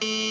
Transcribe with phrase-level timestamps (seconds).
[0.00, 0.27] Thank you.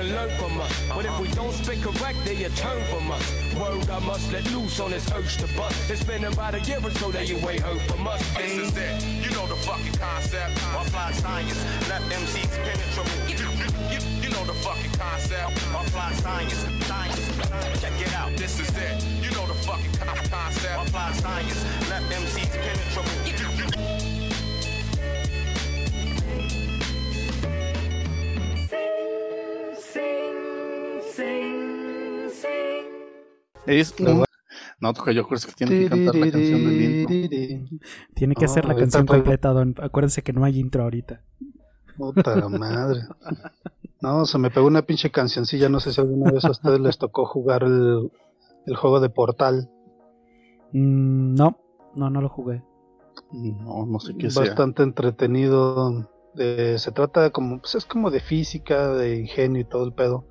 [0.00, 0.72] Can learn from us.
[0.88, 3.26] But if we don't speak correct, they turn from us.
[3.54, 5.90] Word I must let loose on this urge to bust.
[5.90, 8.20] It's been about a year or so that you ain't heard from us.
[8.36, 10.54] This is it, you know the fucking concept.
[10.78, 13.12] Offline science, let MCs penetrate.
[13.28, 15.52] You, you, you, you know the fucking concept.
[15.78, 18.30] Offline science, science, check it out.
[18.36, 19.94] This is it, you know the fucking
[20.30, 20.76] concept.
[20.80, 23.39] Offline science, let MCs penetrate.
[33.70, 34.24] Es un...
[34.80, 37.16] No, toca yo creo que tiene que cantar la canción del intro.
[38.14, 39.74] Tiene que hacer la Ah, canción completa, don.
[39.80, 41.22] Acuérdense que no hay intro ahorita.
[41.96, 43.02] Puta madre.
[44.00, 45.68] No, se me pegó una pinche cancioncilla.
[45.68, 48.10] No sé si alguna vez a ustedes les tocó jugar el,
[48.66, 49.70] el juego de Portal.
[50.72, 51.58] Mm, no,
[51.94, 52.62] no, no lo jugué.
[53.32, 54.54] No, no sé qué sea.
[54.54, 56.10] Bastante Bastante entretenido.
[56.36, 60.26] Eh, se trata como, pues es como de física, de ingenio y todo el pedo.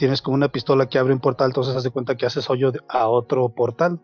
[0.00, 2.72] Tienes como una pistola que abre un portal, entonces haz de cuenta que haces hoyo
[2.88, 4.00] a otro portal.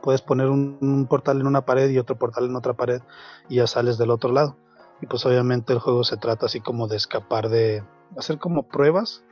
[0.00, 3.02] Puedes poner un, portal en una pared y otro portal en otra pared
[3.48, 4.56] y ya sales del otro lado.
[5.02, 7.82] Y pues obviamente el juego se trata así como de escapar de
[8.16, 9.24] hacer como pruebas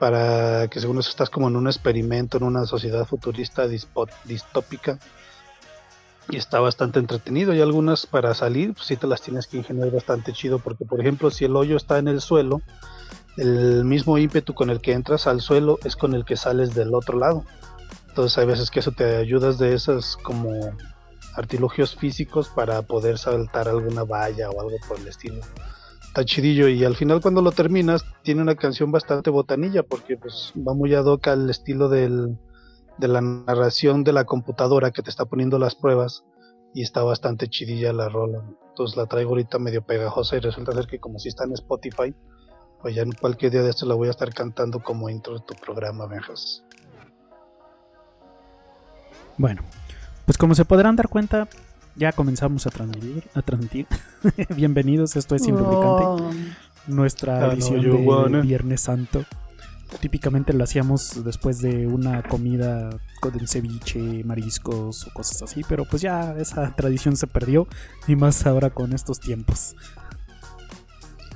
[0.00, 4.98] para que según eso estás como en un experimento en una sociedad futurista distópica
[6.30, 9.92] y está bastante entretenido y algunas para salir pues sí te las tienes que ingeniar
[9.92, 12.60] bastante chido porque por ejemplo si el hoyo está en el suelo
[13.36, 16.94] el mismo ímpetu con el que entras al suelo es con el que sales del
[16.94, 17.44] otro lado.
[18.08, 20.76] Entonces hay veces que eso te ayudas de esas como
[21.34, 25.40] artilugios físicos para poder saltar alguna valla o algo por el estilo.
[26.02, 30.52] Está chidillo y al final cuando lo terminas tiene una canción bastante botanilla porque pues
[30.56, 32.38] va muy ad hoc al estilo del,
[32.98, 36.24] de la narración de la computadora que te está poniendo las pruebas
[36.74, 38.44] y está bastante chidilla la rola.
[38.68, 42.14] Entonces la traigo ahorita medio pegajosa y resulta ser que como si está en Spotify
[42.82, 45.40] pues ya en cualquier día de estos la voy a estar cantando como intro de
[45.46, 46.64] tu programa Benjas
[49.38, 49.62] Bueno,
[50.26, 51.48] pues como se podrán dar cuenta,
[51.94, 53.24] ya comenzamos a transmitir.
[53.34, 53.86] A transmitir.
[54.56, 56.54] Bienvenidos, esto es Sin Lubricante,
[56.88, 58.40] nuestra know edición de wanna.
[58.40, 59.24] Viernes Santo.
[60.00, 62.90] Típicamente lo hacíamos después de una comida
[63.20, 67.68] con ceviche, mariscos o cosas así, pero pues ya esa tradición se perdió
[68.08, 69.76] y más ahora con estos tiempos.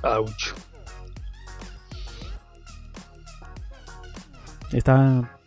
[0.01, 0.53] Ouch.
[4.71, 5.39] Está.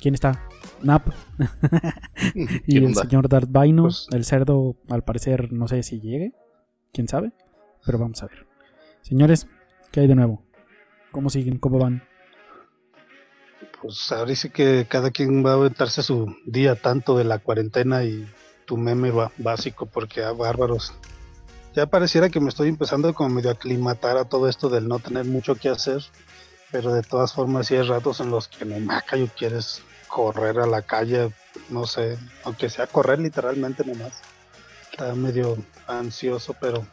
[0.00, 0.42] ¿Quién está?
[0.82, 1.08] Nap.
[2.34, 3.02] y ¿Qué el onda?
[3.02, 3.84] señor Darth Vaino.
[3.84, 6.32] Pues- El cerdo, al parecer, no sé si llegue.
[6.92, 7.32] ¿Quién sabe?
[7.84, 8.46] Pero vamos a ver.
[9.02, 9.46] Señores,
[9.92, 10.42] ¿qué hay de nuevo?
[11.12, 11.58] ¿Cómo siguen?
[11.58, 12.02] ¿Cómo van?
[13.80, 18.02] Pues ahora sí que cada quien va a aventarse su día tanto de la cuarentena
[18.04, 18.26] y
[18.64, 20.94] tu meme va básico porque a bárbaros.
[21.74, 25.24] Ya pareciera que me estoy empezando como medio aclimatar a todo esto del no tener
[25.26, 26.02] mucho que hacer,
[26.74, 30.58] pero de todas formas sí hay ratos en los que no maca y quieres correr
[30.58, 31.32] a la calle,
[31.70, 34.20] no sé, aunque sea correr literalmente nomás.
[34.90, 36.84] Está medio ansioso, pero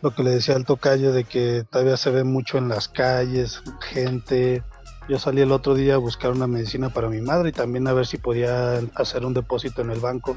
[0.00, 3.64] lo que le decía al tocayo de que todavía se ve mucho en las calles,
[3.80, 4.62] gente,
[5.08, 7.94] yo salí el otro día a buscar una medicina para mi madre y también a
[7.94, 10.36] ver si podía hacer un depósito en el banco.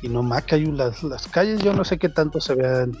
[0.00, 2.96] Y no Macayu, las, las calles, yo no sé qué tanto se vean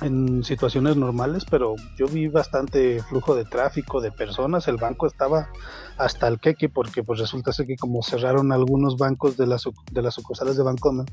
[0.00, 4.68] en situaciones normales, pero yo vi bastante flujo de tráfico, de personas.
[4.68, 5.50] El banco estaba
[5.96, 10.02] hasta el queque, porque pues resulta ser que como cerraron algunos bancos de las, de
[10.02, 11.06] las sucursales de Bancomer,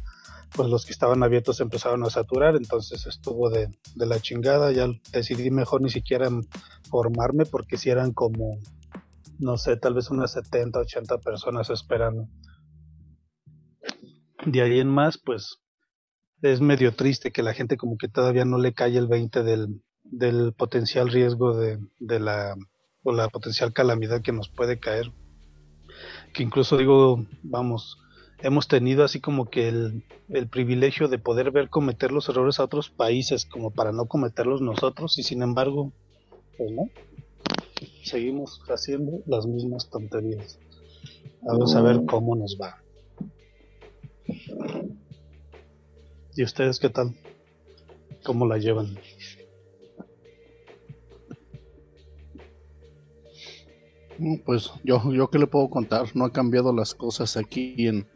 [0.55, 4.71] pues los que estaban abiertos empezaron a saturar, entonces estuvo de, de la chingada.
[4.71, 6.29] Ya decidí mejor ni siquiera
[6.89, 8.59] formarme, porque si eran como
[9.39, 12.27] no sé, tal vez unas 70, 80 personas esperando.
[14.45, 15.59] De ahí en más, pues
[16.51, 19.81] es medio triste que la gente como que todavía no le cae el 20 del,
[20.03, 22.55] del potencial riesgo de, de la
[23.05, 25.11] o la potencial calamidad que nos puede caer.
[26.33, 27.99] Que incluso digo, vamos,
[28.39, 32.63] hemos tenido así como que el, el privilegio de poder ver cometer los errores a
[32.63, 35.93] otros países como para no cometerlos nosotros y sin embargo,
[36.57, 36.89] pues no,
[38.03, 40.59] seguimos haciendo las mismas tonterías.
[41.41, 42.81] Vamos a ver cómo nos va.
[46.35, 47.15] ¿Y ustedes qué tal?
[48.23, 48.97] ¿Cómo la llevan?
[54.17, 58.07] Mm, Pues yo, yo qué le puedo contar, no ha cambiado las cosas aquí en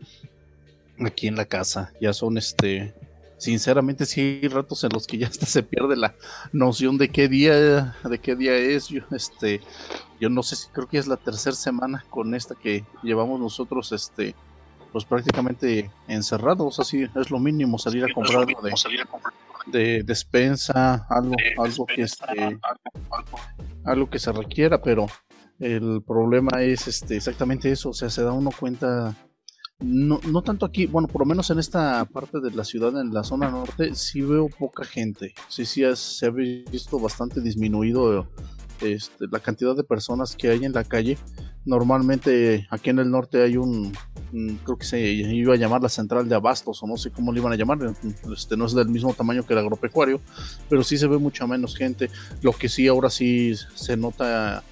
[1.00, 2.94] aquí en la casa, ya son este
[3.38, 6.14] sinceramente sí hay ratos en los que ya hasta se pierde la
[6.52, 8.90] noción de qué día, de qué día es.
[8.90, 9.62] Yo, este,
[10.20, 13.94] yo no sé si creo que es la tercera semana con esta que llevamos nosotros,
[13.94, 14.36] este,
[14.92, 18.74] pues prácticamente encerrados, así es lo mínimo salir a comprar algo de,
[19.68, 22.60] de despensa, algo, algo que este,
[23.86, 25.06] algo que se requiera, pero
[25.60, 29.16] el problema es este exactamente eso, o sea, se da uno cuenta
[29.80, 33.14] no, no tanto aquí, bueno, por lo menos en esta parte de la ciudad, en
[33.14, 35.34] la zona norte, sí veo poca gente.
[35.48, 38.28] Sí, sí, se ha visto bastante disminuido
[38.82, 41.18] este, la cantidad de personas que hay en la calle.
[41.70, 43.96] Normalmente aquí en el norte hay un,
[44.64, 47.40] creo que se iba a llamar la central de abastos o no sé cómo le
[47.40, 47.78] iban a llamar,
[48.36, 50.20] este, no es del mismo tamaño que el agropecuario,
[50.68, 52.10] pero sí se ve mucha menos gente.
[52.42, 54.64] Lo que sí ahora sí se nota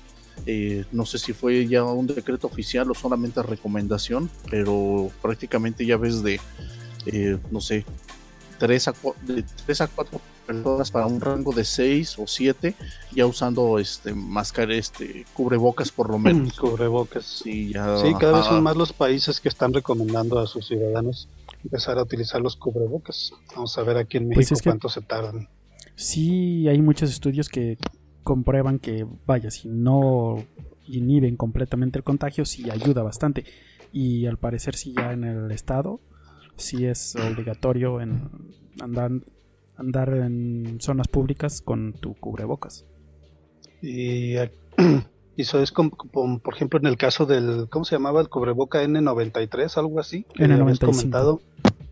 [0.47, 5.97] eh, no sé si fue ya un decreto oficial o solamente recomendación, pero prácticamente ya
[5.97, 6.41] ves de,
[7.05, 7.85] eh, no sé,
[8.57, 8.93] 3 a,
[9.27, 12.73] de 3 a 4 personas para un rango de 6 o 7,
[13.11, 16.57] ya usando este máscara, este cubrebocas por lo menos.
[16.59, 17.25] Cubrebocas.
[17.25, 21.27] Sí, ya, sí cada vez son más los países que están recomendando a sus ciudadanos
[21.63, 23.33] empezar a utilizar los cubrebocas.
[23.55, 25.49] Vamos a ver aquí en pues México cuánto se tardan.
[25.95, 27.77] Sí, hay muchos estudios que
[28.23, 30.45] comprueban que, vaya, si no
[30.87, 33.45] inhiben completamente el contagio, sí ayuda bastante.
[33.91, 35.99] Y al parecer sí ya en el estado,
[36.55, 38.29] sí es obligatorio en
[38.79, 39.11] andar,
[39.77, 42.85] andar en zonas públicas con tu cubrebocas.
[43.81, 44.35] Y,
[45.37, 45.91] eso es como,
[46.39, 48.21] por ejemplo en el caso del, ¿cómo se llamaba?
[48.21, 50.25] El cubreboca N93, algo así.
[50.35, 50.79] N95.
[50.79, 51.41] comentado.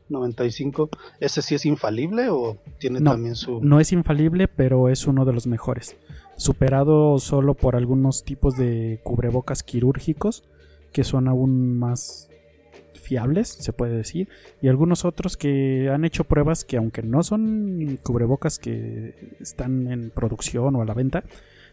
[0.07, 0.89] 95,
[1.19, 3.59] ¿ese sí es infalible o tiene también su...?
[3.63, 5.97] No es infalible, pero es uno de los mejores
[6.38, 10.43] superado solo por algunos tipos de cubrebocas quirúrgicos
[10.91, 12.29] que son aún más
[13.05, 14.27] fiables, se puede decir,
[14.61, 20.09] y algunos otros que han hecho pruebas que aunque no son cubrebocas que están en
[20.09, 21.23] producción o a la venta,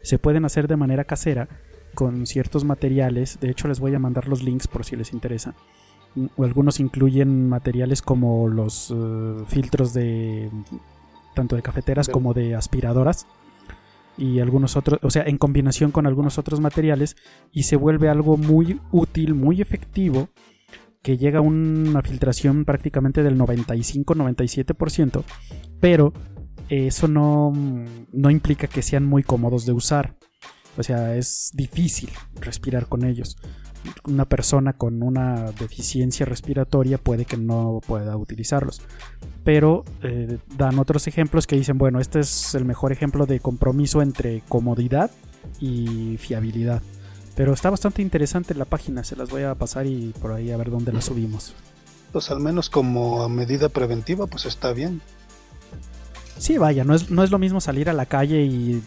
[0.02, 1.49] se pueden hacer de manera casera
[1.94, 5.55] con ciertos materiales, de hecho les voy a mandar los links por si les interesa.
[6.37, 10.50] O algunos incluyen materiales como los eh, filtros de
[11.34, 13.26] tanto de cafeteras como de aspiradoras
[14.19, 17.17] y algunos otros, o sea, en combinación con algunos otros materiales
[17.50, 20.29] y se vuelve algo muy útil, muy efectivo,
[21.03, 25.25] que llega a una filtración prácticamente del 95-97%,
[25.81, 26.13] pero
[26.69, 27.53] eso no,
[28.13, 30.17] no implica que sean muy cómodos de usar.
[30.79, 32.11] O sea, es difícil
[32.41, 33.37] respirar con ellos
[34.05, 38.83] una persona con una deficiencia respiratoria puede que no pueda utilizarlos.
[39.45, 44.03] Pero eh, dan otros ejemplos que dicen, bueno, este es el mejor ejemplo de compromiso
[44.03, 45.11] entre comodidad
[45.61, 46.83] y fiabilidad.
[47.34, 50.56] Pero está bastante interesante la página, se las voy a pasar y por ahí a
[50.56, 51.55] ver dónde la subimos.
[52.12, 55.00] Pues al menos como medida preventiva, pues está bien.
[56.38, 58.82] Sí, vaya, no es, no es lo mismo salir a la calle y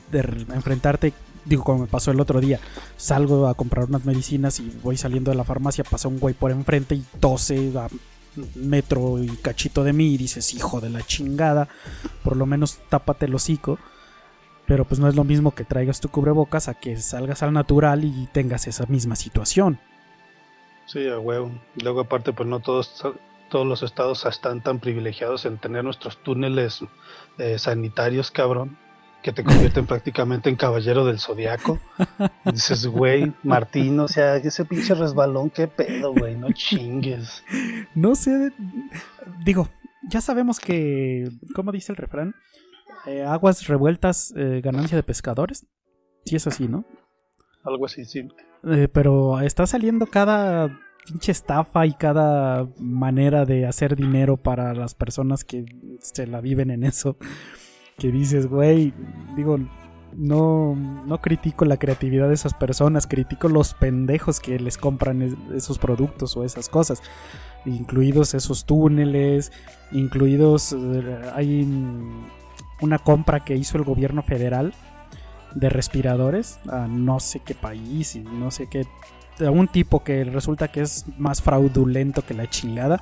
[0.54, 1.14] enfrentarte
[1.46, 2.60] digo, como me pasó el otro día,
[2.98, 6.52] salgo a comprar unas medicinas y voy saliendo de la farmacia, pasa un güey por
[6.52, 7.88] enfrente y tose a
[8.56, 11.70] metro y cachito de mí y dices, hijo de la chingada,
[12.24, 13.80] por lo menos tápate el hocico.
[14.68, 18.04] Pero pues no es lo mismo que traigas tu cubrebocas a que salgas al natural
[18.04, 19.80] y tengas esa misma situación.
[20.86, 21.52] Sí, a huevo.
[21.82, 23.04] Luego aparte pues no todos
[23.50, 26.80] todos los estados están tan privilegiados en tener nuestros túneles
[27.38, 28.78] eh, sanitarios, cabrón
[29.26, 31.80] que te convierten prácticamente en caballero del zodiaco.
[32.46, 37.44] dices, güey, Martín, o sea, ese pinche resbalón, qué pedo, güey, no chingues.
[37.96, 38.52] No sé,
[39.44, 39.68] digo,
[40.04, 42.36] ya sabemos que, ¿cómo dice el refrán?
[43.08, 45.66] Eh, aguas revueltas, eh, ganancia de pescadores.
[46.26, 46.86] Sí es así, ¿no?
[47.64, 48.28] Algo así, sí.
[48.64, 54.96] Eh, pero está saliendo cada pinche estafa y cada manera de hacer dinero para las
[54.96, 55.66] personas que
[56.00, 57.18] se la viven en eso
[57.98, 58.94] que dices, güey,
[59.36, 59.58] digo,
[60.16, 65.22] no, no critico la creatividad de esas personas, critico los pendejos que les compran
[65.54, 67.02] esos productos o esas cosas,
[67.66, 69.52] incluidos esos túneles,
[69.92, 71.68] incluidos, eh, hay
[72.82, 74.74] una compra que hizo el gobierno federal
[75.54, 78.86] de respiradores a no sé qué país y no sé qué,
[79.46, 83.02] a un tipo que resulta que es más fraudulento que la chingada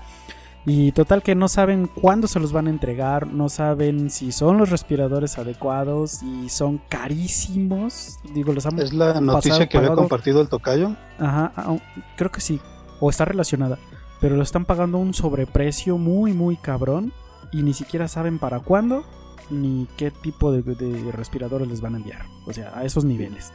[0.65, 4.57] y total que no saben cuándo se los van a entregar, no saben si son
[4.57, 8.19] los respiradores adecuados y son carísimos.
[8.33, 10.95] Digo, los han ¿Es la noticia que había compartido el tocayo?
[11.19, 11.75] Ajá, ah,
[12.15, 12.61] creo que sí.
[13.01, 13.77] O está relacionada.
[14.21, 17.11] Pero lo están pagando un sobreprecio muy, muy cabrón.
[17.51, 19.03] Y ni siquiera saben para cuándo
[19.49, 22.25] ni qué tipo de, de respiradores les van a enviar.
[22.45, 23.51] O sea, a esos niveles.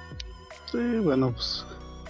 [0.71, 1.65] Sí, bueno, pues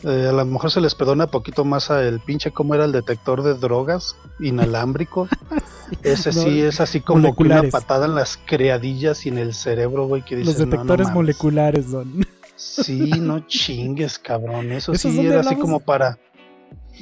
[0.04, 2.92] Eh, a lo mejor se les perdona poquito más a el pinche cómo era el
[2.92, 5.26] detector de drogas inalámbrico.
[6.04, 10.06] Ese sí es así como que una patada en las creadillas y en el cerebro,
[10.06, 11.14] güey, que dices, Los "No, no detectores mames".
[11.16, 12.24] moleculares, Don.
[12.54, 14.70] Sí, no chingues, cabrón.
[14.72, 16.18] Eso ¿Esos sí era así como para.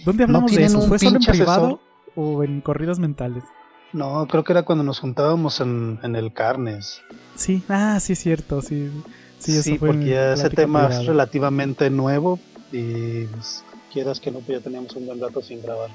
[0.04, 0.78] ¿Dónde hablamos de eso?
[0.78, 1.80] un ¿Fue solo en privado asesor?
[2.14, 3.42] o en corridas mentales?
[3.92, 7.00] No, creo que era cuando nos juntábamos en, en el Carnes.
[7.34, 8.90] Sí, ah, sí es cierto, sí.
[9.38, 12.38] Sí, Sí, fue porque ya ese tema es relativamente nuevo
[12.72, 15.90] y pues, quieras que no, pues ya teníamos un buen rato sin grabar.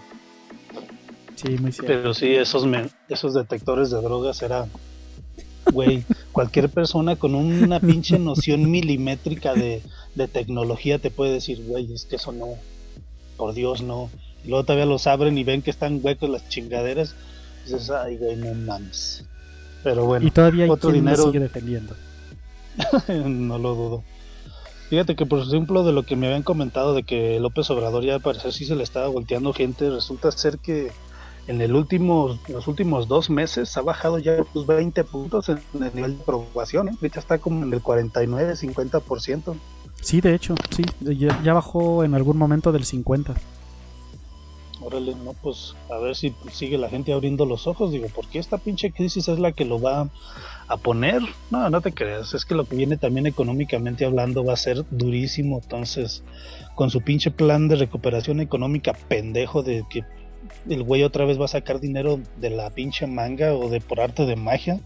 [1.36, 1.88] Sí, muy cierto.
[1.88, 4.68] Pero sí, esos, me- esos detectores de drogas era,
[5.72, 9.82] güey, cualquier persona con una pinche noción milimétrica de,
[10.16, 12.48] de tecnología te puede decir, güey, es que eso no,
[13.38, 14.10] por Dios no.
[14.44, 17.16] Y luego todavía los abren y ven que están huecos las chingaderas.
[17.66, 19.24] Dices, ay, güey, no mames.
[19.84, 21.96] Pero bueno, y todavía hay otro quien dinero- sigue defendiendo.
[23.26, 24.04] no lo dudo.
[24.90, 28.16] Fíjate que por ejemplo de lo que me habían comentado de que López Obrador ya
[28.16, 30.92] al parecer sí se le estaba volteando gente, resulta ser que
[31.48, 35.96] en el último, los últimos dos meses ha bajado ya pues 20 puntos en el
[35.96, 36.92] nivel de aprobación, ¿eh?
[36.94, 39.56] ahorita está como en el 49, 50%.
[40.02, 40.84] Sí, de hecho, sí.
[41.00, 43.34] Ya, ya bajó en algún momento del 50.
[44.84, 48.40] Órale, no, pues a ver si sigue la gente abriendo los ojos, digo, ¿por qué
[48.40, 50.10] esta pinche crisis es la que lo va
[50.68, 51.22] a poner?
[51.52, 54.84] No, no te creas, es que lo que viene también económicamente hablando va a ser
[54.90, 56.24] durísimo, entonces,
[56.74, 60.04] con su pinche plan de recuperación económica pendejo de que
[60.68, 64.02] el güey otra vez va a sacar dinero de la pinche manga o de por
[64.02, 64.80] arte de magia,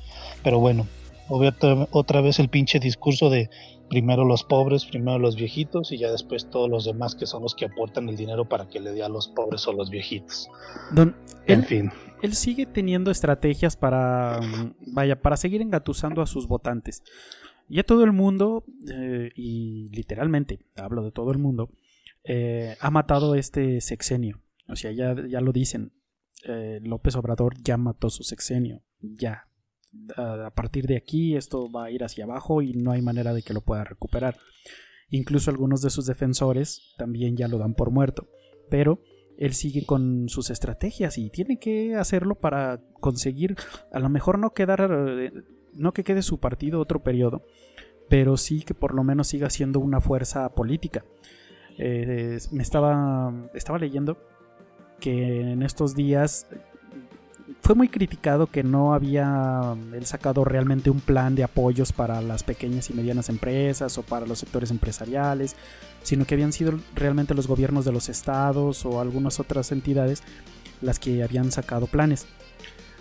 [0.43, 0.87] pero bueno,
[1.29, 3.49] otra vez el pinche discurso de
[3.95, 7.55] primero los pobres, primero los viejitos y ya después todos los demás que son los
[7.55, 10.49] que aportan el dinero para que le dé a los pobres o los viejitos.
[10.91, 11.15] Don,
[11.47, 14.41] En él, fin, él sigue teniendo estrategias para,
[14.87, 17.03] vaya, para seguir engatusando a sus votantes.
[17.69, 21.69] Ya todo el mundo, eh, y literalmente hablo de todo el mundo,
[22.25, 24.41] eh, ha matado este sexenio.
[24.67, 25.93] O sea, ya, ya lo dicen.
[26.43, 28.81] eh, López Obrador ya mató su sexenio.
[28.99, 29.44] Ya.
[30.17, 33.41] A partir de aquí esto va a ir hacia abajo y no hay manera de
[33.41, 34.37] que lo pueda recuperar.
[35.09, 38.27] Incluso algunos de sus defensores también ya lo dan por muerto.
[38.69, 39.01] Pero
[39.37, 43.55] él sigue con sus estrategias y tiene que hacerlo para conseguir,
[43.91, 44.89] a lo mejor no quedar,
[45.73, 47.43] no que quede su partido otro periodo,
[48.09, 51.03] pero sí que por lo menos siga siendo una fuerza política.
[51.77, 54.17] Eh, me estaba, estaba leyendo
[54.99, 56.47] que en estos días
[57.65, 62.43] fue muy criticado que no había él sacado realmente un plan de apoyos para las
[62.43, 65.55] pequeñas y medianas empresas o para los sectores empresariales,
[66.03, 70.21] sino que habían sido realmente los gobiernos de los estados o algunas otras entidades
[70.79, 72.27] las que habían sacado planes.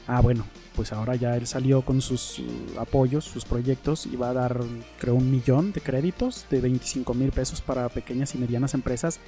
[0.07, 4.31] Ah, bueno, pues ahora ya él salió con sus uh, apoyos, sus proyectos y va
[4.31, 4.63] a dar,
[4.99, 9.21] creo, un millón de créditos de 25 mil pesos para pequeñas y medianas empresas.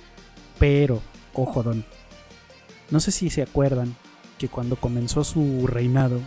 [0.58, 1.02] Pero,
[1.34, 1.84] ojo, don,
[2.90, 3.94] no sé si se acuerdan
[4.38, 6.20] que cuando comenzó su reinado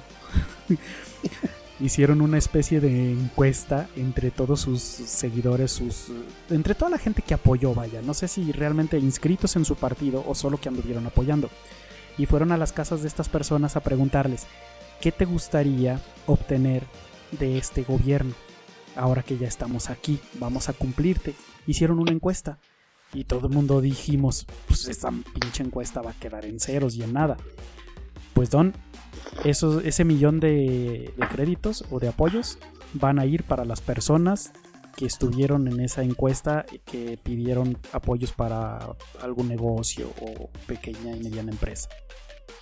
[1.80, 6.08] hicieron una especie de encuesta entre todos sus seguidores, sus
[6.50, 10.24] entre toda la gente que apoyó, vaya, no sé si realmente inscritos en su partido
[10.28, 11.50] o solo que anduvieron apoyando.
[12.18, 14.46] Y fueron a las casas de estas personas a preguntarles,
[15.00, 16.84] ¿qué te gustaría obtener
[17.40, 18.34] de este gobierno?
[18.96, 21.34] Ahora que ya estamos aquí, vamos a cumplirte.
[21.66, 22.60] Hicieron una encuesta
[23.14, 27.04] y todo el mundo dijimos, pues esa pinche encuesta va a quedar en ceros y
[27.04, 27.38] en nada.
[28.34, 28.74] Pues Don,
[29.44, 32.58] esos, ese millón de, créditos o de apoyos
[32.94, 34.52] van a ir para las personas
[34.96, 41.20] que estuvieron en esa encuesta y que pidieron apoyos para algún negocio o pequeña y
[41.20, 41.90] mediana empresa.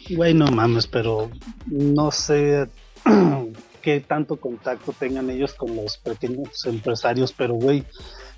[0.09, 1.31] güey, no mames, pero
[1.65, 2.67] no sé
[3.81, 7.85] qué tanto contacto tengan ellos con los pequeños empresarios, pero güey,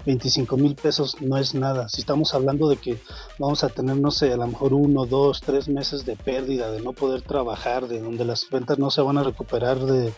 [0.05, 1.89] 25 mil pesos no es nada.
[1.89, 2.97] Si estamos hablando de que
[3.37, 6.81] vamos a tener, no sé, a lo mejor uno, dos, tres meses de pérdida, de
[6.81, 10.13] no poder trabajar, de donde las ventas no se van a recuperar de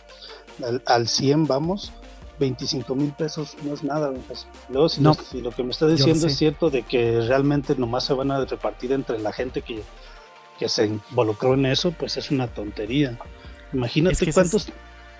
[0.64, 1.92] al, al 100, vamos.
[2.38, 4.12] 25 mil pesos no es nada.
[4.26, 4.46] pues.
[4.68, 5.10] Luego, si, No.
[5.10, 8.30] lo, si lo que me está diciendo es cierto de que realmente nomás se van
[8.30, 9.82] a repartir entre la gente que,
[10.58, 13.18] que se involucró en eso, pues es una tontería.
[13.72, 14.68] Imagínate Es que ese cuántos.
[14.68, 14.72] es-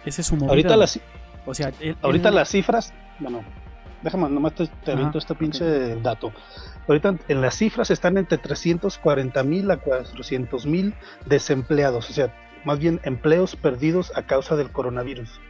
[0.04, 0.48] Ese es su movida.
[0.50, 0.98] ahorita las,
[1.46, 3.44] o sea, él- ahorita él- las cifras, bueno,
[4.02, 6.32] déjame nomás te, te aviento este pinche dato.
[6.88, 10.94] Ahorita en las cifras están entre 340 mil a 400 mil
[11.26, 15.40] desempleados, o sea, más bien empleos perdidos a causa del coronavirus.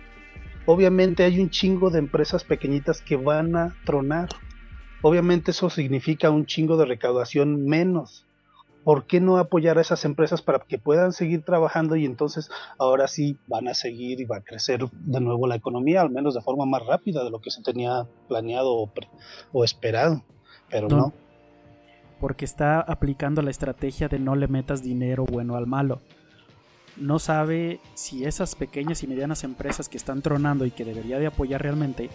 [0.67, 4.29] Obviamente hay un chingo de empresas pequeñitas que van a tronar.
[5.03, 8.27] Obviamente eso significa un chingo de recaudación menos.
[8.85, 13.07] ¿Por qué no apoyar a esas empresas para que puedan seguir trabajando y entonces ahora
[13.07, 16.41] sí van a seguir y va a crecer de nuevo la economía, al menos de
[16.41, 19.09] forma más rápida de lo que se tenía planeado o, pre-
[19.53, 20.23] o esperado?
[20.69, 21.13] Pero Don, no.
[22.19, 26.01] porque está aplicando la estrategia de no le metas dinero bueno al malo.
[26.97, 31.27] No sabe si esas pequeñas y medianas empresas que están tronando y que debería de
[31.27, 32.11] apoyar realmente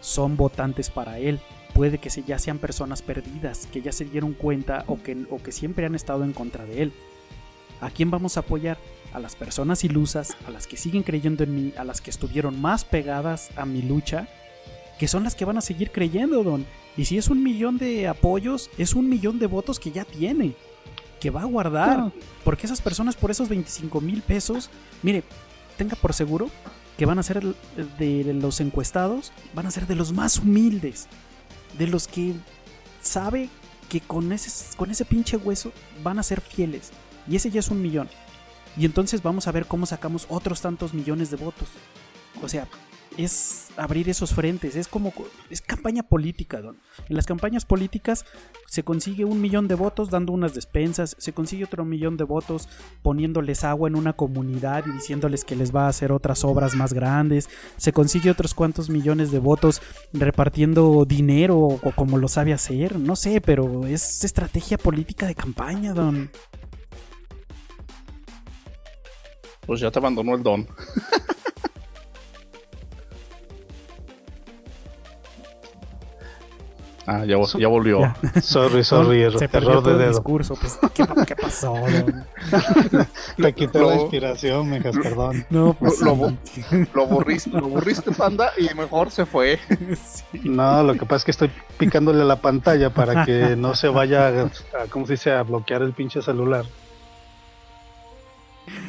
[0.00, 1.40] son votantes para él.
[1.74, 5.52] Puede que ya sean personas perdidas, que ya se dieron cuenta o que, o que
[5.52, 6.92] siempre han estado en contra de él.
[7.80, 8.78] ¿A quién vamos a apoyar?
[9.12, 12.60] A las personas ilusas, a las que siguen creyendo en mí, a las que estuvieron
[12.60, 14.28] más pegadas a mi lucha,
[14.98, 16.66] que son las que van a seguir creyendo, don.
[16.96, 20.54] Y si es un millón de apoyos, es un millón de votos que ya tiene,
[21.20, 22.12] que va a guardar.
[22.44, 24.70] Porque esas personas por esos 25 mil pesos,
[25.02, 25.24] mire,
[25.78, 26.50] tenga por seguro
[26.98, 27.42] que van a ser
[27.98, 31.08] de los encuestados, van a ser de los más humildes,
[31.80, 32.34] de los que
[33.00, 33.48] sabe
[33.88, 35.72] que con ese, con ese pinche hueso
[36.02, 36.90] van a ser fieles.
[37.26, 38.10] Y ese ya es un millón.
[38.76, 41.68] Y entonces vamos a ver cómo sacamos otros tantos millones de votos.
[42.42, 42.68] O sea,
[43.24, 45.12] es abrir esos frentes, es como
[45.48, 46.76] es campaña política, don.
[47.08, 48.24] En las campañas políticas
[48.66, 52.68] se consigue un millón de votos dando unas despensas, se consigue otro millón de votos
[53.02, 56.92] poniéndoles agua en una comunidad y diciéndoles que les va a hacer otras obras más
[56.92, 59.80] grandes, se consigue otros cuantos millones de votos
[60.12, 65.94] repartiendo dinero o como lo sabe hacer, no sé, pero es estrategia política de campaña,
[65.94, 66.30] don.
[69.66, 70.66] Pues ya te abandonó el don.
[77.06, 78.14] Ah, ya, ya volvió.
[78.42, 80.10] Sorry, sorry, Se error de dedo.
[80.10, 80.54] Discurso.
[80.54, 81.74] Pues, ¿qué, ¿qué, pasó?
[83.36, 85.46] Te quité la inspiración, mejas, perdón.
[85.50, 86.36] No, pues, lo, lo,
[86.92, 89.58] lo, aburriste, lo aburriste, panda, y mejor se fue.
[90.02, 90.40] Sí.
[90.44, 93.88] No, lo que pasa es que estoy picándole a la pantalla para que no se
[93.88, 96.64] vaya a, ¿cómo se dice?, a bloquear el pinche celular.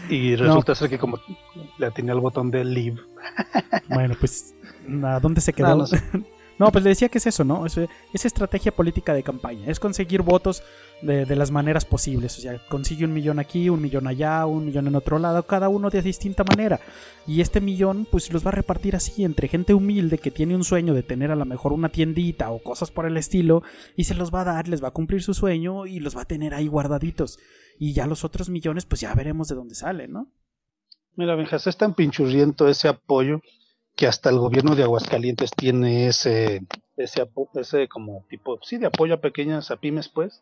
[0.09, 1.17] Y resulta ser que como
[1.77, 3.01] le atiné al botón de leave.
[3.87, 4.53] Bueno, pues,
[5.03, 5.69] ¿a dónde se quedó?
[5.69, 6.01] No, no sé.
[6.61, 7.65] No, pues le decía que es eso, ¿no?
[7.65, 7.79] Es,
[8.13, 9.65] estrategia política de campaña.
[9.65, 10.61] Es conseguir votos
[11.01, 12.37] de, las maneras posibles.
[12.37, 15.69] O sea, consigue un millón aquí, un millón allá, un millón en otro lado, cada
[15.69, 16.79] uno de distinta manera.
[17.25, 20.63] Y este millón, pues los va a repartir así entre gente humilde que tiene un
[20.63, 23.63] sueño de tener a lo mejor una tiendita o cosas por el estilo.
[23.95, 26.21] Y se los va a dar, les va a cumplir su sueño y los va
[26.21, 27.39] a tener ahí guardaditos.
[27.79, 30.27] Y ya los otros millones, pues ya veremos de dónde salen, ¿no?
[31.15, 33.41] Mira, Benjas, es tan pinchurriento ese apoyo
[34.01, 36.66] que hasta el gobierno de Aguascalientes tiene ese,
[36.98, 40.42] ese, ese como tipo, sí, de apoyo a pequeñas a pymes, pues,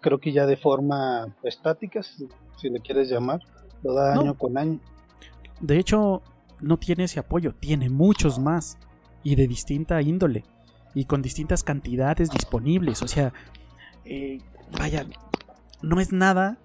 [0.00, 2.28] creo que ya de forma estática, si,
[2.68, 3.40] le quieres llamar,
[3.82, 4.78] lo da año con año.
[5.60, 6.22] De hecho,
[6.60, 8.78] no tiene ese apoyo, tiene muchos más
[9.24, 10.44] y de distinta índole
[10.94, 13.32] y con distintas cantidades disponibles, o sea,
[14.04, 14.38] eh,
[14.78, 15.04] vaya,
[15.82, 16.58] no es nada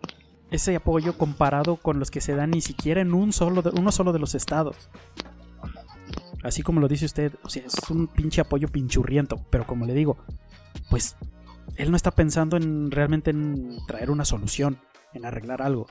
[0.51, 3.91] ese apoyo comparado con los que se dan ni siquiera en un solo de, uno
[3.91, 4.91] solo de los estados.
[6.45, 9.95] Así como lo dice usted, o sea, es un pinche apoyo pinchurriento, pero como le
[9.95, 10.17] digo,
[10.91, 11.17] pues
[11.75, 14.77] él no está pensando en realmente en traer una solución,
[15.15, 15.87] en arreglar algo.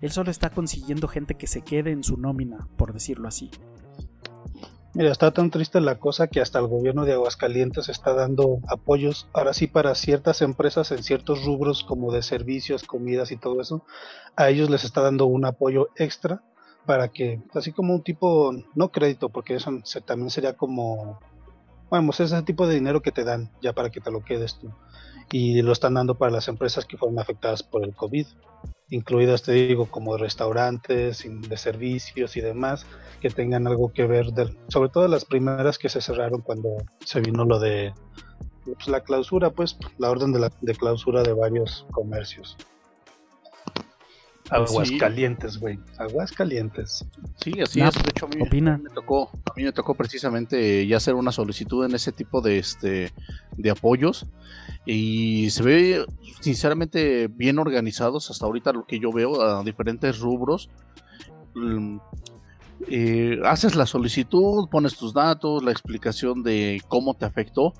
[0.00, 3.50] Él solo está consiguiendo gente que se quede en su nómina, por decirlo así.
[4.94, 9.28] Mira, está tan triste la cosa que hasta el gobierno de Aguascalientes está dando apoyos,
[9.34, 13.84] ahora sí, para ciertas empresas en ciertos rubros como de servicios, comidas y todo eso.
[14.36, 16.42] A ellos les está dando un apoyo extra
[16.86, 19.70] para que, así como un tipo, no crédito, porque eso
[20.04, 21.20] también sería como,
[21.90, 24.58] bueno, pues ese tipo de dinero que te dan ya para que te lo quedes
[24.58, 24.70] tú.
[25.30, 28.26] Y lo están dando para las empresas que fueron afectadas por el COVID,
[28.90, 32.86] incluidas, te digo, como restaurantes, de servicios y demás,
[33.20, 34.26] que tengan algo que ver,
[34.68, 37.94] sobre todo las primeras que se cerraron cuando se vino lo de
[38.64, 42.56] pues, la clausura, pues la orden de, la, de clausura de varios comercios.
[44.52, 45.78] Aguas calientes, güey.
[45.98, 47.04] Aguas calientes.
[47.42, 47.94] Sí, así es.
[47.94, 51.84] De hecho, a mí, me tocó, a mí me tocó precisamente ya hacer una solicitud
[51.86, 53.12] en ese tipo de este
[53.56, 54.26] de apoyos
[54.84, 56.04] y se ve
[56.40, 60.68] sinceramente bien organizados hasta ahorita lo que yo veo a diferentes rubros.
[61.54, 61.98] Mm,
[62.88, 67.74] eh, haces la solicitud, pones tus datos, la explicación de cómo te afectó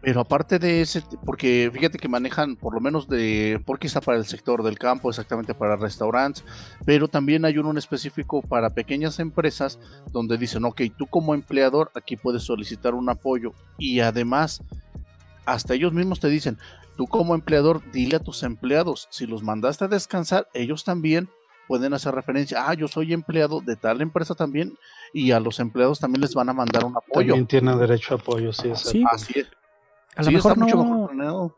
[0.00, 4.18] pero aparte de ese, porque fíjate que manejan por lo menos de, porque está para
[4.18, 6.44] el sector del campo, exactamente para restaurantes,
[6.84, 9.78] pero también hay uno en específico para pequeñas empresas
[10.12, 14.62] donde dicen, ok, tú como empleador aquí puedes solicitar un apoyo y además
[15.46, 16.58] hasta ellos mismos te dicen,
[16.96, 21.28] tú como empleador dile a tus empleados, si los mandaste a descansar, ellos también
[21.66, 24.78] pueden hacer referencia, ah, yo soy empleado de tal empresa también
[25.12, 27.34] y a los empleados también les van a mandar un apoyo.
[27.34, 29.04] También tienen derecho a apoyo, sí, sí.
[29.10, 29.57] Así es.
[30.16, 31.56] A lo mejor no.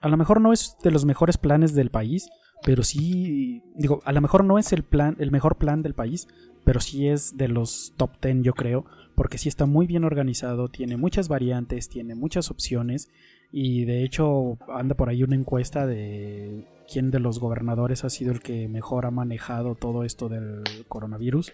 [0.00, 2.28] A lo mejor no es de los mejores planes del país,
[2.62, 6.28] pero sí, digo, a lo mejor no es el plan, el mejor plan del país,
[6.64, 10.68] pero sí es de los top 10, yo creo, porque sí está muy bien organizado,
[10.68, 13.08] tiene muchas variantes, tiene muchas opciones
[13.52, 18.32] Y de hecho anda por ahí una encuesta de quién de los gobernadores ha sido
[18.32, 21.52] el que mejor ha manejado todo esto del coronavirus.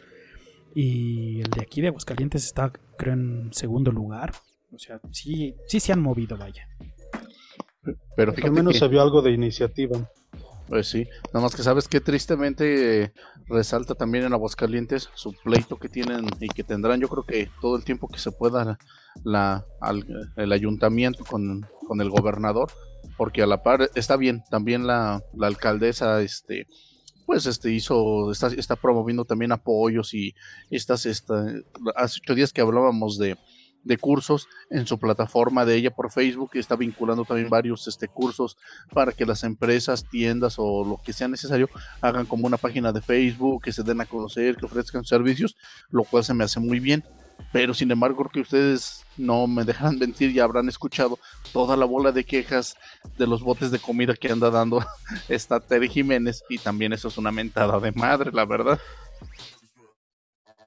[0.74, 4.32] Y el de aquí de Aguascalientes está, creo, en segundo lugar.
[4.74, 6.66] O sea, sí, sí se han movido, vaya.
[8.16, 10.10] Pero fíjate Al menos se vio algo de iniciativa.
[10.68, 13.12] Pues sí, nada más que sabes que tristemente eh,
[13.46, 17.76] resalta también en Aguascalientes su pleito que tienen y que tendrán yo creo que todo
[17.76, 18.78] el tiempo que se pueda
[19.22, 19.66] la,
[20.36, 22.70] el ayuntamiento con, con, el gobernador,
[23.18, 26.66] porque a la par está bien, también la, la alcaldesa este
[27.26, 30.34] pues este hizo, está, está promoviendo también apoyos y
[30.70, 31.46] estas, esta,
[31.96, 33.36] hace ocho días que hablábamos de,
[33.84, 38.08] de cursos en su plataforma de ella por Facebook y está vinculando también varios este,
[38.08, 38.56] cursos
[38.92, 41.68] para que las empresas, tiendas o lo que sea necesario
[42.00, 45.56] hagan como una página de Facebook, que se den a conocer, que ofrezcan servicios,
[45.90, 47.04] lo cual se me hace muy bien.
[47.50, 51.18] Pero sin embargo, creo que ustedes no me dejarán mentir y habrán escuchado
[51.52, 52.76] toda la bola de quejas
[53.18, 54.84] de los botes de comida que anda dando
[55.28, 58.78] esta Tere Jiménez y también eso es una mentada de madre, la verdad.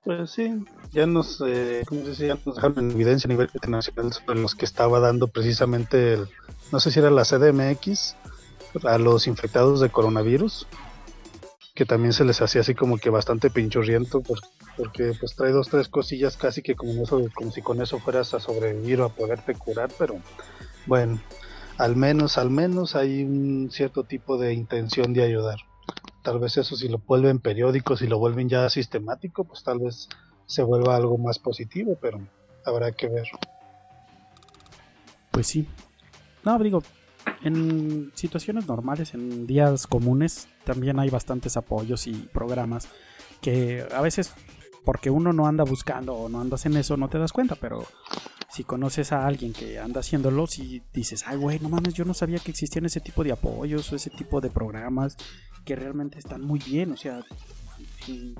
[0.05, 1.83] Pues sí, ya nos, eh,
[2.19, 6.29] ya nos dejaron en evidencia a nivel internacional sobre los que estaba dando precisamente, el,
[6.71, 8.15] no sé si era la CDMX,
[8.83, 10.67] a los infectados de coronavirus,
[11.73, 14.21] que también se les hacía así como que bastante pinchurriento,
[14.77, 18.35] porque pues trae dos, tres cosillas casi que como, eso, como si con eso fueras
[18.35, 20.17] a sobrevivir o a poderte curar, pero
[20.85, 21.19] bueno,
[21.79, 25.57] al menos, al menos hay un cierto tipo de intención de ayudar
[26.21, 30.09] tal vez eso si lo vuelven periódico, si lo vuelven ya sistemático, pues tal vez
[30.45, 32.19] se vuelva algo más positivo, pero
[32.65, 33.27] habrá que ver.
[35.31, 35.67] Pues sí.
[36.43, 36.83] No, digo,
[37.43, 42.87] en situaciones normales, en días comunes, también hay bastantes apoyos y programas
[43.41, 44.33] que a veces
[44.83, 47.85] porque uno no anda buscando o no andas en eso, no te das cuenta, pero
[48.49, 52.13] si conoces a alguien que anda haciéndolo, si dices, ay, güey, no mames, yo no
[52.13, 55.17] sabía que existían ese tipo de apoyos o ese tipo de programas
[55.65, 57.21] que realmente están muy bien, o sea,
[58.07, 58.35] en,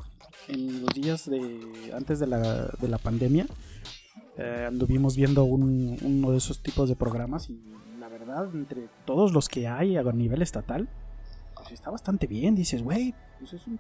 [0.81, 3.47] los días de antes de la, de la pandemia,
[4.37, 7.59] eh, anduvimos viendo uno de esos tipos de programas y
[7.99, 10.87] la verdad, entre todos los que hay a nivel estatal,
[11.55, 13.79] pues está bastante bien, dices, güey, pues es un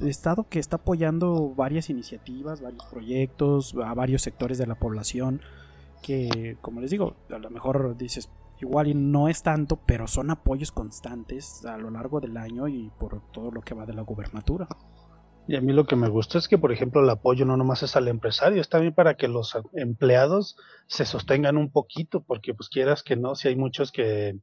[0.00, 5.40] estado que está apoyando varias iniciativas, varios proyectos, a varios sectores de la población,
[6.02, 10.30] que, como les digo, a lo mejor dices, igual y no es tanto, pero son
[10.30, 14.02] apoyos constantes a lo largo del año y por todo lo que va de la
[14.02, 14.68] gubernatura.
[15.46, 17.82] Y a mí lo que me gusta es que, por ejemplo, el apoyo no nomás
[17.82, 22.68] es al empresario, es también para que los empleados se sostengan un poquito, porque pues
[22.68, 24.38] quieras que no, si hay muchos que,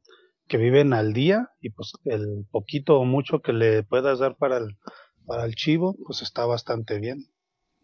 [0.47, 4.57] que viven al día y pues el poquito o mucho que le puedas dar para
[4.57, 4.77] el,
[5.25, 7.27] para el chivo, pues está bastante bien.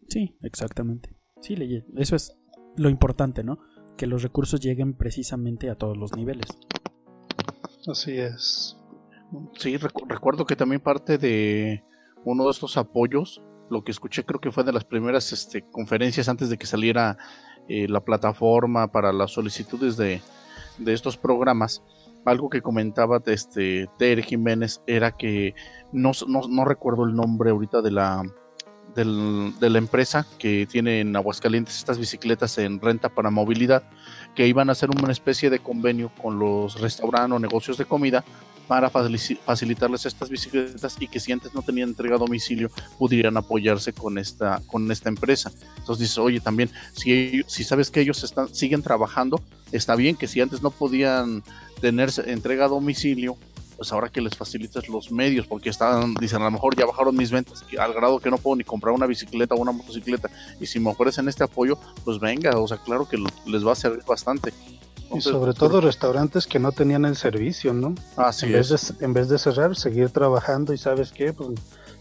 [0.08, 1.16] Sí, exactamente.
[1.40, 1.56] Sí,
[1.96, 2.36] eso es
[2.76, 3.58] lo importante, ¿no?
[3.96, 6.46] Que los recursos lleguen precisamente a todos los niveles.
[7.86, 8.76] Así es.
[9.58, 11.84] Sí, recuerdo que también parte de
[12.24, 16.28] uno de estos apoyos, lo que escuché creo que fue de las primeras este, conferencias
[16.28, 17.18] antes de que saliera
[17.68, 20.20] eh, la plataforma para las solicitudes de,
[20.86, 21.82] estos programas,
[22.24, 25.54] algo que comentaba este Tere Jiménez era que
[25.92, 28.22] no, no, recuerdo el nombre ahorita de la,
[28.94, 33.82] de la empresa que tiene en Aguascalientes estas bicicletas en renta para movilidad,
[34.34, 38.24] que iban a hacer una especie de convenio con los restaurantes o negocios de comida
[38.66, 43.92] para facilitarles estas bicicletas y que si antes no tenían entrega a domicilio pudieran apoyarse
[43.92, 45.52] con esta, con esta empresa.
[45.76, 50.26] Entonces dices, oye, también, si, si sabes que ellos están, siguen trabajando, está bien que
[50.26, 51.42] si antes no podían
[51.80, 53.36] tener entrega a domicilio,
[53.84, 57.14] pues ahora que les facilitas los medios, porque están, dicen, a lo mejor ya bajaron
[57.14, 60.64] mis ventas al grado que no puedo ni comprar una bicicleta o una motocicleta, y
[60.64, 64.02] si me ofrecen este apoyo, pues venga, o sea, claro que les va a servir
[64.08, 64.54] bastante.
[65.14, 67.94] y sobre todo restaurantes que no tenían el servicio, ¿no?
[68.16, 71.50] Así en Vez de, en vez de cerrar, seguir trabajando y sabes qué, pues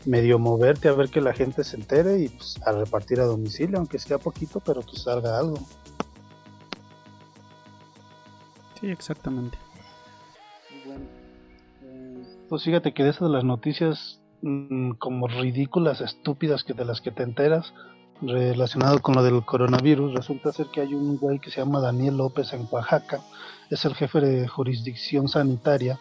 [0.05, 3.77] medio moverte a ver que la gente se entere y pues a repartir a domicilio,
[3.77, 5.59] aunque sea poquito, pero que salga algo.
[8.79, 9.57] Sí, exactamente.
[12.53, 17.01] Pues fíjate que de esas de las noticias mm, como ridículas, estúpidas que de las
[17.01, 17.73] que te enteras
[18.21, 22.17] relacionado con lo del coronavirus, resulta ser que hay un güey que se llama Daniel
[22.17, 23.21] López en Oaxaca,
[23.71, 25.99] es el jefe de jurisdicción sanitaria,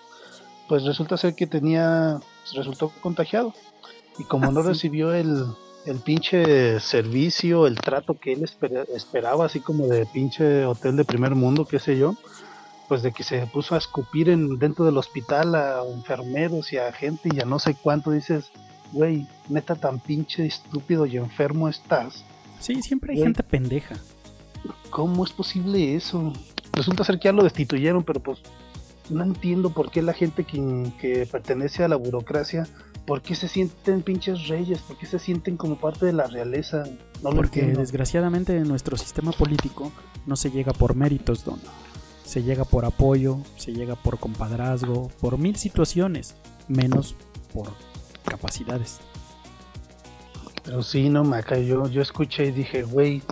[0.68, 2.20] pues resulta ser que tenía,
[2.54, 3.54] resultó contagiado.
[4.18, 5.46] Y como no ah, recibió el,
[5.86, 8.44] el pinche servicio, el trato que él
[8.94, 12.14] esperaba, así como de pinche hotel de primer mundo, qué sé yo,
[12.88, 16.92] pues de que se puso a escupir en, dentro del hospital a enfermeros y a
[16.92, 18.50] gente y a no sé cuánto, dices,
[18.92, 22.24] güey, neta tan pinche estúpido y enfermo estás.
[22.60, 23.96] Sí, siempre hay gente pendeja.
[24.90, 26.32] ¿Cómo es posible eso?
[26.72, 28.38] resulta ser que ya lo destituyeron, pero pues
[29.10, 32.66] no entiendo por qué la gente que, que pertenece a la burocracia,
[33.06, 36.84] por qué se sienten pinches reyes, por qué se sienten como parte de la realeza.
[37.22, 39.92] No lo Porque desgraciadamente en nuestro sistema político
[40.26, 41.60] no se llega por méritos, don.
[42.24, 46.34] Se llega por apoyo, se llega por compadrazgo, por mil situaciones,
[46.68, 47.14] menos
[47.52, 47.72] por
[48.24, 49.00] capacidades.
[50.64, 53.22] Pero sí, no, Maca, yo, yo escuché y dije, güey,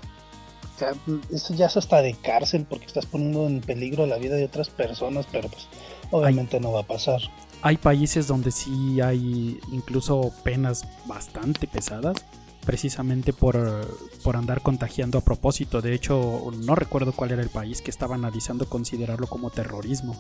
[0.77, 0.95] o sea,
[1.31, 4.69] eso ya es hasta de cárcel porque estás poniendo en peligro la vida de otras
[4.71, 5.69] personas, pero pues
[6.11, 7.21] obviamente no va a pasar.
[7.63, 12.17] Hay países donde sí hay incluso penas bastante pesadas,
[12.65, 13.87] precisamente por,
[14.23, 15.81] por andar contagiando a propósito.
[15.81, 20.17] De hecho, no recuerdo cuál era el país que estaba analizando considerarlo como terrorismo.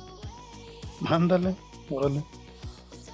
[1.01, 1.55] Mándale,
[1.89, 2.25] órale.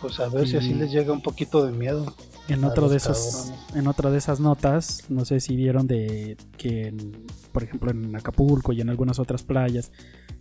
[0.01, 2.15] Pues a ver si así les llega un poquito de miedo.
[2.49, 6.89] En otro de esos, en otra de esas notas, no sé si vieron de que,
[6.89, 9.91] en- por ejemplo, en Acapulco y en algunas otras playas,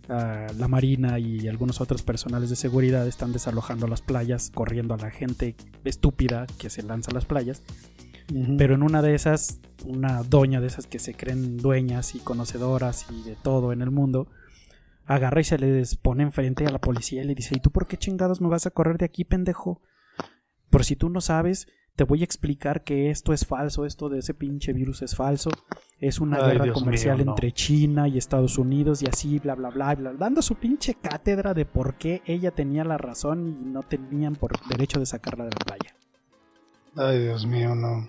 [0.08, 4.98] ah, la marina y algunos otros personales de seguridad están desalojando las playas, corriendo a
[4.98, 7.62] la gente estúpida que se lanza a las playas.
[8.58, 13.06] Pero en una de esas, una doña de esas que se creen dueñas y conocedoras
[13.10, 14.28] y de todo en el mundo,
[15.04, 17.86] agarra y se les pone enfrente a la policía y le dice, ¿y tú por
[17.86, 19.80] qué chingados me vas a correr de aquí, pendejo?
[20.70, 24.18] Por si tú no sabes, te voy a explicar que esto es falso, esto de
[24.18, 25.50] ese pinche virus es falso.
[25.98, 27.32] Es una Ay, guerra Dios comercial mío, no.
[27.32, 31.54] entre China y Estados Unidos y así, bla, bla, bla, bla, dando su pinche cátedra
[31.54, 35.50] de por qué ella tenía la razón y no tenían por derecho de sacarla de
[35.52, 35.96] la playa.
[36.96, 38.08] Ay, Dios mío, no.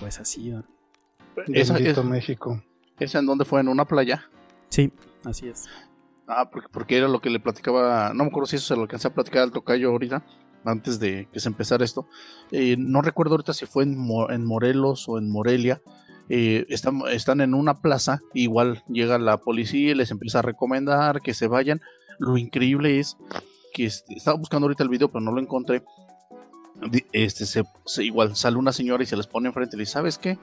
[0.00, 0.64] Pues así, ¿no?
[1.48, 2.62] ¿Esa, Bendito es- México.
[2.98, 3.60] esa en dónde fue?
[3.60, 4.28] ¿En una playa?
[4.70, 4.90] Sí,
[5.24, 5.66] así es.
[6.26, 8.82] Ah, porque, porque era lo que le platicaba, no me acuerdo si eso se lo
[8.82, 10.24] alcancé a platicar al tocayo ahorita,
[10.64, 12.06] antes de que se empezara esto.
[12.50, 15.80] Eh, no recuerdo ahorita si fue en, Mo- en Morelos o en Morelia.
[16.28, 21.20] Eh, están, están en una plaza, igual llega la policía y les empieza a recomendar
[21.22, 21.80] que se vayan.
[22.18, 23.16] Lo increíble es
[23.72, 25.84] que este, estaba buscando ahorita el video, pero no lo encontré.
[27.12, 29.92] Este, se, se- igual sale una señora y se les pone enfrente y le dice,
[29.92, 30.38] ¿sabes qué?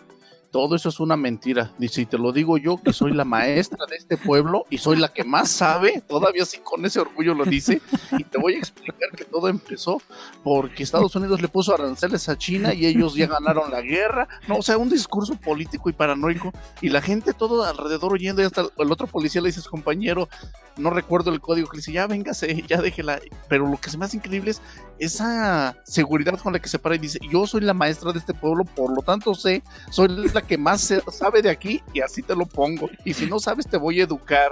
[0.54, 1.72] Todo eso es una mentira.
[1.80, 4.98] Dice, y te lo digo yo, que soy la maestra de este pueblo y soy
[4.98, 7.82] la que más sabe, todavía así con ese orgullo lo dice,
[8.20, 10.00] y te voy a explicar que todo empezó
[10.44, 14.28] porque Estados Unidos le puso aranceles a China y ellos ya ganaron la guerra.
[14.48, 18.46] No, o sea, un discurso político y paranoico, y la gente todo alrededor oyendo, y
[18.46, 20.30] hasta el otro policía le dice, compañero,
[20.78, 23.20] no recuerdo el código, que le dice, ya véngase, ya déjela.
[23.50, 24.62] Pero lo que me hace increíble es
[25.00, 28.36] esa seguridad con la que se para y dice, yo soy la maestra de este
[28.36, 32.22] pueblo, por lo tanto sé, soy la que más se- sabe de aquí y así
[32.22, 32.90] te lo pongo.
[33.06, 34.52] Y si no sabes, te voy a educar.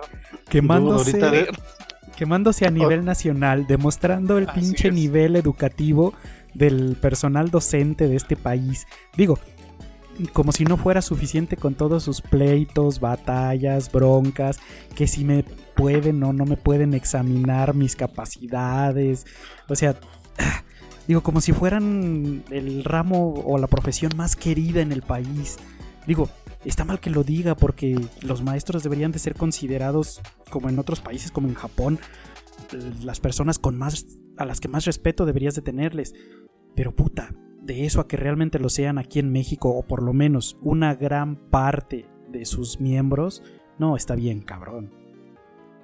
[0.49, 1.49] Quemándose, de-
[2.15, 4.93] quemándose a nivel nacional, demostrando el Así pinche es.
[4.93, 6.13] nivel educativo
[6.53, 8.85] del personal docente de este país.
[9.15, 9.39] Digo,
[10.33, 14.59] como si no fuera suficiente con todos sus pleitos, batallas, broncas,
[14.95, 15.43] que si me
[15.75, 19.25] pueden o no me pueden examinar mis capacidades.
[19.69, 19.95] O sea,
[21.07, 25.57] digo, como si fueran el ramo o la profesión más querida en el país.
[26.07, 26.29] Digo,
[26.65, 30.99] está mal que lo diga porque los maestros deberían de ser considerados como en otros
[30.99, 31.99] países, como en Japón,
[33.03, 34.05] las personas con más
[34.37, 36.13] a las que más respeto deberías de tenerles.
[36.75, 40.13] Pero puta, de eso a que realmente lo sean aquí en México o por lo
[40.13, 43.43] menos una gran parte de sus miembros,
[43.77, 45.01] no está bien, cabrón.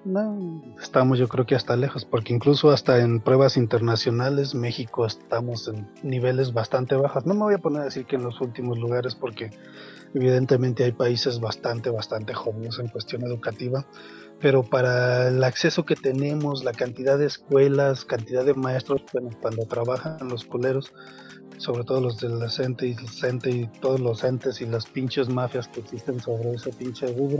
[0.05, 5.67] No, estamos yo creo que hasta lejos, porque incluso hasta en pruebas internacionales México estamos
[5.67, 7.25] en niveles bastante bajos.
[7.25, 9.51] No me voy a poner a decir que en los últimos lugares, porque
[10.13, 13.85] evidentemente hay países bastante, bastante jodidos en cuestión educativa,
[14.39, 19.65] pero para el acceso que tenemos, la cantidad de escuelas, cantidad de maestros, bueno, cuando
[19.65, 20.93] trabajan los culeros,
[21.57, 22.95] sobre todo los del CENTE y,
[23.49, 27.39] y todos los entes y las pinches mafias que existen sobre ese pinche rubro,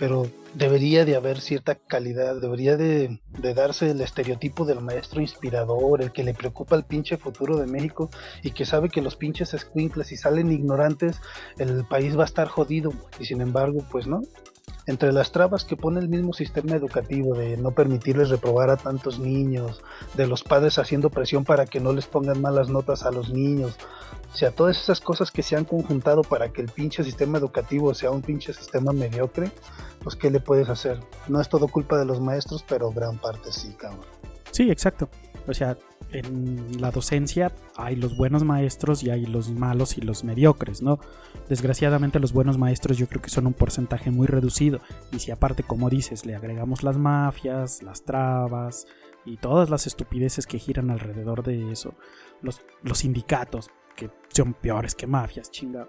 [0.00, 6.00] pero debería de haber cierta calidad, debería de, de darse el estereotipo del maestro inspirador,
[6.00, 8.10] el que le preocupa el pinche futuro de México
[8.42, 11.20] y que sabe que los pinches escuincles si salen ignorantes,
[11.58, 14.22] el país va a estar jodido y sin embargo, pues no.
[14.86, 19.18] Entre las trabas que pone el mismo sistema educativo de no permitirles reprobar a tantos
[19.18, 19.82] niños,
[20.14, 23.78] de los padres haciendo presión para que no les pongan malas notas a los niños,
[24.32, 27.92] o sea, todas esas cosas que se han conjuntado para que el pinche sistema educativo
[27.94, 29.50] sea un pinche sistema mediocre,
[30.02, 31.00] pues ¿qué le puedes hacer?
[31.28, 34.06] No es todo culpa de los maestros, pero gran parte sí, cabrón.
[34.52, 35.08] Sí, exacto.
[35.48, 35.76] O sea,
[36.12, 40.98] en la docencia hay los buenos maestros y hay los malos y los mediocres, ¿no?
[41.48, 44.80] Desgraciadamente los buenos maestros yo creo que son un porcentaje muy reducido.
[45.12, 48.86] Y si aparte, como dices, le agregamos las mafias, las trabas
[49.24, 51.94] y todas las estupideces que giran alrededor de eso,
[52.42, 55.88] los, los sindicatos, que son peores que mafias, chinga,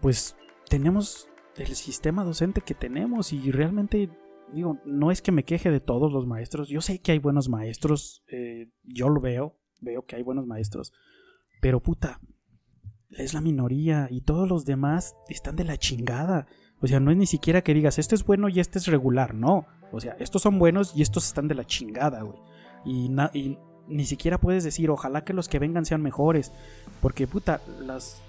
[0.00, 0.36] pues
[0.68, 4.10] tenemos el sistema docente que tenemos y realmente
[4.52, 6.68] digo, no es que me queje de todos los maestros.
[6.68, 8.22] Yo sé que hay buenos maestros.
[8.28, 9.56] eh, yo lo veo.
[9.80, 10.92] Veo que hay buenos maestros.
[11.60, 12.20] Pero puta,
[13.10, 16.46] es la minoría y todos los demás están de la chingada.
[16.80, 19.34] O sea, no es ni siquiera que digas, este es bueno y este es regular,
[19.34, 19.66] no.
[19.92, 22.38] O sea, estos son buenos y estos están de la chingada, güey.
[22.84, 26.52] Y, y ni siquiera puedes decir, ojalá que los que vengan sean mejores.
[27.00, 28.20] Porque, puta, las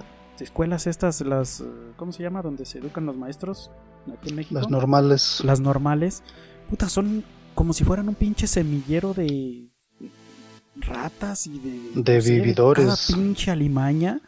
[0.44, 1.64] escuelas estas, las...
[1.96, 2.42] ¿Cómo se llama?
[2.42, 3.72] Donde se educan los maestros
[4.12, 4.60] aquí en México.
[4.60, 5.42] Las normales.
[5.44, 6.24] Las normales,
[6.70, 7.24] puta, son
[7.56, 9.70] como si fueran un pinche semillero de
[10.76, 12.02] ratas y de...
[12.02, 12.86] De vividores.
[12.86, 14.22] cada pinche alimaña.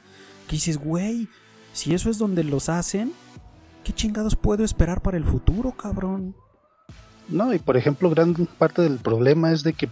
[0.48, 1.28] Que dices, güey,
[1.74, 3.14] si eso es donde los hacen,
[3.84, 6.36] ¿qué chingados puedo esperar para el futuro, cabrón?
[7.28, 9.90] No, y por ejemplo, gran parte del problema es de que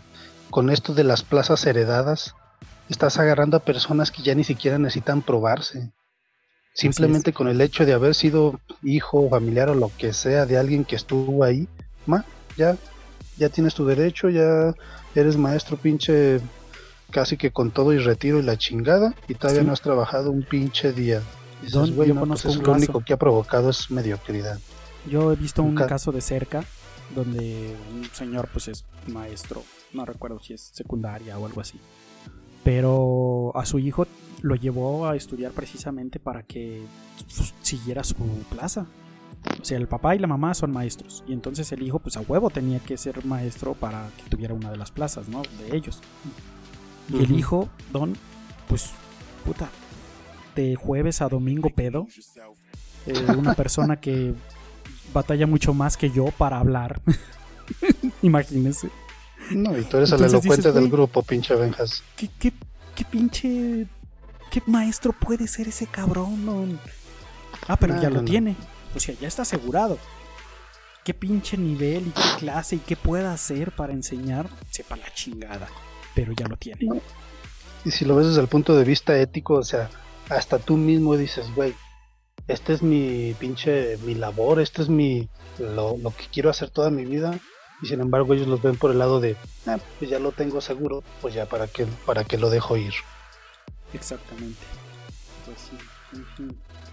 [0.50, 2.34] con esto de las plazas heredadas,
[2.90, 5.92] estás agarrando a personas que ya ni siquiera necesitan probarse.
[6.78, 10.86] Simplemente con el hecho de haber sido hijo, familiar o lo que sea de alguien
[10.86, 11.68] que estuvo ahí,
[12.06, 12.24] ma,
[12.56, 12.78] ya,
[13.38, 14.76] ya tienes tu derecho, ya
[15.16, 16.40] eres maestro pinche
[17.10, 19.68] casi que con todo y retiro y la chingada, y todavía Sí.
[19.68, 21.22] no has trabajado un pinche día.
[21.62, 22.78] Dices, Don, "Güey, yo no, pues conozco es un lo caso.
[22.78, 24.60] único que ha provocado es mediocridad.
[25.10, 26.64] Yo he visto un caso de cerca
[27.16, 29.64] donde un señor pues es maestro,
[29.94, 31.80] no recuerdo si es secundaria o algo así.
[32.64, 34.06] Pero a su hijo
[34.48, 36.82] lo llevó a estudiar precisamente para que
[37.36, 38.16] pues, siguiera su
[38.50, 38.88] plaza.
[39.62, 41.24] O sea, el papá y la mamá son maestros.
[41.28, 44.72] Y entonces el hijo, pues a huevo tenía que ser maestro para que tuviera una
[44.72, 45.42] de las plazas, ¿no?
[45.60, 46.02] De ellos.
[47.10, 48.16] Y el hijo, Don,
[48.68, 48.92] pues,
[49.46, 49.70] puta,
[50.56, 52.08] de jueves a domingo pedo.
[53.06, 54.34] Eh, una persona que
[55.14, 57.02] batalla mucho más que yo para hablar.
[58.22, 58.90] Imagínense.
[59.52, 62.04] No, y tú eres el elocuente dices, del grupo, pinche Benjas.
[62.18, 62.52] ¿Qué, qué,
[62.96, 63.88] qué pinche.
[64.58, 66.80] ¿Qué maestro puede ser ese cabrón?
[67.68, 68.28] Ah, pero No, ya no, lo no.
[68.28, 68.56] tiene.
[68.96, 70.00] O sea, ya está asegurado.
[71.06, 74.50] ¿Qué pinche nivel y qué clase y qué pueda hacer para enseñar?
[74.72, 75.68] Sepa la chingada.
[76.16, 76.90] Pero ya lo tiene.
[77.86, 79.92] Y si lo ves desde el punto de vista ético, o sea,
[80.28, 81.76] hasta tú mismo dices, güey,
[82.48, 86.90] este es mi pinche, mi labor, este es mi, lo, lo que quiero hacer toda
[86.90, 87.40] mi vida.
[87.84, 89.36] Y sin embargo ellos los ven por el lado de,
[89.68, 92.96] ah, pues ya lo tengo seguro, pues ya para que, para que lo dejo ir.
[93.94, 94.60] Exactamente.
[95.46, 96.48] Pues sí.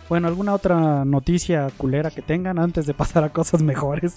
[0.09, 4.17] Bueno, ¿alguna otra noticia culera que tengan antes de pasar a cosas mejores?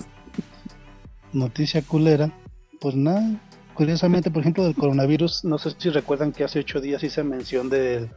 [1.33, 2.31] Noticia culera,
[2.79, 3.39] pues nada.
[3.73, 7.69] Curiosamente, por ejemplo, del coronavirus, no sé si recuerdan que hace ocho días hice mención
[7.69, 8.09] de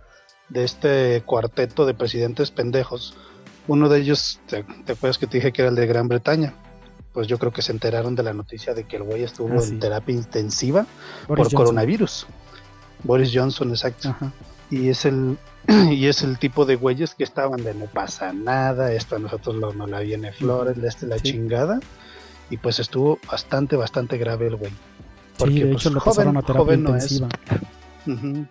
[0.55, 3.15] este cuarteto de presidentes pendejos.
[3.69, 6.55] Uno de ellos, ¿te, te acuerdas que te dije que era el de Gran Bretaña?
[7.13, 9.61] Pues yo creo que se enteraron de la noticia de que el güey estuvo Ah,
[9.61, 9.73] sí.
[9.73, 10.87] en terapia intensiva
[11.27, 11.57] Boris por Johnson.
[11.57, 12.27] coronavirus.
[13.05, 14.11] Boris Johnson, exacto.
[14.11, 14.33] Ajá.
[14.71, 15.37] Y es el
[15.91, 19.57] y es el tipo de güeyes que estaban de no pasa nada, esto a nosotros
[19.57, 21.33] lo, no la viene flores, de este la Sí.
[21.33, 21.81] chingada.
[22.51, 24.71] Y pues estuvo bastante, bastante grave el güey.
[24.71, 24.77] Sí,
[25.39, 27.13] Porque, de pues, hecho lo joven- pasaron a terapia joven no es.
[27.13, 27.29] intensiva.
[28.07, 28.47] Ujú.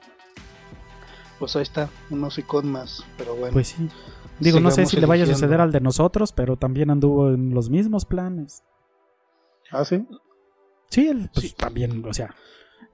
[1.40, 3.54] Pues ahí está, un hocicón más, pero bueno.
[3.54, 3.90] Pues sí.
[4.40, 7.54] Digo, no sé si le vaya a suceder al de nosotros, pero también anduvo en
[7.54, 8.64] los mismos planes.
[9.72, 10.06] ah, sí.
[10.90, 11.56] Sí, él pues, Sí.
[11.58, 12.34] también, o sea.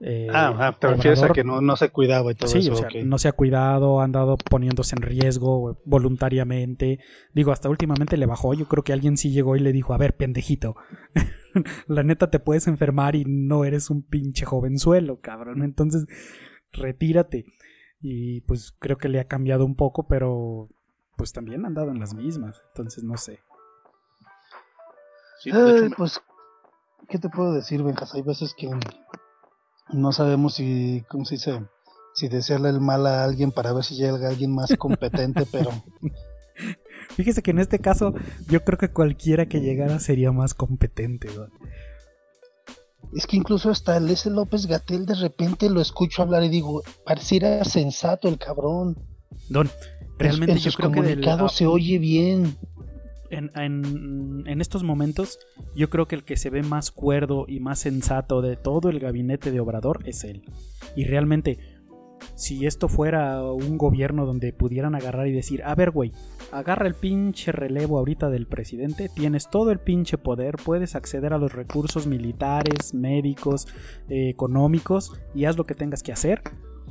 [0.02, 2.74] Eh, ah, ah, te refieres a que no, no se cuidaba y todo Sí, eso.
[2.74, 2.96] o sea, ok.
[3.06, 7.00] no se ha cuidado, ha andado poniéndose en riesgo voluntariamente.
[7.34, 8.54] Digo, hasta últimamente le bajó.
[8.54, 10.76] Yo creo que alguien sí llegó y le dijo, a ver, pendejito,
[11.88, 15.64] la neta te puedes enfermar y no eres un pinche jovenzuelo, cabrón.
[15.64, 16.06] Entonces,
[16.74, 17.46] retírate.
[18.02, 20.70] Y pues creo que le ha cambiado un poco, pero
[21.18, 22.62] pues también ha andado en las mismas.
[22.74, 23.40] Entonces, no sé.
[25.40, 26.22] Sí, de hecho, Ay, pues,
[27.08, 28.14] ¿qué te puedo decir, Benjas?
[28.14, 28.70] Hay veces que
[29.92, 31.62] no sabemos si, ¿cómo se dice?
[32.14, 35.70] Si desearle el mal a alguien para ver si llega alguien más competente, pero
[37.16, 38.14] Fíjese que en este caso,
[38.48, 41.48] yo creo que cualquiera que llegara sería más competente, ¿no?
[43.14, 46.82] es que incluso hasta el ese López Gatel de repente lo escucho hablar y digo,
[47.06, 48.98] pareciera sensato el cabrón.
[49.48, 49.70] Don,
[50.18, 52.58] realmente en yo sus creo que del- comunicados se oye bien.
[53.30, 55.40] En, estos momentos,
[55.76, 59.00] yo creo que el que se ve más cuerdo y más sensato de todo el
[59.00, 60.44] gabinete de Obrador es él.
[60.96, 61.60] Y realmente,
[62.36, 66.12] si esto fuera un gobierno donde pudieran agarrar y decir, a ver, güey,
[66.52, 71.38] agarra el pinche relevo ahorita del presidente, tienes todo el pinche poder, puedes acceder a
[71.38, 73.68] los recursos militares, médicos,
[74.10, 76.42] eh, económicos y haz lo que tengas que hacer,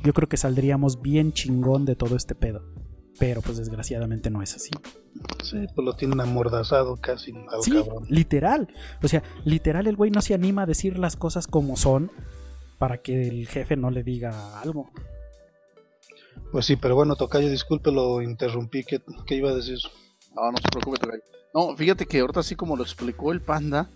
[0.03, 2.63] yo creo que saldríamos bien chingón de todo este pedo.
[3.19, 4.71] Pero pues desgraciadamente no es así.
[5.43, 8.05] Sí, pues lo tienen amordazado casi al Sí, cabrón.
[8.09, 8.67] literal.
[9.01, 12.11] O sea, literal el güey no se anima a decir las cosas como son
[12.77, 14.89] para que el jefe no le diga algo.
[16.51, 18.83] Pues sí, pero bueno, Tocayo, disculpe, lo interrumpí.
[18.83, 19.77] ¿Qué, qué iba a decir?
[20.35, 21.21] No, no se preocupe, Tocayo.
[21.53, 23.89] No, fíjate que ahorita así como lo explicó el panda,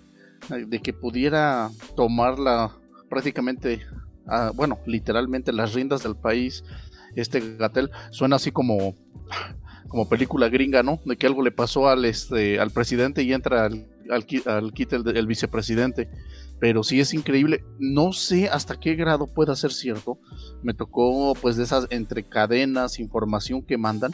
[0.50, 2.72] de que pudiera tomar la
[3.10, 3.82] prácticamente,
[4.28, 6.64] ah, bueno, literalmente las riendas del país,
[7.16, 8.96] este Gatel, suena así como
[9.90, 11.02] como película gringa, ¿no?
[11.04, 15.28] De que algo le pasó al este al presidente y entra al, al, al el,
[15.28, 16.10] vicepresidente.
[16.60, 17.64] Pero sí es increíble.
[17.80, 20.20] No sé hasta qué grado pueda ser cierto.
[20.62, 24.12] Me tocó pues de esas entre cadenas, información que mandan.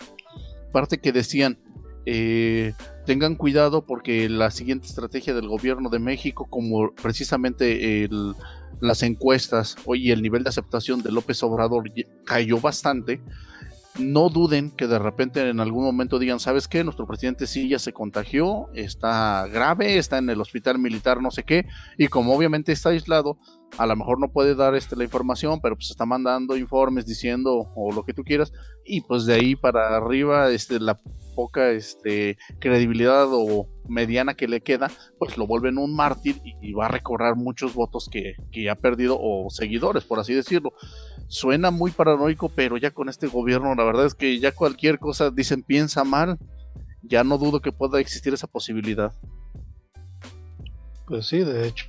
[0.72, 1.58] Parte que decían,
[2.06, 2.74] eh,
[3.06, 8.08] tengan cuidado porque la siguiente estrategia del gobierno de México, como precisamente
[8.82, 11.91] las encuestas y el nivel de aceptación de López Obrador
[12.26, 13.21] cayó bastante,
[13.97, 16.84] no duden que de repente en algún momento digan, ¿sabes qué?
[16.84, 21.43] Nuestro presidente sí ya se contagió, está grave, está en el hospital militar, no sé
[21.43, 21.65] qué,
[21.97, 23.38] y como obviamente está aislado,
[23.78, 27.72] a lo mejor no puede dar este, la información, pero pues está mandando informes diciendo
[27.76, 28.53] o lo que tú quieras,
[28.86, 30.97] y pues de ahí para arriba, este, la
[31.36, 34.89] poca este, credibilidad o mediana que le queda,
[35.20, 39.18] pues lo vuelven un mártir y, va a recobrar muchos votos que, que ha perdido
[39.20, 40.74] o seguidores, por así decirlo
[41.28, 45.32] suena muy paranoico, pero ya con este gobierno la verdad es que ya cualquier cosa
[45.32, 46.38] dicen piensa mal,
[47.01, 49.13] ya no dudo que pueda existir esa posibilidad.
[51.07, 51.88] Pues sí, de hecho.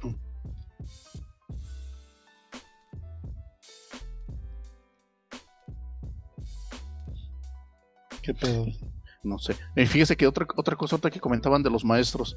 [9.22, 9.56] No sé.
[9.74, 12.36] Y fíjese que otra, otra cosa que comentaban de los maestros.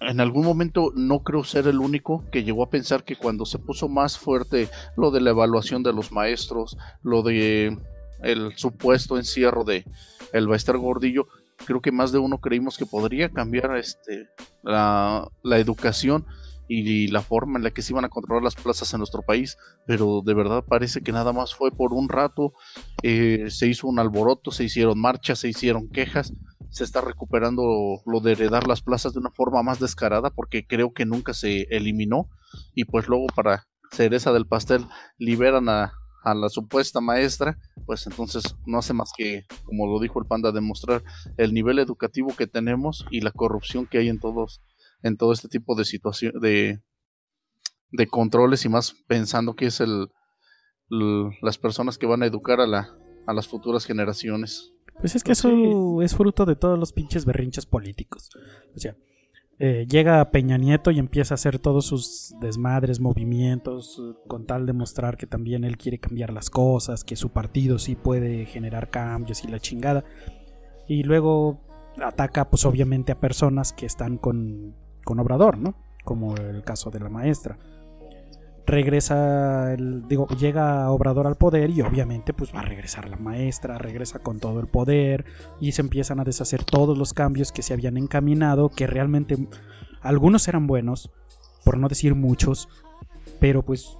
[0.00, 3.58] En algún momento no creo ser el único que llegó a pensar que cuando se
[3.58, 7.78] puso más fuerte lo de la evaluación de los maestros, lo de
[8.22, 9.84] el supuesto encierro de
[10.32, 11.26] el Baester Gordillo,
[11.66, 14.28] creo que más de uno creímos que podría cambiar este
[14.62, 16.24] la, la educación
[16.72, 19.58] y la forma en la que se iban a controlar las plazas en nuestro país,
[19.86, 22.52] pero de verdad parece que nada más fue por un rato,
[23.02, 26.32] eh, se hizo un alboroto, se hicieron marchas, se hicieron quejas,
[26.68, 30.92] se está recuperando lo de heredar las plazas de una forma más descarada porque creo
[30.92, 32.28] que nunca se eliminó
[32.72, 34.86] y pues luego para cereza del pastel
[35.18, 35.92] liberan a,
[36.22, 40.52] a la supuesta maestra, pues entonces no hace más que, como lo dijo el panda,
[40.52, 41.02] demostrar
[41.36, 44.60] el nivel educativo que tenemos y la corrupción que hay en todos,
[45.02, 46.80] en todo este tipo de situación, de,
[47.90, 50.08] de controles y más pensando que es el,
[51.42, 52.96] las personas que van a educar a la,
[53.26, 54.72] a las futuras generaciones.
[55.00, 58.28] Pues es que eso es fruto de todos los pinches berrinches políticos.
[58.74, 58.96] O sea,
[59.58, 64.72] eh, llega Peña Nieto y empieza a hacer todos sus desmadres, movimientos, con tal de
[64.72, 69.44] mostrar que también él quiere cambiar las cosas, que su partido sí puede generar cambios
[69.44, 70.04] y la chingada.
[70.88, 71.60] Y luego
[72.02, 74.74] ataca, pues obviamente, a personas que están con,
[75.10, 75.74] con Obrador, ¿no?
[76.04, 77.58] Como el caso de la maestra
[78.64, 83.76] regresa, el, digo, llega Obrador al poder y obviamente pues va a regresar la maestra,
[83.76, 85.24] regresa con todo el poder
[85.58, 89.48] y se empiezan a deshacer todos los cambios que se habían encaminado, que realmente
[90.00, 91.10] algunos eran buenos,
[91.64, 92.68] por no decir muchos,
[93.40, 93.96] pero pues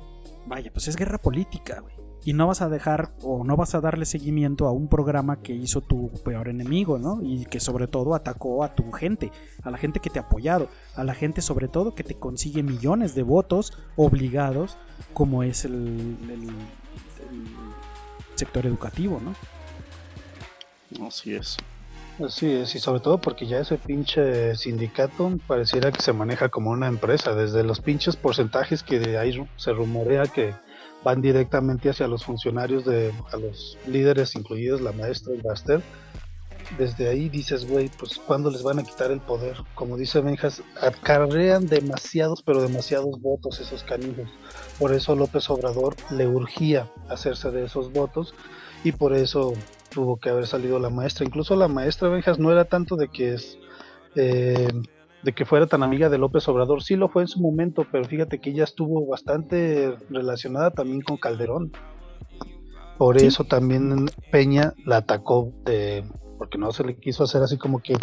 [0.46, 3.80] vaya, pues es guerra política, güey y no vas a dejar o no vas a
[3.80, 7.20] darle seguimiento a un programa que hizo tu peor enemigo, ¿no?
[7.22, 10.68] Y que sobre todo atacó a tu gente, a la gente que te ha apoyado,
[10.94, 14.76] a la gente sobre todo que te consigue millones de votos obligados,
[15.12, 16.16] como es el,
[18.34, 21.06] sector educativo, ¿no?
[21.06, 21.58] Así es.
[22.24, 26.70] Así es, y sobre todo porque ya ese pinche sindicato pareciera que se maneja como
[26.70, 30.54] una empresa, desde los pinches porcentajes que de ahí se rumorea que
[31.04, 35.82] van directamente hacia los funcionarios de a los líderes incluidos la maestra y Baster
[36.78, 40.62] desde ahí dices güey pues cuándo les van a quitar el poder como dice Benjas
[40.80, 44.28] acarrean demasiados pero demasiados votos esos canijos.
[44.78, 48.34] Por eso López Obrador le urgía hacerse de esos votos
[48.84, 49.52] y por eso
[49.90, 51.26] tuvo que haber salido la maestra.
[51.26, 53.58] Incluso la maestra Benjas no era tanto de que es
[54.14, 54.68] eh,
[55.22, 56.82] de que fuera tan amiga de López Obrador.
[56.82, 61.16] Sí lo fue en su momento, pero fíjate que ella estuvo bastante relacionada también con
[61.16, 61.72] Calderón.
[62.98, 66.04] Por eso también Peña la atacó de,
[66.38, 67.96] porque no se le quiso hacer así como que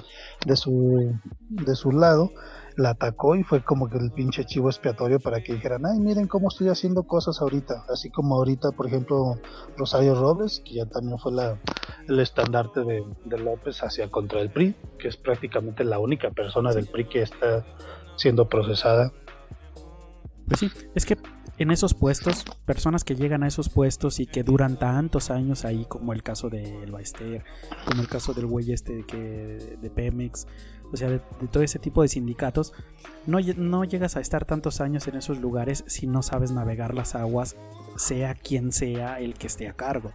[0.46, 1.12] de su
[1.50, 2.32] de su lado
[2.78, 6.28] la atacó y fue como que el pinche chivo expiatorio para que dijeran, ay, miren
[6.28, 7.86] cómo estoy haciendo cosas ahorita.
[7.90, 9.40] Así como ahorita, por ejemplo,
[9.76, 11.34] Rosario Robles, que ya también fue
[12.08, 13.04] el estandarte de,
[13.40, 17.66] López hacia contra el PRI, que es prácticamente la única persona del PRI que está
[18.16, 19.12] siendo procesada.
[20.48, 21.18] Pues sí, es que
[21.58, 25.86] en esos puestos, personas que llegan a esos puestos y que duran tantos años ahí,
[25.86, 27.44] como el caso de El Baester,
[27.88, 30.46] como el caso del güey este que, de Pemex,
[30.92, 31.20] o sea, de,
[31.52, 32.74] todo ese tipo de sindicatos,
[33.26, 37.16] no, no llegas a estar tantos años en esos lugares si no sabes navegar las
[37.16, 37.56] aguas,
[37.98, 40.12] sea quien sea el que esté a cargo.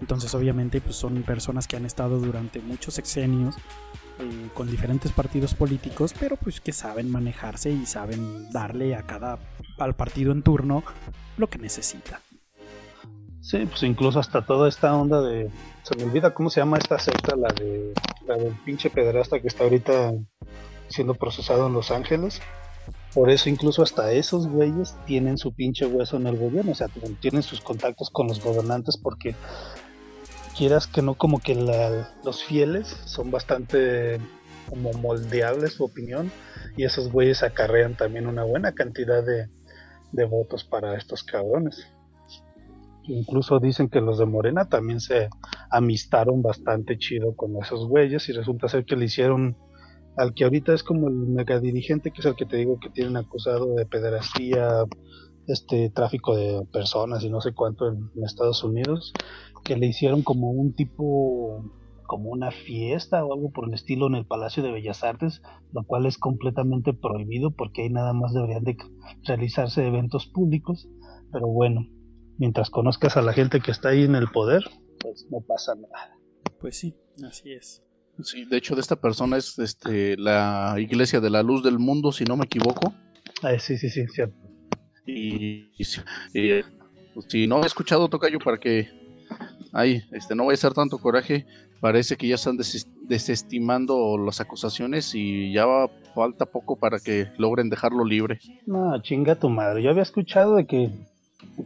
[0.00, 3.56] Entonces obviamente pues son personas que han estado durante muchos sexenios
[4.18, 9.38] eh, con diferentes partidos políticos, pero pues que saben manejarse y saben darle a cada
[9.78, 10.84] al partido en turno
[11.36, 12.20] lo que necesita.
[13.42, 15.50] Sí, pues incluso hasta toda esta onda de.
[15.82, 17.92] Se me olvida cómo se llama esta secta, la de.
[18.26, 20.12] La del pinche pederasta que está ahorita
[20.88, 22.40] siendo procesado en Los Ángeles.
[23.12, 26.88] Por eso incluso hasta esos güeyes tienen su pinche hueso en el gobierno, o sea,
[27.20, 29.34] tienen sus contactos con los gobernantes porque
[30.56, 31.54] quieras que no como que
[32.24, 34.18] los fieles son bastante
[34.68, 36.32] como moldeables su opinión
[36.76, 39.48] y esos güeyes acarrean también una buena cantidad de,
[40.12, 41.86] de votos para estos cabrones.
[43.04, 45.28] Incluso dicen que los de Morena también se
[45.70, 49.56] amistaron bastante chido con esos güeyes y resulta ser que le hicieron
[50.16, 52.90] al que ahorita es como el mega dirigente, que es el que te digo que
[52.90, 54.84] tienen acusado de pederastía,
[55.46, 59.12] este tráfico de personas y no sé cuánto en, Estados Unidos,
[59.64, 61.64] que le hicieron como un tipo
[62.06, 65.40] como una fiesta o algo por el estilo en el Palacio de Bellas Artes,
[65.72, 68.76] lo cual es completamente prohibido porque ahí nada más deberían de
[69.24, 70.88] realizarse eventos públicos,
[71.32, 71.86] pero bueno,
[72.42, 74.64] mientras conozcas a la gente que está ahí en el poder,
[74.98, 76.18] pues no pasa nada.
[76.60, 77.84] Pues sí, así es.
[78.20, 82.10] Sí, de hecho de esta persona es este la Iglesia de la Luz del Mundo,
[82.10, 82.92] si no me equivoco.
[83.44, 84.34] Ah, sí, sí, sí, cierto.
[85.06, 85.68] Y,
[87.14, 88.88] pues, si no he escuchado Tocayo para que
[89.72, 91.46] ay, este no vaya a ser tanto coraje,
[91.80, 92.58] parece que ya están
[93.02, 95.64] desestimando las acusaciones y ya
[96.12, 98.40] falta poco para que logren dejarlo libre.
[98.66, 99.80] No, chinga tu madre.
[99.80, 100.90] Yo había escuchado de que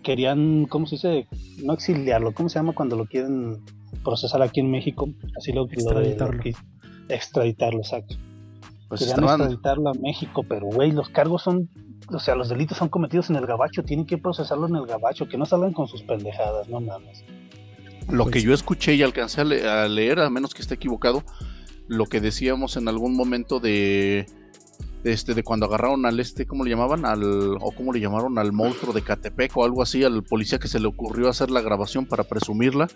[0.02, 1.26] querían, ¿cómo se dice?
[1.62, 3.62] No exiliarlo, ¿cómo se llama cuando lo quieren
[4.04, 5.08] procesar aquí en México?
[5.36, 6.40] Así lo extraditarlo.
[6.42, 8.16] Lo, extraditarlo, exacto.
[8.88, 11.68] Pues querían extraditarlo a México, pero güey, los cargos son,
[12.12, 15.28] o sea, los delitos son cometidos en el gabacho, tienen que procesarlo en el gabacho,
[15.28, 17.24] que no salgan con sus pendejadas, no mames.
[18.08, 21.24] Lo que pues yo escuché y alcancé a leer, a menos que esté equivocado,
[21.88, 24.26] lo que decíamos en algún momento de
[25.12, 27.04] este, de cuando agarraron al este, ¿cómo le llamaban?
[27.04, 30.68] Al, o cómo le llamaron al monstruo de Catepec o algo así, al policía que
[30.68, 32.88] se le ocurrió hacer la grabación para presumirla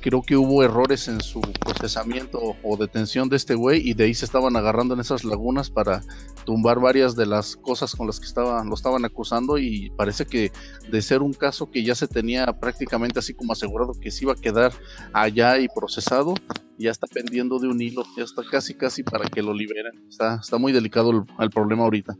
[0.00, 4.14] creo que hubo errores en su procesamiento o detención de este güey y de ahí
[4.14, 6.02] se estaban agarrando en esas lagunas para
[6.44, 10.52] tumbar varias de las cosas con las que estaban, lo estaban acusando y parece que
[10.90, 14.32] de ser un caso que ya se tenía prácticamente así como asegurado que se iba
[14.32, 14.72] a quedar
[15.12, 16.34] allá y procesado,
[16.78, 19.92] ya está pendiendo de un hilo, ya está casi casi para que lo liberen.
[20.08, 22.16] Está, está muy delicado el, el problema ahorita.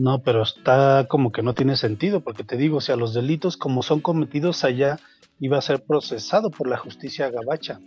[0.00, 3.58] No, pero está como que no tiene sentido, porque te digo, o sea, los delitos
[3.58, 4.98] como son cometidos allá,
[5.40, 7.80] iba a ser procesado por la justicia gabacha.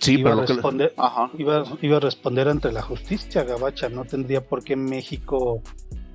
[0.00, 0.92] Sí, iba pero a responder,
[1.36, 5.64] Iba, iba, a responder ante la justicia gabacha, no tendría por qué México,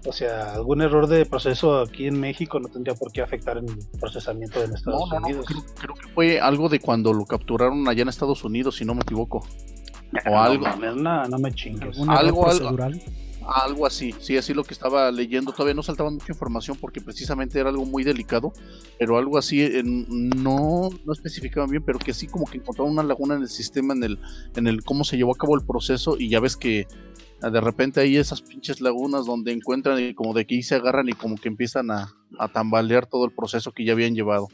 [0.06, 3.66] o sea, algún error de proceso aquí en México no tendría por qué afectar el
[4.00, 5.46] procesamiento de Estados Unidos.
[5.54, 8.96] No, creo, que fue algo de cuando lo capturaron allá en Estados Unidos, si no
[8.96, 9.46] me equivoco.
[10.30, 10.68] O algo.
[10.96, 11.98] No, no, me chingues.
[12.08, 12.78] Algo, algo,
[13.48, 15.52] algo así, sí, así lo que estaba leyendo.
[15.52, 18.54] Todavía no saltaba mucha información porque precisamente era algo muy delicado,
[19.00, 23.36] pero algo así no, no especificaban bien, pero que sí como que encontraron una laguna
[23.36, 24.20] en el sistema, en el,
[24.56, 26.88] en el cómo se llevó a cabo el proceso y ya ves que
[27.42, 31.10] ah, de repente hay esas pinches lagunas donde encuentran y como de que se agarran
[31.10, 34.48] y como que empiezan a, a tambalear todo el proceso que ya habían llevado.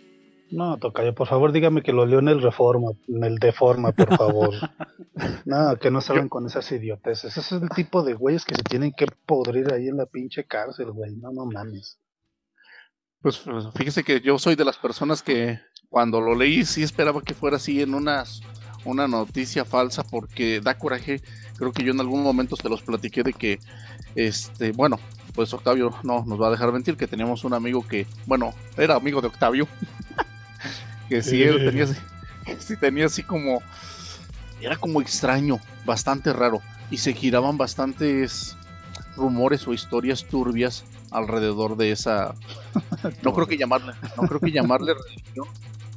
[0.51, 4.15] No, Tocayo, por favor dígame que lo leo en el Reforma, en el Deforma, por
[4.17, 4.53] favor.
[5.45, 7.37] no, que no salgan con esas idioteces.
[7.37, 10.45] Ese es el tipo de güeyes que se tienen que podrir ahí en la pinche
[10.45, 11.15] cárcel, güey.
[11.15, 11.99] No, no mames.
[13.21, 17.21] Pues, pues fíjese que yo soy de las personas que cuando lo leí sí esperaba
[17.21, 18.41] que fuera así en unas,
[18.85, 21.21] una noticia falsa porque da coraje.
[21.57, 23.59] Creo que yo en algún momento te los platiqué de que,
[24.15, 24.97] este, bueno,
[25.35, 28.95] pues Octavio no nos va a dejar mentir que teníamos un amigo que, bueno, era
[28.95, 29.67] amigo de Octavio.
[31.09, 31.87] que sí, tenía,
[32.59, 33.61] sí tenía así como,
[34.61, 38.55] era como extraño, bastante raro, y se giraban bastantes
[39.17, 42.35] rumores o historias turbias alrededor de esa,
[43.23, 45.47] no creo que llamarle, no creo que llamarle religión,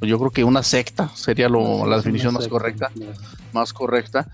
[0.01, 2.91] yo creo que una secta sería lo, la definición más correcta,
[3.53, 4.27] más correcta,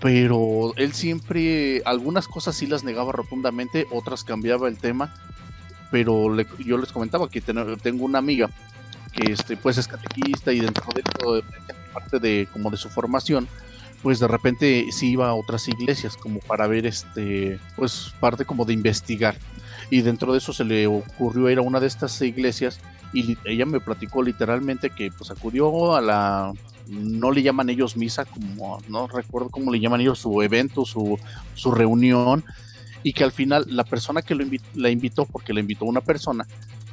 [0.00, 5.14] pero él siempre, algunas cosas sí las negaba rotundamente, otras cambiaba el tema,
[5.90, 8.50] pero yo les comentaba que tengo una amiga
[9.16, 11.42] que este, pues es catequista y dentro de todo,
[11.92, 13.48] parte de como de su formación,
[14.02, 18.64] pues de repente sí iba a otras iglesias como para ver este, pues parte como
[18.64, 19.36] de investigar.
[19.90, 22.80] Y dentro de eso se le ocurrió ir a una de estas iglesias
[23.12, 26.52] y ella me platicó literalmente que pues acudió a la
[26.88, 31.18] no le llaman ellos misa como no recuerdo cómo le llaman ellos su evento su,
[31.54, 32.44] su reunión
[33.02, 34.44] y que al final la persona que lo
[34.74, 36.46] la invitó porque le invitó una persona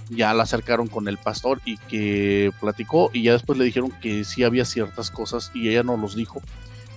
[0.10, 4.24] ya la acercaron con el pastor y que platicó y ya después le dijeron que
[4.24, 6.42] sí había ciertas cosas y ella no los dijo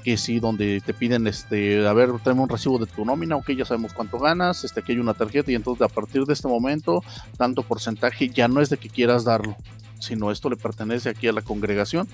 [0.05, 3.51] que sí donde te piden este a ver tráeme un recibo de tu nómina ok
[3.53, 6.49] ya sabemos cuánto ganas este aquí hay una tarjeta y entonces a partir de este
[6.49, 7.03] momento
[7.37, 9.57] tanto porcentaje ya no es de que quieras darlo
[9.99, 12.09] sino esto le pertenece aquí a la congregación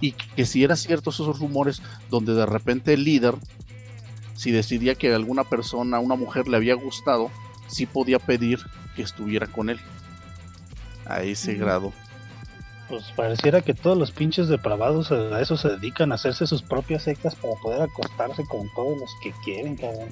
[0.00, 3.34] y que si era cierto esos rumores donde de repente el líder
[4.34, 7.30] si decidía que alguna persona una mujer le había gustado
[7.66, 8.60] sí podía pedir
[8.96, 9.80] que estuviera con él
[11.06, 11.92] a ese grado.
[12.88, 17.04] Pues pareciera que todos los pinches depravados a eso se dedican a hacerse sus propias
[17.04, 20.10] sectas para poder acostarse con todos los que quieren, cabrón.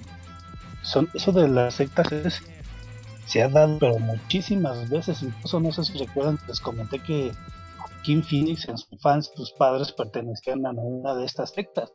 [0.83, 2.43] Son, eso de las sectas es,
[3.27, 5.23] se ha dado, pero muchísimas veces.
[5.23, 7.33] Incluso no sé si recuerdan, les comenté que
[8.03, 11.93] Kim Phoenix en sus fans, sus padres pertenecían a una de estas sectas.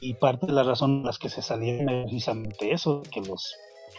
[0.00, 3.54] Y parte de la razón por las que se salieron es precisamente eso, que los,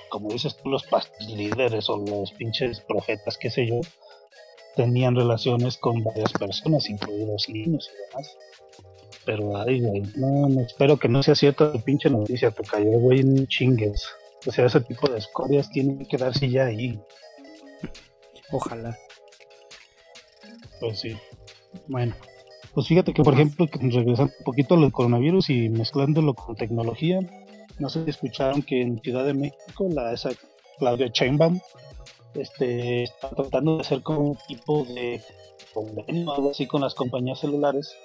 [0.10, 0.86] como dices tú, los
[1.28, 3.82] líderes o los pinches profetas, qué sé yo,
[4.76, 8.38] tenían relaciones con varias personas, incluidos niños y demás.
[9.26, 13.00] Pero, ay, güey, no, no, espero que no sea cierta tu pinche noticia, te cayó,
[13.00, 14.08] güey, no chingues.
[14.46, 17.00] O sea, ese tipo de escorias tienen que quedarse ya ahí.
[18.52, 18.98] Ojalá.
[20.80, 21.16] Pues sí.
[21.88, 22.14] Bueno,
[22.74, 27.20] pues fíjate que, por ejemplo, regresando un poquito al coronavirus y mezclándolo con tecnología,
[27.80, 30.32] no sé si escucharon que en Ciudad de México, la esa
[30.78, 31.60] Claudia Chainbaum
[32.36, 35.22] este, está tratando de hacer como un tipo de
[35.74, 37.96] convenio algo así con las compañías celulares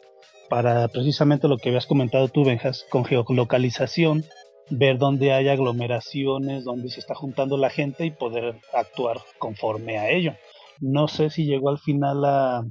[0.48, 4.24] para precisamente lo que habías comentado tú, Benjas, con geolocalización,
[4.70, 10.10] ver dónde hay aglomeraciones, dónde se está juntando la gente y poder actuar conforme a
[10.10, 10.34] ello.
[10.80, 12.64] No sé si llegó al final a,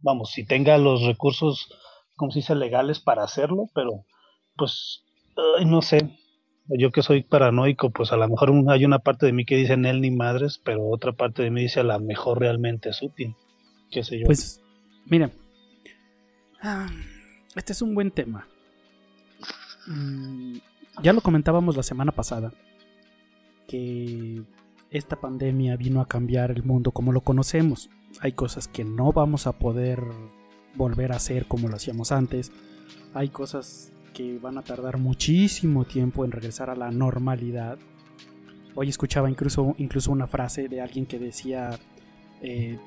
[0.00, 1.68] vamos, si tenga los recursos,
[2.16, 4.04] como se dice, legales para hacerlo, pero
[4.56, 5.04] pues,
[5.64, 6.10] no sé,
[6.68, 9.74] yo que soy paranoico, pues a lo mejor hay una parte de mí que dice
[9.74, 13.34] él ni madres, pero otra parte de mí dice a lo mejor realmente es útil.
[13.90, 14.26] ¿Qué sé yo?
[14.26, 14.62] Pues,
[15.06, 15.30] mira,
[16.62, 16.88] ah,
[17.54, 18.46] este es un buen tema.
[19.86, 20.58] Mm,
[21.02, 22.52] ya lo comentábamos la semana pasada,
[23.68, 24.42] que
[24.90, 27.90] esta pandemia vino a cambiar el mundo como lo conocemos.
[28.20, 30.02] Hay cosas que no vamos a poder
[30.74, 32.52] volver a hacer como lo hacíamos antes.
[33.14, 37.78] Hay cosas que van a tardar muchísimo tiempo en regresar a la normalidad.
[38.74, 41.78] Hoy escuchaba incluso, incluso una frase de alguien que decía,
[42.40, 42.78] eh,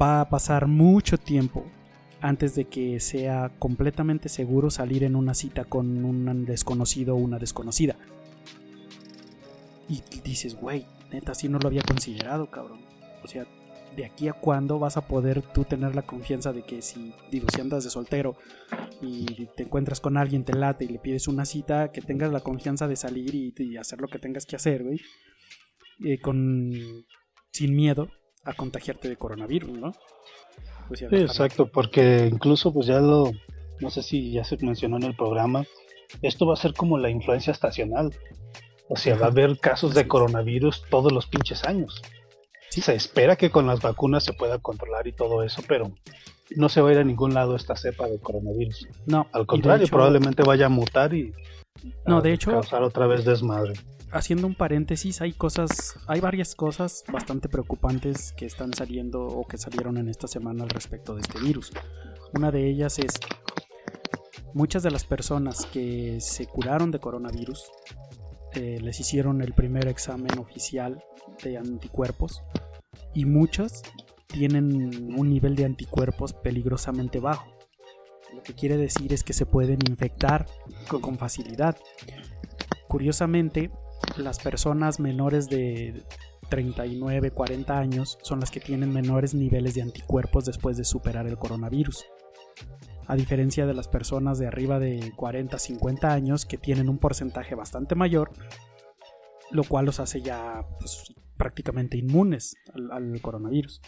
[0.00, 1.64] va a pasar mucho tiempo
[2.20, 7.38] antes de que sea completamente seguro salir en una cita con un desconocido o una
[7.38, 7.96] desconocida.
[9.88, 12.80] Y dices, güey, neta, si no lo había considerado, cabrón.
[13.22, 13.46] O sea,
[13.96, 17.46] de aquí a cuándo vas a poder tú tener la confianza de que si, digo,
[17.52, 18.36] si andas de soltero
[19.00, 22.40] y te encuentras con alguien, te late y le pides una cita, que tengas la
[22.40, 25.00] confianza de salir y, hacer lo que tengas que hacer, güey.
[26.04, 26.72] Eh, con,
[27.52, 28.08] sin miedo
[28.44, 29.92] a contagiarte de coronavirus, ¿no?
[30.86, 33.32] Pues sí, exacto, porque incluso pues ya lo,
[33.80, 35.64] no sé si ya se mencionó en el programa,
[36.22, 38.14] esto va a ser como la influencia estacional.
[38.88, 42.00] O sea, va a haber casos de coronavirus todos los pinches años.
[42.70, 45.92] Se espera que con las vacunas se pueda controlar y todo eso, pero
[46.56, 48.88] no se va a ir a ningún lado esta cepa de coronavirus.
[49.06, 49.26] No.
[49.32, 51.32] Al contrario, probablemente vaya a mutar y
[52.06, 53.74] no, de hecho, causar otra vez desmadre.
[54.10, 59.58] Haciendo un paréntesis, hay cosas, hay varias cosas bastante preocupantes que están saliendo o que
[59.58, 61.72] salieron en esta semana al respecto de este virus.
[62.32, 63.14] Una de ellas es
[64.54, 67.70] muchas de las personas que se curaron de coronavirus
[68.54, 71.02] eh, les hicieron el primer examen oficial
[71.42, 72.42] de anticuerpos
[73.14, 73.82] y muchos
[74.26, 77.46] tienen un nivel de anticuerpos peligrosamente bajo.
[78.34, 80.46] Lo que quiere decir es que se pueden infectar
[80.88, 81.76] con facilidad.
[82.88, 83.70] Curiosamente,
[84.16, 86.04] las personas menores de
[86.48, 91.38] 39, 40 años son las que tienen menores niveles de anticuerpos después de superar el
[91.38, 92.04] coronavirus.
[93.08, 97.54] A diferencia de las personas de arriba de 40, 50 años que tienen un porcentaje
[97.54, 98.32] bastante mayor,
[99.50, 103.80] lo cual los hace ya pues, prácticamente inmunes al, coronavirus.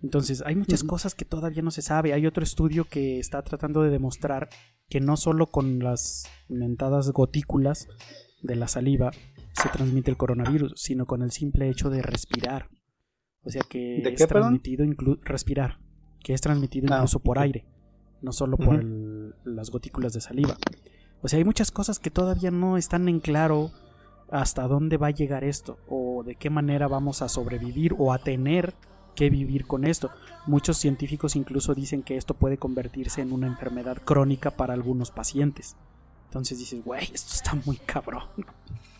[0.00, 2.12] Entonces, hay muchas cosas que todavía no se sabe.
[2.12, 4.48] Hay otro estudio que está tratando de demostrar
[4.88, 7.88] que no solo con las mentadas gotículas
[8.42, 9.10] de la saliva
[9.54, 12.68] se transmite el coronavirus, sino con el simple hecho de respirar.
[13.42, 14.84] O sea que es transmitido
[15.24, 15.80] respirar,
[16.22, 17.64] que es transmitido ah, incluso por aire,
[18.22, 18.84] no solo por
[19.44, 20.56] las gotículas de saliva.
[21.22, 23.70] O sea, hay muchas cosas que todavía no están en claro
[24.30, 28.18] hasta dónde va a llegar esto o de qué manera vamos a sobrevivir o a
[28.18, 28.74] tener
[29.14, 30.10] que vivir con esto.
[30.46, 35.76] Muchos científicos incluso dicen que esto puede convertirse en una enfermedad crónica para algunos pacientes.
[36.26, 38.24] Entonces dices, güey, esto está muy cabrón.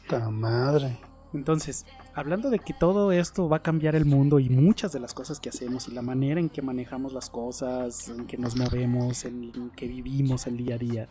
[0.09, 0.99] ¡Ta madre!
[1.35, 1.85] Entonces,
[2.17, 5.39] hablando de que todo esto va a cambiar el mundo y muchas de las cosas
[5.39, 9.71] que hacemos y la manera en que manejamos las cosas, en que nos movemos, en
[9.77, 11.09] que vivimos el día a día.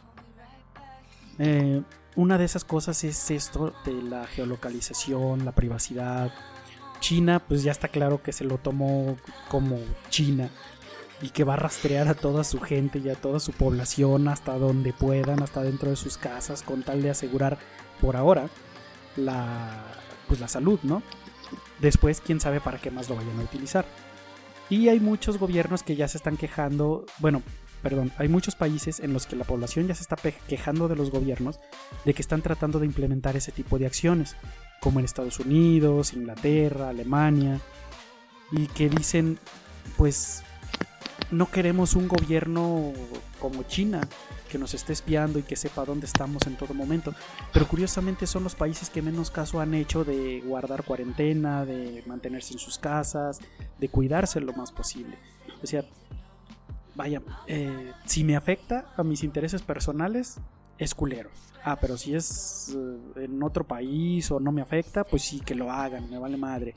[1.37, 1.83] Eh,
[2.15, 6.33] una de esas cosas es esto de la geolocalización, la privacidad.
[7.01, 9.15] China, pues ya está claro que se lo tomó
[9.47, 9.77] como
[10.09, 10.49] China
[11.21, 14.57] y que va a rastrear a toda su gente y a toda su población hasta
[14.57, 17.59] donde puedan, hasta dentro de sus casas, con tal de asegurar
[18.01, 18.49] por ahora
[19.17, 19.83] la,
[20.27, 21.01] pues la salud, ¿no?
[21.79, 23.85] Después, quién sabe para qué más lo vayan a utilizar.
[24.69, 27.43] Y hay muchos gobiernos que ya se están quejando, bueno,
[27.83, 30.15] perdón, hay muchos países en los que la población ya se está
[30.47, 31.59] quejando de los gobiernos
[32.03, 34.35] de que están tratando de implementar ese tipo de acciones,
[34.81, 37.59] como en Estados Unidos, Inglaterra, Alemania,
[38.51, 39.37] y que dicen,
[39.97, 40.41] pues
[41.29, 42.91] no queremos un gobierno
[43.39, 44.01] como China
[44.55, 47.13] que nos esté espiando y que sepa dónde estamos en todo momento.
[47.51, 52.53] Pero curiosamente son los países que menos caso han hecho de guardar cuarentena, de mantenerse
[52.53, 53.41] en sus casas,
[53.77, 55.17] de cuidarse lo más posible.
[55.61, 55.83] O sea,
[56.95, 60.37] vaya, eh, si me afecta a mis intereses personales,
[60.77, 61.31] es culero.
[61.61, 65.53] Ah, pero si es eh, en otro país o no me afecta, pues sí que
[65.53, 66.75] lo hagan, me vale madre.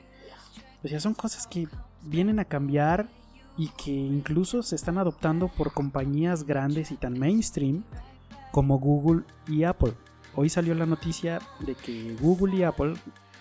[0.82, 1.68] O sea, son cosas que
[2.02, 3.06] vienen a cambiar
[3.58, 7.82] y que incluso se están adoptando por compañías grandes y tan mainstream
[8.52, 9.92] como Google y Apple.
[10.34, 12.94] Hoy salió la noticia de que Google y Apple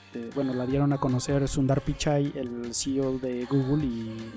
[0.08, 4.32] este, bueno, la dieron a conocer Sundar Pichai, el CEO de Google, y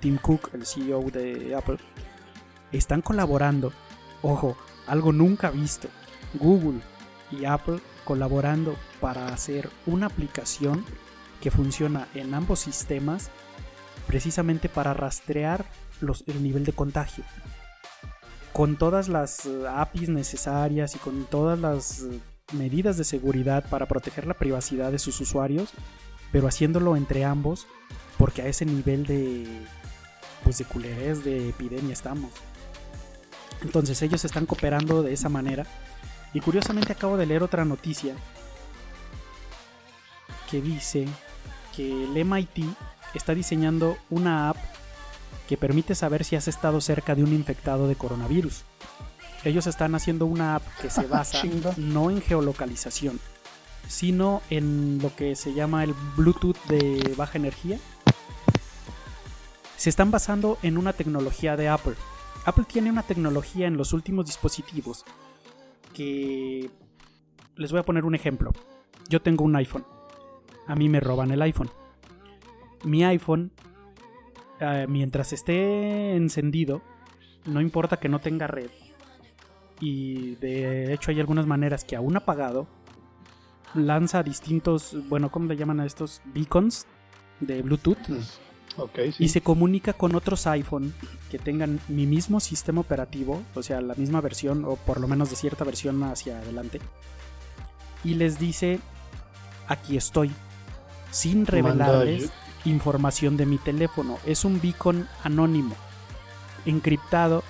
[0.00, 1.78] Tim Cook, el CEO de Apple,
[2.72, 3.72] están colaborando.
[4.22, 4.56] Ojo,
[4.86, 5.88] algo nunca visto.
[6.34, 6.80] Google
[7.30, 10.84] y Apple colaborando para hacer una aplicación
[11.40, 13.30] que funciona en ambos sistemas
[14.06, 15.64] precisamente para rastrear
[16.00, 17.24] los, el nivel de contagio.
[18.52, 22.20] Con todas las eh, APIs necesarias y con todas las eh,
[22.52, 25.70] medidas de seguridad para proteger la privacidad de sus usuarios,
[26.30, 27.66] pero haciéndolo entre ambos,
[28.18, 29.46] porque a ese nivel de
[30.44, 32.30] pues de culerés de epidemia estamos.
[33.62, 35.66] Entonces ellos están cooperando de esa manera.
[36.34, 38.14] Y curiosamente acabo de leer otra noticia
[40.50, 41.06] que dice
[41.74, 42.66] que el MIT
[43.18, 44.56] está diseñando una app
[45.48, 48.64] que permite saber si has estado cerca de un infectado de coronavirus
[49.44, 51.42] ellos están haciendo una app que se basa
[51.76, 53.20] no en geolocalización,
[53.86, 57.78] sino en lo que se llama el Bluetooth de baja energía.
[59.76, 61.94] Se están basando en una tecnología de Apple.
[62.46, 65.04] Apple tiene una tecnología en los últimos dispositivos
[65.92, 66.70] que...
[67.56, 68.52] Les voy a poner un ejemplo.
[69.08, 69.86] Yo tengo un iPhone.
[70.66, 71.70] A mí me roban el iPhone.
[72.84, 73.50] Mi iPhone,
[74.60, 76.82] eh, mientras esté encendido,
[77.46, 78.70] no importa que no tenga red,
[79.80, 82.66] y de hecho hay algunas maneras que aún apagado
[83.74, 86.22] lanza distintos, bueno, ¿cómo le llaman a estos?
[86.26, 86.86] Beacons
[87.40, 88.08] de Bluetooth.
[88.08, 88.20] Mm,
[89.18, 90.92] y se comunica con otros iPhone
[91.30, 95.30] que tengan mi mismo sistema operativo, o sea, la misma versión o por lo menos
[95.30, 96.80] de cierta versión hacia adelante.
[98.02, 98.80] Y les dice,
[99.68, 100.30] aquí estoy,
[101.10, 102.32] sin revelarles
[102.64, 104.18] información de mi teléfono.
[104.24, 105.74] Es un beacon anónimo,
[106.66, 107.42] encriptado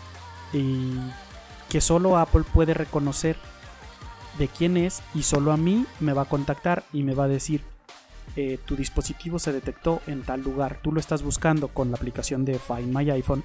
[0.52, 0.92] y
[1.68, 3.36] que solo Apple puede reconocer
[4.38, 7.28] de quién es y solo a mí me va a contactar y me va a
[7.28, 7.62] decir
[8.36, 12.44] eh, tu dispositivo se detectó en tal lugar, tú lo estás buscando con la aplicación
[12.44, 13.44] de Find My iPhone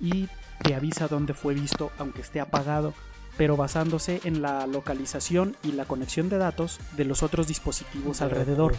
[0.00, 0.28] y
[0.62, 2.94] te avisa dónde fue visto aunque esté apagado,
[3.36, 8.74] pero basándose en la localización y la conexión de datos de los otros dispositivos alrededor.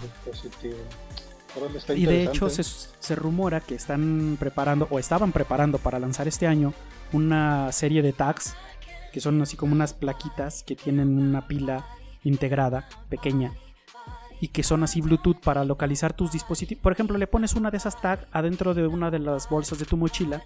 [1.95, 6.47] Y de hecho se, se rumora que están preparando o estaban preparando para lanzar este
[6.47, 6.74] año
[7.14, 8.56] una serie de tags
[9.12, 11.86] que son así como unas plaquitas que tienen una pila
[12.24, 13.54] integrada pequeña
[14.39, 16.82] y que son así Bluetooth para localizar tus dispositivos.
[16.82, 19.86] Por ejemplo, le pones una de esas tags adentro de una de las bolsas de
[19.86, 20.41] tu mochila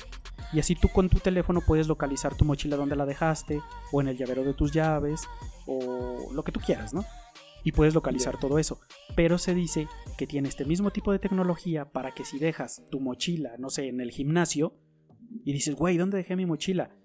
[0.52, 4.10] y así tú con tu teléfono puedes localizar tu mochila donde la dejaste o en
[4.10, 5.22] el llavero de tus llaves
[5.66, 7.06] o lo que tú quieras, ¿no?
[7.66, 8.80] Y puedes localizar todo eso.
[9.16, 9.88] Pero se dice
[10.18, 13.88] que tiene este mismo tipo de tecnología para que si dejas tu mochila, no sé,
[13.88, 14.78] en el gimnasio,
[15.44, 16.96] y dices, güey, ¿dónde dejé mi mochila?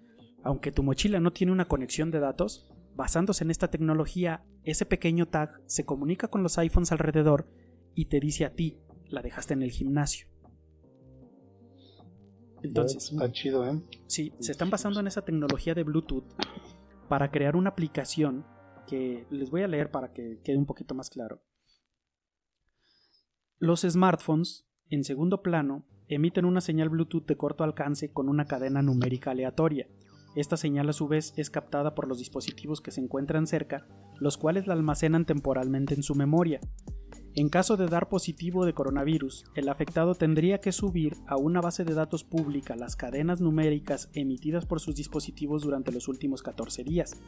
[0.43, 5.27] Aunque tu mochila no tiene una conexión de datos, basándose en esta tecnología, ese pequeño
[5.27, 7.49] tag se comunica con los iPhones alrededor
[7.95, 10.27] y te dice a ti, la dejaste en el gimnasio.
[12.61, 13.81] Entonces, está chido, ¿eh?
[14.05, 16.25] Sí, se están basando en esa tecnología de Bluetooth
[17.09, 18.45] para crear una aplicación
[18.91, 21.41] que les voy a leer para que quede un poquito más claro.
[23.57, 28.81] Los smartphones, en segundo plano, emiten una señal Bluetooth de corto alcance con una cadena
[28.81, 29.87] numérica aleatoria,
[30.33, 33.85] Esta señal a su vez es captada por los dispositivos que se encuentran cerca,
[34.19, 36.61] los cuales la almacenan temporalmente en su memoria.
[37.33, 41.85] En caso de dar positivo de coronavirus, el afectado tendría que subir a una base
[41.85, 47.21] de datos pública las cadenas numéricas emitidas por sus dispositivos durante los últimos 14 días.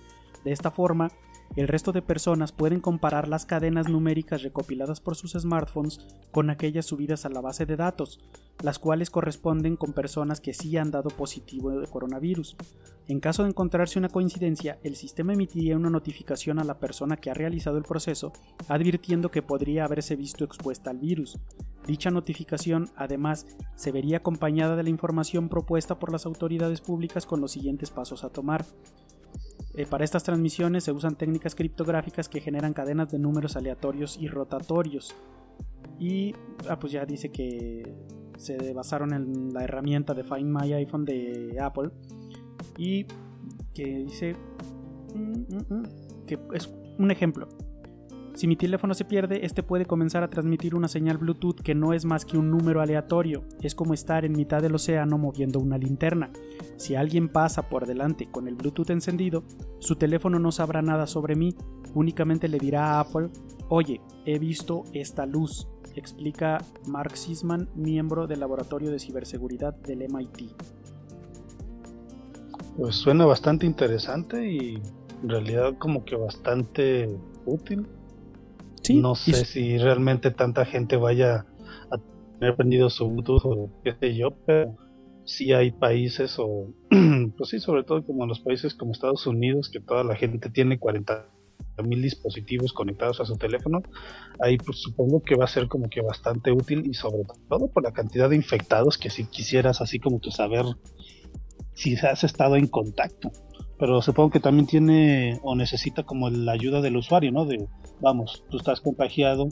[0.44, 1.10] De esta forma,
[1.56, 6.00] el resto de personas pueden comparar las cadenas numéricas recopiladas por sus smartphones
[6.32, 8.20] con aquellas subidas a la base de datos,
[8.64, 12.56] las cuales corresponden con personas que sí han dado positivo de coronavirus.
[13.08, 17.30] En caso de encontrarse una coincidencia, el sistema emitiría una notificación a la persona que
[17.30, 18.32] ha realizado el proceso,
[18.68, 21.38] advirtiendo que podría haberse visto expuesta al virus.
[21.86, 27.41] Dicha notificación, además, se vería acompañada de la información propuesta por las autoridades públicas con
[27.41, 28.66] los siguientes pasos a tomar.
[29.76, 34.28] Eh, para estas transmisiones se usan técnicas criptográficas que generan cadenas de números aleatorios y
[34.28, 35.16] rotatorios.
[36.00, 36.34] Y
[36.70, 37.96] ah, pues ya dice que
[38.38, 41.90] se basaron en la herramienta de Find My iPhone de Apple.
[42.78, 43.06] Y
[43.74, 44.36] que dice
[45.16, 45.84] mm, mm, mm,
[46.28, 47.48] que es un ejemplo.
[48.36, 51.94] Si mi teléfono se pierde, este puede comenzar a transmitir una señal Bluetooth que no
[51.94, 53.44] es más que un número aleatorio.
[53.62, 56.32] Es como estar en mitad del océano moviendo una linterna.
[56.78, 59.44] Si alguien pasa por delante con el Bluetooth encendido,
[59.78, 61.56] su teléfono no sabrá nada sobre mí,
[61.94, 63.30] únicamente le dirá a Apple,
[63.70, 66.58] oye, he visto esta luz, explica
[66.88, 70.52] Mark Sisman, miembro del Laboratorio de Ciberseguridad del MIT.
[72.78, 74.82] Pues suena bastante interesante y
[75.22, 77.16] en realidad como que bastante
[77.46, 77.86] útil
[78.90, 81.46] no sé si realmente tanta gente vaya
[81.92, 81.98] a
[82.40, 84.76] tener prendido su Bluetooth o qué sé yo, pero
[85.26, 86.74] sí hay países o,
[87.38, 90.50] pues sí, sobre todo como en los países como Estados Unidos, que toda la gente
[90.50, 91.30] tiene 40
[91.84, 93.82] mil dispositivos conectados a su teléfono,
[94.40, 97.84] ahí pues supongo que va a ser como que bastante útil y sobre todo por
[97.84, 100.66] la cantidad de infectados que si quisieras así como que saber
[101.74, 103.32] si has estado en contacto
[103.84, 107.44] pero supongo que también tiene o necesita como la ayuda del usuario, ¿no?
[107.44, 107.68] De,
[108.00, 109.50] vamos, tú estás contagiado,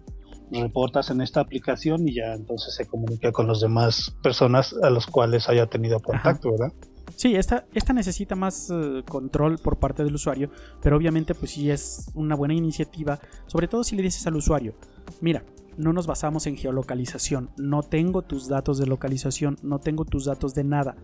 [0.49, 5.05] reportas en esta aplicación y ya entonces se comunica con las demás personas a las
[5.05, 6.71] cuales haya tenido contacto, ¿verdad?
[7.17, 10.49] Sí, esta, esta necesita más eh, control por parte del usuario,
[10.81, 14.75] pero obviamente pues sí es una buena iniciativa, sobre todo si le dices al usuario,
[15.19, 15.43] mira,
[15.75, 20.53] no nos basamos en geolocalización, no tengo tus datos de localización, no tengo tus datos
[20.53, 20.95] de nada,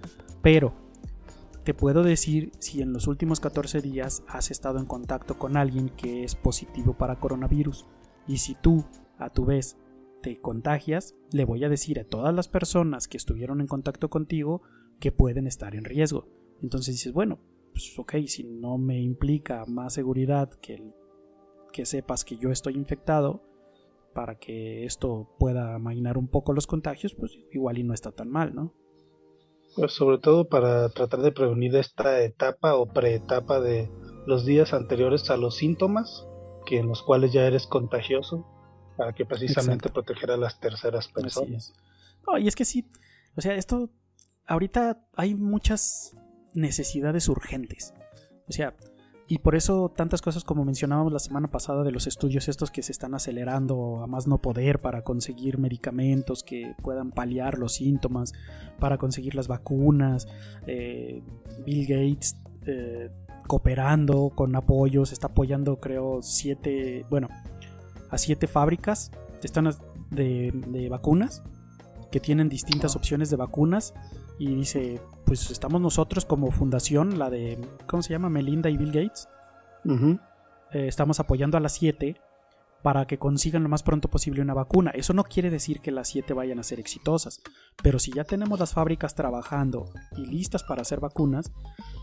[0.41, 0.86] pero
[1.68, 5.89] te puedo decir si en los últimos 14 días has estado en contacto con alguien
[5.89, 7.86] que es positivo para coronavirus.
[8.26, 8.86] Y si tú,
[9.18, 9.78] a tu vez,
[10.22, 14.61] te contagias, le voy a decir a todas las personas que estuvieron en contacto contigo
[15.01, 16.30] que pueden estar en riesgo.
[16.61, 17.38] Entonces dices, bueno,
[17.74, 20.82] pues ok, si no me implica más seguridad que,
[21.74, 23.43] que sepas que yo estoy infectado,
[24.13, 28.30] para que esto pueda amainar un poco los contagios, pues igual y no está tan
[28.30, 28.74] mal, ¿no?
[29.78, 33.91] Pues sobre todo para tratar de prevenir esta etapa o preetapa de
[34.25, 36.25] los días anteriores a los síntomas,
[36.65, 38.45] que en los cuales ya eres contagioso,
[38.97, 41.73] para que precisamente proteger a las terceras personas.
[42.39, 42.89] y es que sí,
[43.36, 43.91] o sea, esto
[44.47, 46.17] ahorita hay muchas
[46.55, 47.93] necesidades urgentes.
[48.49, 48.75] O sea,
[49.30, 52.82] y por eso tantas cosas como mencionábamos la semana pasada de los estudios estos que
[52.82, 58.34] se están acelerando a más no poder para conseguir medicamentos que puedan paliar los síntomas,
[58.80, 60.28] para conseguir las vacunas,
[60.65, 61.21] eh,
[61.65, 63.09] Bill Gates eh,
[63.47, 67.28] cooperando con apoyos, está apoyando creo siete, bueno,
[68.09, 69.11] a siete fábricas
[69.43, 69.69] están
[70.09, 71.43] de, de vacunas
[72.11, 73.93] que tienen distintas opciones de vacunas
[74.39, 77.57] y dice, pues estamos nosotros como fundación, la de,
[77.88, 78.29] ¿cómo se llama?
[78.29, 79.27] Melinda y Bill Gates.
[79.85, 82.19] Eh, estamos apoyando a las 7
[82.83, 84.91] para que consigan lo más pronto posible una vacuna.
[84.91, 87.41] Eso no quiere decir que las 7 vayan a ser exitosas,
[87.81, 91.51] pero si ya tenemos las fábricas trabajando y listas para hacer vacunas,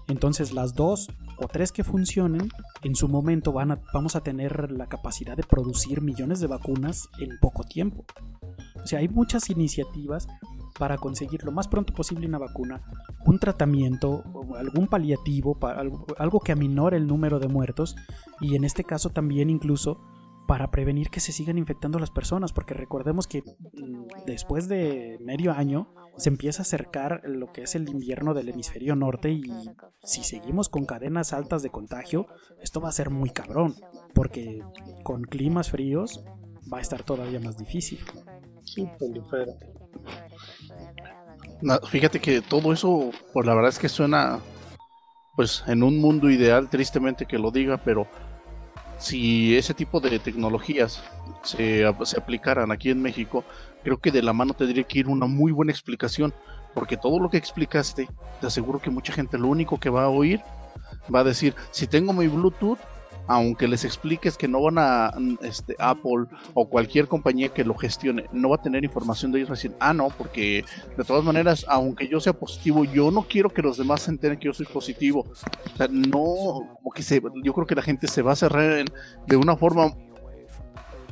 [0.08, 1.08] entonces las dos
[1.38, 2.48] o tres que funcionen,
[2.82, 7.08] en su momento van a, vamos a tener la capacidad de producir millones de vacunas
[7.18, 8.04] en poco tiempo.
[8.84, 10.28] O sea, hay muchas iniciativas
[10.78, 12.82] para conseguir lo más pronto posible una vacuna,
[13.24, 14.24] un tratamiento,
[14.56, 15.58] algún paliativo,
[16.18, 17.96] algo que aminore el número de muertos
[18.40, 20.00] y en este caso también incluso
[20.46, 25.52] para prevenir que se sigan infectando las personas, porque recordemos que mm, después de medio
[25.52, 29.42] año se empieza a acercar lo que es el invierno del hemisferio norte y
[30.02, 32.26] si seguimos con cadenas altas de contagio,
[32.60, 33.74] esto va a ser muy cabrón,
[34.12, 34.62] porque
[35.02, 36.22] con climas fríos
[36.72, 38.00] va a estar todavía más difícil.
[41.88, 44.40] Fíjate que todo eso, pues la verdad es que suena,
[45.36, 48.06] pues en un mundo ideal, tristemente que lo diga, pero
[48.98, 51.02] si ese tipo de tecnologías
[51.42, 53.44] se, se aplicaran aquí en México,
[53.82, 56.34] creo que de la mano tendría que ir una muy buena explicación,
[56.74, 58.08] porque todo lo que explicaste,
[58.40, 60.40] te aseguro que mucha gente lo único que va a oír
[61.14, 62.78] va a decir, si tengo mi Bluetooth,
[63.26, 65.12] aunque les expliques que no van a
[65.42, 69.50] este, Apple o cualquier compañía que lo gestione, no va a tener información de ellos,
[69.50, 70.64] va a decir, ah, no, porque
[70.96, 74.38] de todas maneras, aunque yo sea positivo, yo no quiero que los demás se enteren
[74.38, 75.26] que yo soy positivo.
[75.72, 78.84] O sea, no, como que se, yo creo que la gente se va a cerrar
[79.26, 79.94] de una forma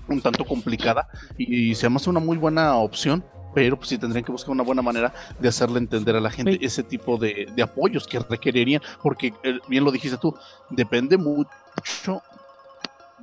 [0.09, 1.09] un tanto complicada
[1.39, 3.25] y, se me una muy buena opción
[3.55, 6.59] pero pues sí tendrían que buscar una buena manera de hacerle entender a la gente
[6.61, 10.35] ese tipo de, de, apoyos que requerirían, porque eh, bien lo dijiste tú,
[10.71, 12.23] depende mucho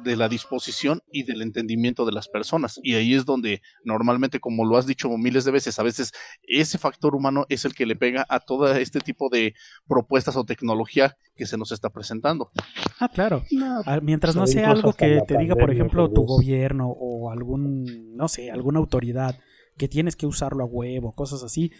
[0.04, 2.80] de la disposición y del entendimiento de las personas.
[2.84, 6.12] Y ahí es donde normalmente, como lo has dicho miles de veces, a veces
[6.44, 9.56] ese factor humano es el que le pega a todo este tipo de
[9.88, 12.52] propuestas o tecnología que se nos está presentando.
[13.00, 13.44] Ah, claro.
[13.86, 18.28] Ah, mientras no sea algo que te diga, por ejemplo, tu gobierno o algún, no
[18.28, 19.40] sé, alguna autoridad
[19.80, 21.72] que tienes que usarlo a huevo, cosas así,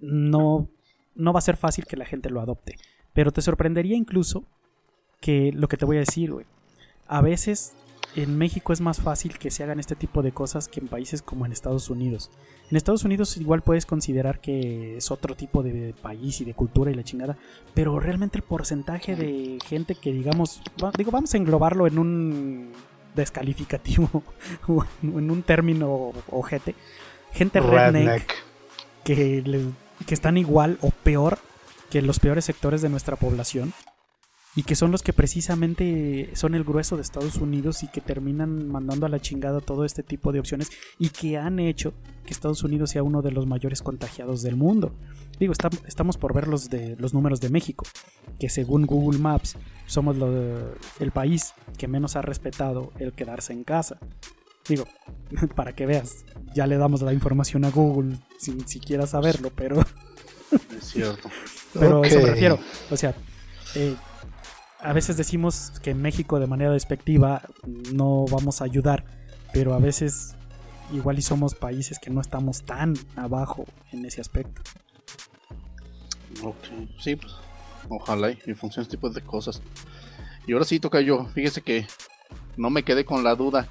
[0.00, 0.68] no,
[1.14, 2.76] no va a ser fácil que la gente lo adopte.
[3.12, 4.44] Pero te sorprendería incluso
[5.20, 6.46] que lo que te voy a decir, güey
[7.08, 7.74] a veces
[8.16, 11.20] en México es más fácil que se hagan este tipo de cosas que en países
[11.20, 12.30] como en Estados Unidos.
[12.70, 16.90] En Estados Unidos igual puedes considerar que es otro tipo de país y de cultura
[16.90, 17.36] y la chingada,
[17.74, 20.62] pero realmente el porcentaje de gente que digamos,
[20.96, 22.72] digo, vamos a englobarlo en un
[23.16, 24.22] descalificativo
[24.68, 26.76] o en un término ojete,
[27.34, 28.26] gente redneck,
[29.04, 29.42] que,
[30.06, 31.38] que están igual o peor
[31.90, 33.72] que los peores sectores de nuestra población
[34.56, 38.68] y que son los que precisamente son el grueso de Estados Unidos y que terminan
[38.68, 41.92] mandando a la chingada todo este tipo de opciones y que han hecho
[42.24, 44.92] que Estados Unidos sea uno de los mayores contagiados del mundo.
[45.40, 45.52] Digo,
[45.86, 47.84] estamos por ver los, de, los números de México,
[48.38, 49.56] que según Google Maps
[49.86, 50.16] somos
[51.00, 53.98] el país que menos ha respetado el quedarse en casa.
[54.68, 54.84] Digo,
[55.54, 59.84] para que veas, ya le damos la información a Google sin siquiera saberlo, pero...
[60.76, 61.28] Es cierto.
[61.74, 62.58] pero eso me refiero.
[62.90, 63.14] O sea,
[63.74, 63.94] eh,
[64.80, 67.42] a veces decimos que en México de manera despectiva
[67.92, 69.04] no vamos a ayudar,
[69.52, 70.36] pero a veces
[70.92, 74.62] igual y somos países que no estamos tan abajo en ese aspecto.
[76.42, 76.56] Ok,
[77.00, 77.32] sí, pues
[77.88, 79.62] ojalá y funcione este tipo de cosas.
[80.46, 81.86] Y ahora sí toca yo, fíjese que
[82.56, 83.68] no me quedé con la duda.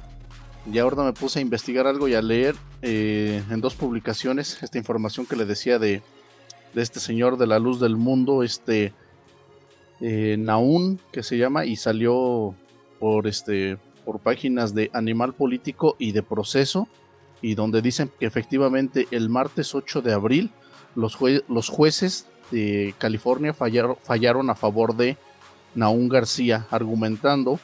[0.71, 4.77] Y ahora me puse a investigar algo y a leer eh, en dos publicaciones esta
[4.77, 6.01] información que le decía de,
[6.73, 8.93] de este señor de la luz del mundo, este
[9.99, 12.55] eh, Naun, que se llama, y salió
[12.99, 16.87] por, este, por páginas de Animal Político y de Proceso,
[17.41, 20.51] y donde dicen que efectivamente el martes 8 de abril
[20.95, 21.17] los,
[21.49, 25.17] los jueces de California fallaron, fallaron a favor de
[25.75, 27.59] Naún García, argumentando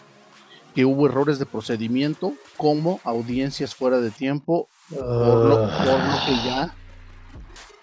[0.74, 6.36] que hubo errores de procedimiento como audiencias fuera de tiempo, por lo, por lo que
[6.46, 6.76] ya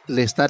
[0.07, 0.49] le está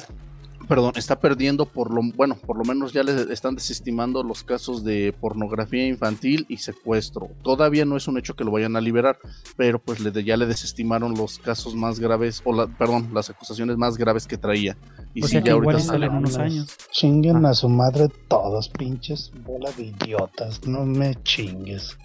[0.67, 4.83] perdón, está perdiendo por lo, bueno, por lo menos ya le están desestimando los casos
[4.83, 7.29] de pornografía infantil y secuestro.
[7.41, 9.17] Todavía no es un hecho que lo vayan a liberar,
[9.55, 13.77] pero pues le, ya le desestimaron los casos más graves, o la, perdón, las acusaciones
[13.77, 14.77] más graves que traía.
[15.13, 16.75] Y si ya ahorita salen unos años.
[16.91, 21.97] Chinguen a su madre todos, pinches bola de idiotas, no me chingues.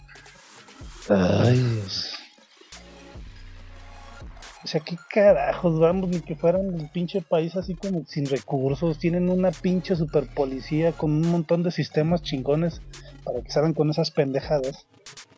[1.09, 2.19] Ay, Dios.
[4.65, 6.09] O sea, ¿qué carajos vamos?
[6.09, 8.99] Ni que fueran un pinche país así como sin recursos.
[8.99, 12.81] Tienen una pinche super policía con un montón de sistemas chingones
[13.25, 14.87] para que salgan con esas pendejadas.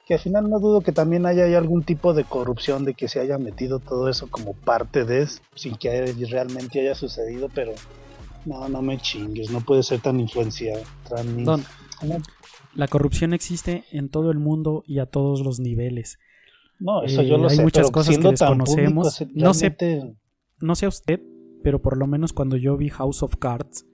[0.06, 3.20] Que al final no dudo que también haya, algún tipo de corrupción, de que se
[3.20, 7.72] haya metido todo eso como parte de, sin que realmente haya sucedido, pero
[8.44, 10.82] no, no me chingues, no puede ser tan influenciado.
[12.74, 16.18] La corrupción existe en todo el mundo y a todos los niveles.
[16.78, 17.62] No, eso yo lo eh, hay sé.
[17.62, 19.24] muchas cosas que desconocemos.
[19.32, 19.76] no sé,
[20.60, 21.20] no sé a usted,
[21.62, 23.86] pero por lo menos cuando yo vi House of Cards,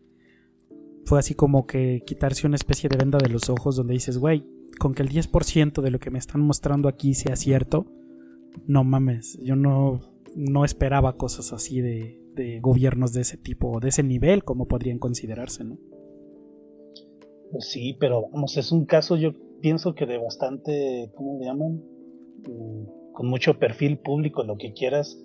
[1.05, 4.45] fue así como que quitarse una especie de venda de los ojos donde dices, güey,
[4.79, 7.87] con que el 10% de lo que me están mostrando aquí sea cierto,
[8.67, 10.01] no mames, yo no,
[10.35, 14.99] no esperaba cosas así de, de gobiernos de ese tipo, de ese nivel, como podrían
[14.99, 15.79] considerarse, ¿no?
[17.51, 21.83] Pues sí, pero vamos, es un caso yo pienso que de bastante, ¿cómo le llaman?
[22.47, 25.19] Mm, con mucho perfil público, lo que quieras,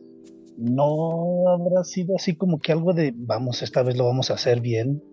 [0.57, 4.61] no habrá sido así como que algo de vamos, esta vez lo vamos a hacer
[4.61, 5.03] bien.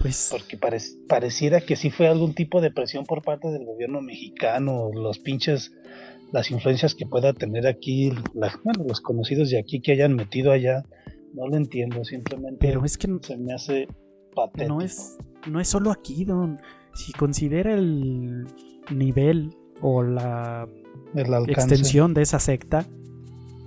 [0.00, 0.28] Pues.
[0.30, 0.58] Porque
[1.08, 5.72] pareciera que sí fue algún tipo de presión por parte del gobierno mexicano, los pinches,
[6.32, 8.12] las influencias que pueda tener aquí,
[8.84, 10.84] los conocidos de aquí que hayan metido allá.
[11.34, 13.88] No lo entiendo, simplemente Pero es que se me hace
[14.34, 14.74] patético.
[14.74, 15.16] No es,
[15.46, 16.60] no es solo aquí, don.
[16.94, 18.46] Si considera el
[18.90, 20.68] nivel o la
[21.48, 22.86] extensión de esa secta,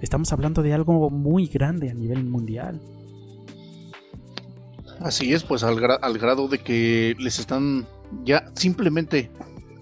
[0.02, 2.82] Estamos hablando de algo muy grande a nivel mundial.
[5.00, 7.88] Así es, pues al, al grado de que les están
[8.24, 9.32] ya simplemente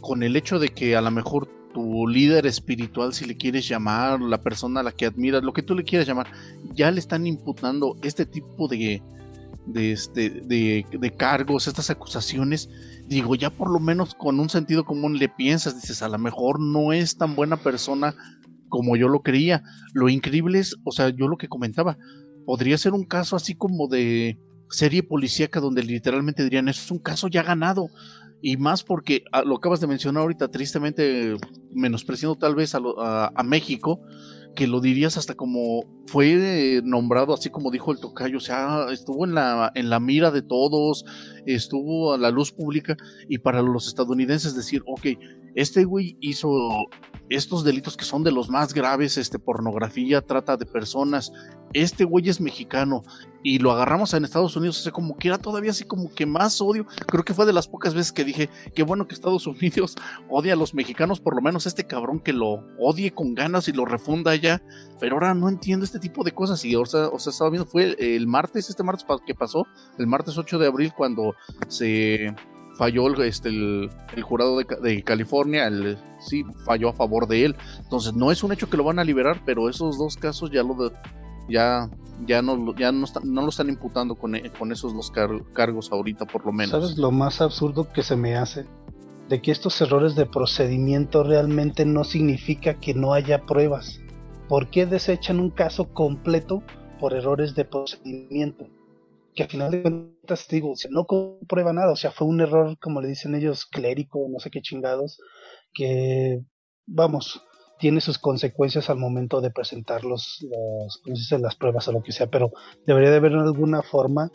[0.02, 4.22] con el hecho de que a lo mejor tu líder espiritual, si le quieres llamar,
[4.22, 6.28] la persona a la que admiras, lo que tú le quieras llamar,
[6.74, 9.02] ya le están imputando este tipo de,
[9.66, 12.70] de, este, de, de, cargos, estas acusaciones,
[13.08, 16.60] digo, ya por lo menos con un sentido común le piensas, dices, a lo mejor
[16.60, 18.16] no es tan buena persona
[18.70, 19.64] como yo lo creía.
[19.94, 21.98] Lo increíble es, o sea, yo lo que comentaba,
[22.46, 24.40] podría ser un caso así como de
[24.70, 27.90] serie policíaca donde literalmente dirían, eso es un caso ya ganado.
[28.42, 31.38] Y más porque ah, lo acabas de mencionar ahorita, tristemente
[31.72, 34.02] menospreciando tal vez a, a México,
[34.56, 39.26] que lo dirías hasta como fue nombrado, así como dijo el tocayo, o sea, estuvo
[39.26, 41.06] en la, en la mira de todos,
[41.46, 42.96] estuvo a la luz pública
[43.28, 45.08] y para los estadounidenses decir, ok,
[45.56, 46.88] este güey hizo
[47.30, 51.32] estos delitos que son de los más graves, este, pornografía, trata de personas,
[51.74, 53.04] este güey es mexicano
[53.42, 56.26] y lo agarramos en Estados Unidos, o sea, como que era todavía así como que
[56.26, 59.48] más odio, creo que fue de las pocas veces que dije, qué bueno que Estados
[59.48, 59.96] Unidos
[60.30, 63.74] odia a los mexicanos, por lo menos este cabrón que lo odie con ganas y
[63.74, 64.62] lo refunda ya,
[65.00, 67.66] pero ahora no entiendo este tipo de cosas y o sea, o sea estaba viendo,
[67.66, 69.66] fue el, martes, este martes que pasó,
[69.98, 71.34] el martes 8 de abril cuando
[71.68, 72.34] se
[72.76, 73.90] falló el, este, el,
[74.24, 77.56] jurado de, California, el, sí, falló a favor de él.
[77.80, 80.64] Entonces, no es un hecho que lo van a liberar, pero esos dos casos ya
[80.64, 80.76] lo
[81.50, 81.90] ya,
[82.26, 86.72] ya no, lo están imputando con, con esos los cargos ahorita, por lo menos.
[86.72, 88.66] ¿Sabes lo más absurdo que se me hace?
[89.30, 94.00] De que estos errores de procedimiento realmente no significa que no haya pruebas.
[94.48, 96.64] ¿Por qué desechan un caso completo
[97.00, 98.68] por errores de procedimiento?
[99.34, 103.02] Que al final de cuentas, digo, no comprueba nada, o sea, fue un error, como
[103.02, 105.20] le dicen ellos, clérico, no sé qué chingados,
[105.74, 106.42] que,
[106.86, 107.42] vamos,
[107.80, 110.46] tiene sus consecuencias al momento de presentar los,
[111.06, 112.52] los las pruebas o lo que sea, pero
[112.86, 114.32] debería de haber alguna forma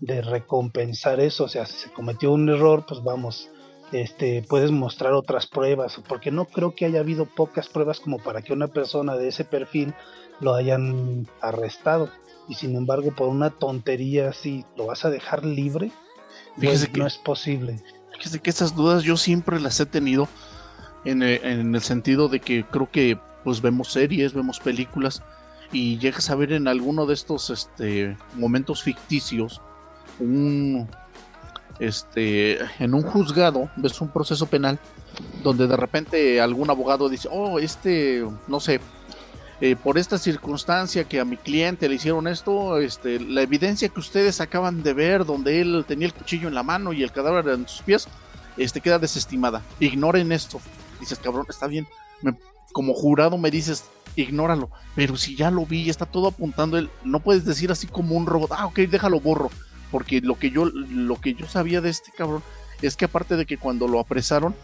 [0.00, 3.50] de recompensar eso, o sea, si se cometió un error, pues vamos,
[3.92, 8.42] este, puedes mostrar otras pruebas, porque no creo que haya habido pocas pruebas como para
[8.42, 9.94] que una persona de ese perfil
[10.40, 12.10] lo hayan arrestado
[12.50, 15.92] y sin embargo por una tontería así lo vas a dejar libre,
[16.56, 17.80] pues que, no es posible.
[18.12, 20.28] Fíjese que esas dudas yo siempre las he tenido
[21.04, 25.22] en el, eh, en el sentido de que creo que pues vemos series, vemos películas
[25.70, 29.62] y llegas a ver en alguno de estos este, momentos ficticios
[30.18, 30.88] un
[31.78, 34.78] este en un juzgado ves un proceso penal
[35.42, 38.80] donde de repente algún abogado dice oh este no sé
[39.60, 44.00] eh, por esta circunstancia que a mi cliente le hicieron esto, este, la evidencia que
[44.00, 47.46] ustedes acaban de ver, donde él tenía el cuchillo en la mano y el cadáver
[47.48, 48.08] en sus pies,
[48.56, 49.62] este, queda desestimada.
[49.78, 50.60] Ignoren esto.
[50.98, 51.86] Dices, cabrón, está bien.
[52.72, 53.84] como jurado me dices,
[54.16, 54.70] ignóralo.
[54.94, 58.26] Pero si ya lo vi, está todo apuntando, él, no puedes decir así como un
[58.26, 59.50] robot, ah, ok, déjalo borro.
[59.90, 62.42] Porque lo que yo, lo que yo sabía de este cabrón
[62.80, 64.54] es que aparte de que cuando lo apresaron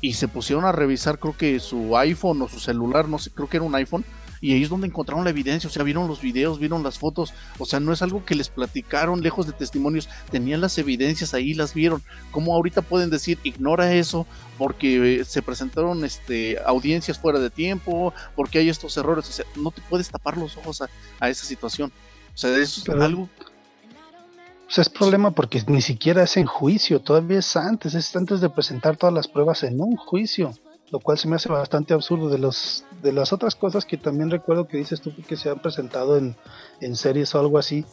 [0.00, 3.48] y se pusieron a revisar, creo que su iPhone o su celular, no sé, creo
[3.48, 4.04] que era un iPhone,
[4.44, 7.32] y ahí es donde encontraron la evidencia, o sea, vieron los videos, vieron las fotos,
[7.58, 11.54] o sea, no es algo que les platicaron lejos de testimonios, tenían las evidencias ahí,
[11.54, 12.02] las vieron.
[12.30, 14.26] ¿Cómo ahorita pueden decir, ignora eso
[14.58, 19.26] porque eh, se presentaron este, audiencias fuera de tiempo, porque hay estos errores?
[19.30, 21.90] O sea, no te puedes tapar los ojos a, esa situación.
[22.34, 23.30] O sea, eso es algo
[24.66, 28.50] pues es problema porque ni siquiera es en juicio, todavía es antes, es antes de
[28.50, 30.52] presentar todas las pruebas en un juicio
[30.90, 34.30] lo cual se me hace bastante absurdo de los de las otras cosas que también
[34.30, 36.36] recuerdo que dices tú que se han presentado en,
[36.80, 37.84] en series o algo así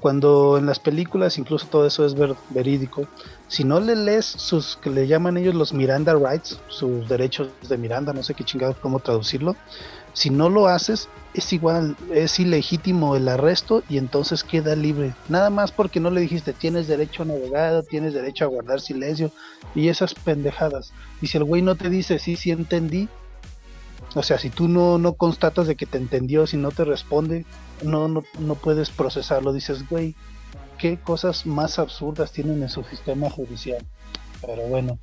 [0.00, 2.14] cuando en las películas incluso todo eso es
[2.50, 3.08] verídico
[3.48, 7.78] si no le lees sus que le llaman ellos los Miranda rights sus derechos de
[7.78, 9.56] Miranda no sé qué chingados cómo traducirlo
[10.18, 15.48] si no lo haces es igual es ilegítimo el arresto y entonces queda libre nada
[15.48, 19.30] más porque no le dijiste tienes derecho a navegar tienes derecho a guardar silencio
[19.76, 20.92] y esas pendejadas
[21.22, 23.08] y si el güey no te dice sí sí entendí
[24.14, 27.44] o sea, si tú no, no constatas de que te entendió, si no te responde,
[27.82, 29.52] no, no, no puedes procesarlo.
[29.52, 30.14] Dices, güey,
[30.78, 33.84] qué cosas más absurdas tienen en su sistema judicial.
[34.40, 34.98] Pero bueno,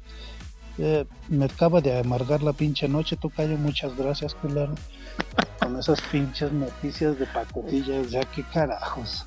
[0.77, 3.57] eh, me acaba de amargar la pinche noche, Tocayo.
[3.57, 4.75] Muchas gracias, culero.
[5.59, 9.25] Con esas pinches noticias de pacotillas, ya qué carajos.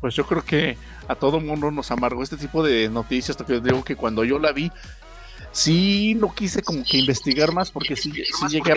[0.00, 0.76] Pues yo creo que
[1.08, 3.36] a todo mundo nos amargó este tipo de noticias.
[3.36, 4.70] Porque digo que cuando yo la vi,
[5.52, 8.12] sí no quise como que investigar más porque sí,
[8.48, 8.76] llegué, a,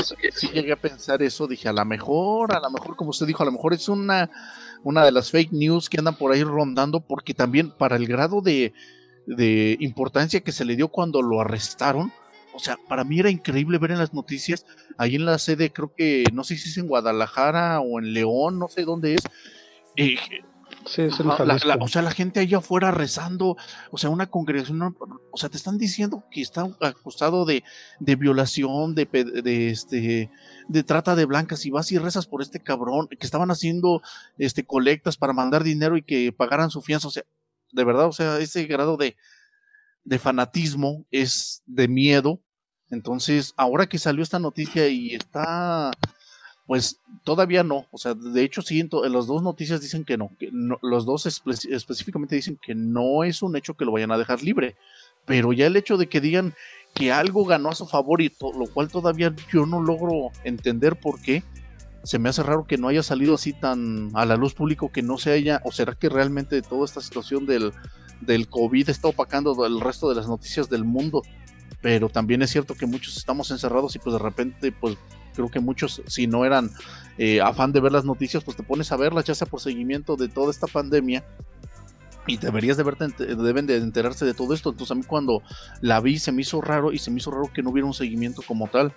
[0.54, 3.45] llegué a pensar eso, dije, a lo mejor, a lo mejor como usted dijo, a
[3.45, 4.30] lo mejor es una,
[4.84, 8.41] una de las fake news que andan por ahí rondando porque también para el grado
[8.41, 8.74] de,
[9.26, 12.12] de importancia que se le dio cuando lo arrestaron,
[12.56, 14.66] o sea, para mí era increíble ver en las noticias
[14.98, 18.60] ahí en la sede, creo que, no sé si es en Guadalajara o en León,
[18.60, 19.22] no sé dónde es.
[19.95, 20.16] Eh,
[20.86, 21.36] Sí, es en la-
[21.66, 23.56] la- o sea, la gente allá afuera rezando,
[23.90, 24.82] o sea, una congregación,
[25.32, 27.64] o sea, te están diciendo que está acusado de,
[28.02, 30.30] de violación, de, de, este,
[30.68, 34.02] de trata de blancas, y vas y rezas por este cabrón, que estaban haciendo
[34.38, 37.24] este, colectas para mandar dinero y que pagaran su fianza, o sea,
[37.74, 39.16] de verdad, o sea, ese grado de,
[40.04, 42.40] de fanatismo es de miedo.
[42.90, 45.91] Entonces, ahora que salió esta noticia y está,
[46.68, 47.88] pues todavía no.
[47.91, 50.30] O sea, de hecho, sí, en, las dos noticias dicen que no.
[50.40, 50.50] Que
[50.82, 54.44] los dos espe- específicamente dicen que no es un hecho que lo vayan a dejar
[54.44, 54.76] libre.
[55.26, 56.54] Pero ya el hecho de que digan
[56.94, 61.20] que algo ganó a su favor y lo cual todavía yo no logro entender por
[61.22, 61.44] qué.
[62.03, 65.01] Se me hace raro que no haya salido así tan a la luz público que
[65.01, 67.73] no se haya, o será que realmente toda esta situación del,
[68.21, 71.21] del COVID está opacando el resto de las noticias del mundo.
[71.81, 74.97] Pero también es cierto que muchos estamos encerrados y pues de repente, pues
[75.34, 76.71] creo que muchos, si no eran
[77.17, 80.15] eh, afán de ver las noticias, pues te pones a verlas, ya sea por seguimiento
[80.15, 81.25] de toda esta pandemia.
[82.25, 84.69] Y deberías de verte, deben de enterarse de todo esto.
[84.69, 85.43] Entonces a mí cuando
[85.81, 87.93] la vi se me hizo raro y se me hizo raro que no hubiera un
[87.93, 88.93] seguimiento como tal.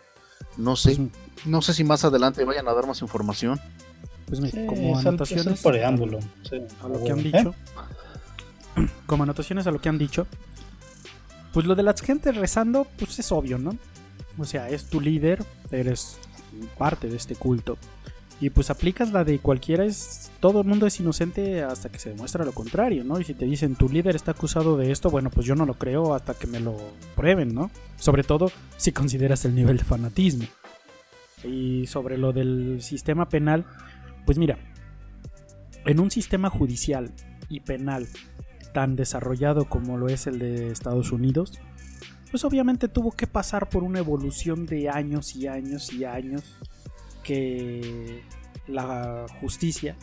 [0.56, 3.60] No sé, Pues, no sé si más adelante vayan a dar más información.
[4.26, 6.18] pues mira, Sí, como es es anotaciones preámbulo.
[6.48, 6.56] sí.
[6.82, 7.22] a lo que han ¿Eh?
[7.24, 7.54] dicho,
[9.06, 10.26] como anotaciones a lo que han dicho,
[11.52, 13.76] pues lo de la gente rezando, pues es obvio, ¿no?
[14.38, 16.18] O sea, es tu líder, eres
[16.78, 17.78] parte de este culto.
[18.40, 20.30] Y pues aplicas la de cualquiera es.
[20.40, 23.18] Todo el mundo es inocente hasta que se demuestra lo contrario, ¿no?
[23.18, 25.74] Y si te dicen tu líder está acusado de esto, bueno, pues yo no lo
[25.74, 26.76] creo hasta que me lo
[27.14, 27.70] prueben, ¿no?
[27.96, 30.44] Sobre todo si consideras el nivel de fanatismo.
[31.44, 33.64] Y sobre lo del sistema penal,
[34.26, 34.58] pues mira,
[35.86, 37.12] en un sistema judicial
[37.48, 38.06] y penal
[38.74, 41.58] tan desarrollado como lo es el de Estados Unidos,
[42.30, 46.56] pues obviamente tuvo que pasar por una evolución de años y años y años
[47.26, 48.22] que
[48.68, 49.96] la justicia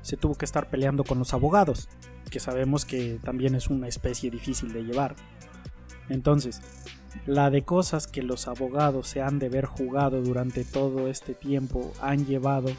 [0.00, 1.88] se tuvo que estar peleando con los abogados,
[2.30, 5.16] que sabemos que también es una especie difícil de llevar.
[6.08, 6.60] Entonces,
[7.26, 11.92] la de cosas que los abogados se han de ver jugado durante todo este tiempo
[12.00, 12.70] han llevado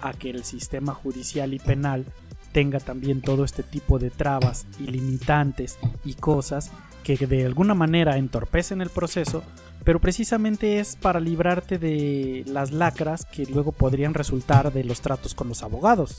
[0.00, 2.06] a que el sistema judicial y penal
[2.52, 6.70] tenga también todo este tipo de trabas y limitantes y cosas
[7.04, 9.44] que de alguna manera entorpecen el proceso,
[9.86, 15.32] pero precisamente es para librarte de las lacras que luego podrían resultar de los tratos
[15.34, 16.16] con los abogados.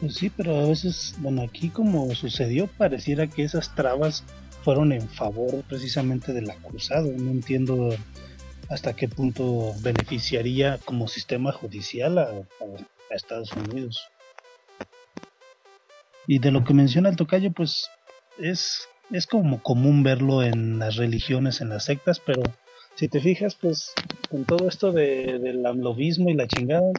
[0.00, 4.22] Pues sí, pero a veces, bueno, aquí como sucedió, pareciera que esas trabas
[4.62, 7.10] fueron en favor precisamente del acusado.
[7.16, 7.88] No entiendo
[8.68, 12.34] hasta qué punto beneficiaría como sistema judicial a, a-
[13.10, 14.00] a Estados Unidos.
[16.28, 17.88] Y de lo que menciona el tocayo, pues
[18.38, 22.42] es, es como común verlo en las religiones, en las sectas, pero
[22.96, 23.92] si te fijas, pues
[24.30, 26.90] con todo esto de, del amlobismo y la chingada,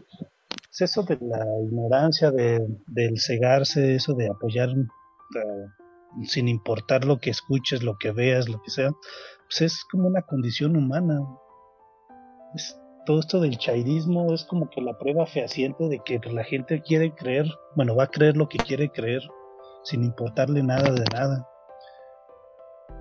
[0.72, 5.68] es eso de la ignorancia, de, del cegarse, eso de apoyar eh,
[6.24, 8.92] sin importar lo que escuches, lo que veas, lo que sea,
[9.48, 11.20] pues es como una condición humana.
[13.06, 17.14] Todo esto del chairismo es como que la prueba fehaciente de que la gente quiere
[17.14, 19.22] creer, bueno, va a creer lo que quiere creer,
[19.84, 21.48] sin importarle nada de nada.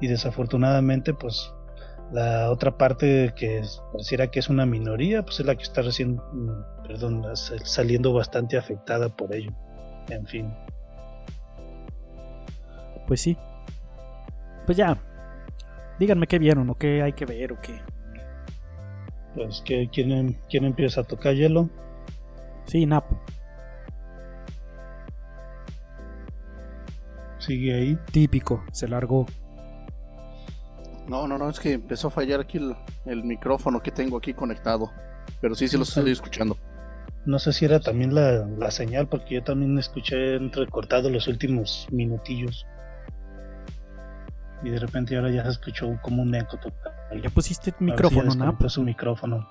[0.00, 1.52] Y desafortunadamente, pues
[2.12, 6.16] la otra parte que pareciera que es una minoría, pues es la que está recién,
[6.16, 9.50] mm, perdón, sal- saliendo bastante afectada por ello.
[10.08, 10.52] En fin.
[13.06, 13.36] Pues sí.
[14.66, 14.98] Pues ya.
[15.98, 17.80] Díganme qué vieron o qué hay que ver o qué.
[19.34, 21.68] Pues que quién, em- quién empieza a tocar hielo.
[22.66, 23.04] Sí, Nap.
[27.38, 27.98] Sigue ahí.
[28.12, 28.64] Típico.
[28.72, 29.26] Se largó.
[31.08, 34.34] No, no, no, es que empezó a fallar aquí el, el micrófono que tengo aquí
[34.34, 34.90] conectado.
[35.40, 36.56] Pero sí, sí lo estoy escuchando.
[37.24, 41.86] No sé si era también la, la señal, porque yo también escuché entrecortado los últimos
[41.90, 42.66] minutillos.
[44.62, 46.92] Y de repente ahora ya se escuchó como un eco total.
[47.22, 48.34] Ya pusiste el si micrófono, Nap.
[48.34, 49.48] desconectó su micrófono.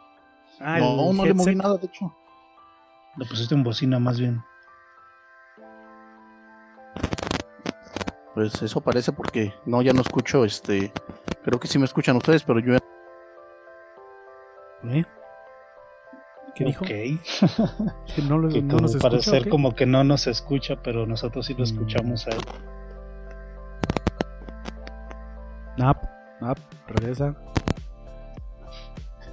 [0.60, 2.14] Ah, no, el no le moví nada, de hecho.
[3.18, 4.42] Lo pusiste en bocina más bien.
[8.36, 10.92] Pues eso parece porque no, ya no escucho, este,
[11.44, 12.76] creo que sí me escuchan ustedes, pero yo
[14.90, 15.04] ¿Eh?
[16.54, 16.84] ¿Qué dijo?
[16.86, 16.92] Ok.
[18.16, 19.50] Que no, lo- que no como nos escucha, parecer ¿o qué?
[19.50, 21.64] como que no nos escucha, pero nosotros sí lo Mm.
[21.64, 22.42] escuchamos a él.
[25.78, 25.98] Nap,
[26.42, 26.58] Nap,
[26.88, 27.34] regresa.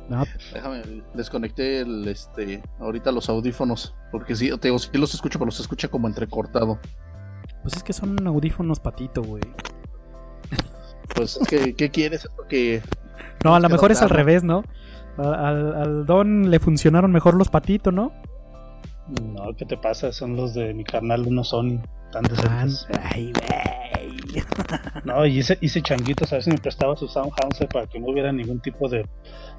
[0.09, 0.27] Nap.
[0.53, 0.83] déjame,
[1.15, 5.61] desconecté el, este, ahorita los audífonos, porque sí, te digo, sí los escucho, pero los
[5.61, 6.79] escucha como entrecortado.
[7.63, 9.43] Pues es que son audífonos patito, güey.
[11.15, 12.29] Pues es que, ¿qué quieres?
[13.45, 14.65] No, a lo mejor es al revés, ¿no?
[15.19, 18.13] Al, al Don le funcionaron mejor los patitos, ¿no?
[19.21, 20.13] No, ¿qué te pasa?
[20.13, 21.81] Son los de mi carnal, unos Sony,
[22.13, 22.87] tan decentes.
[23.03, 24.45] Ay, güey.
[25.05, 28.07] No, y hice, hice changuitos a ver si me prestaba su Soundhouse para que no
[28.07, 29.07] hubiera ningún tipo de,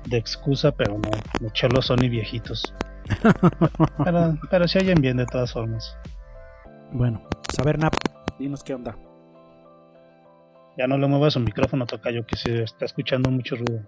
[0.06, 2.74] de excusa, pero no, me echó los Sony viejitos.
[4.06, 5.98] Pero, pero se oyen bien de todas formas.
[6.94, 7.94] Bueno, pues a ver, Nap,
[8.40, 8.95] dinos qué onda.
[10.78, 13.82] Ya no le muevas su micrófono, Tocayo, que se está escuchando mucho ruido.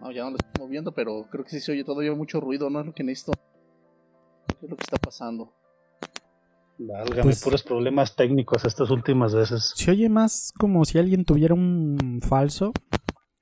[0.00, 2.70] No, ya no lo estoy moviendo, pero creo que sí se oye todavía mucho ruido,
[2.70, 2.80] ¿no?
[2.80, 3.32] Es lo que necesito.
[4.58, 5.54] ¿Qué es lo que está pasando?
[6.78, 9.72] Válgame, Pues- puros problemas técnicos estas últimas veces.
[9.76, 12.72] Se oye más como si alguien tuviera un falso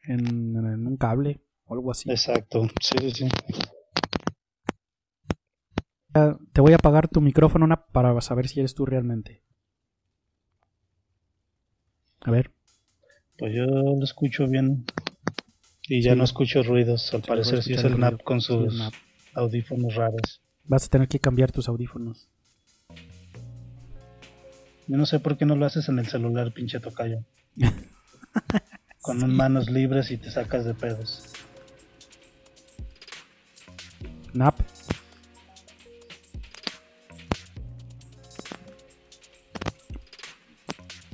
[0.04, 0.18] en,
[0.56, 2.10] en un cable o algo así.
[2.10, 3.28] Exacto, sí, sí, sí.
[6.12, 9.42] Te voy a apagar tu micrófono para saber si eres tú realmente.
[12.22, 12.50] A ver.
[13.38, 14.84] Pues yo lo escucho bien.
[15.88, 16.18] Y ya Sí.
[16.18, 17.12] no escucho ruidos.
[17.14, 18.90] Al Sí, parecer sí es el NAP con sus
[19.34, 20.42] audífonos raros.
[20.64, 22.28] Vas a tener que cambiar tus audífonos.
[24.86, 27.24] Yo no sé por qué no lo haces en el celular, pinche tocayo.
[29.00, 31.24] Con un manos libres y te sacas de pedos.
[34.34, 34.58] Nap.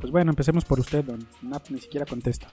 [0.06, 1.26] Pues bueno, empecemos por usted, Don.
[1.42, 2.46] Nap ni siquiera contesta.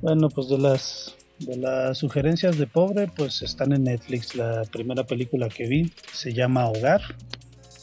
[0.00, 4.36] Bueno, pues de las de las sugerencias de pobre, pues están en Netflix.
[4.36, 7.00] La primera película que vi se llama Hogar,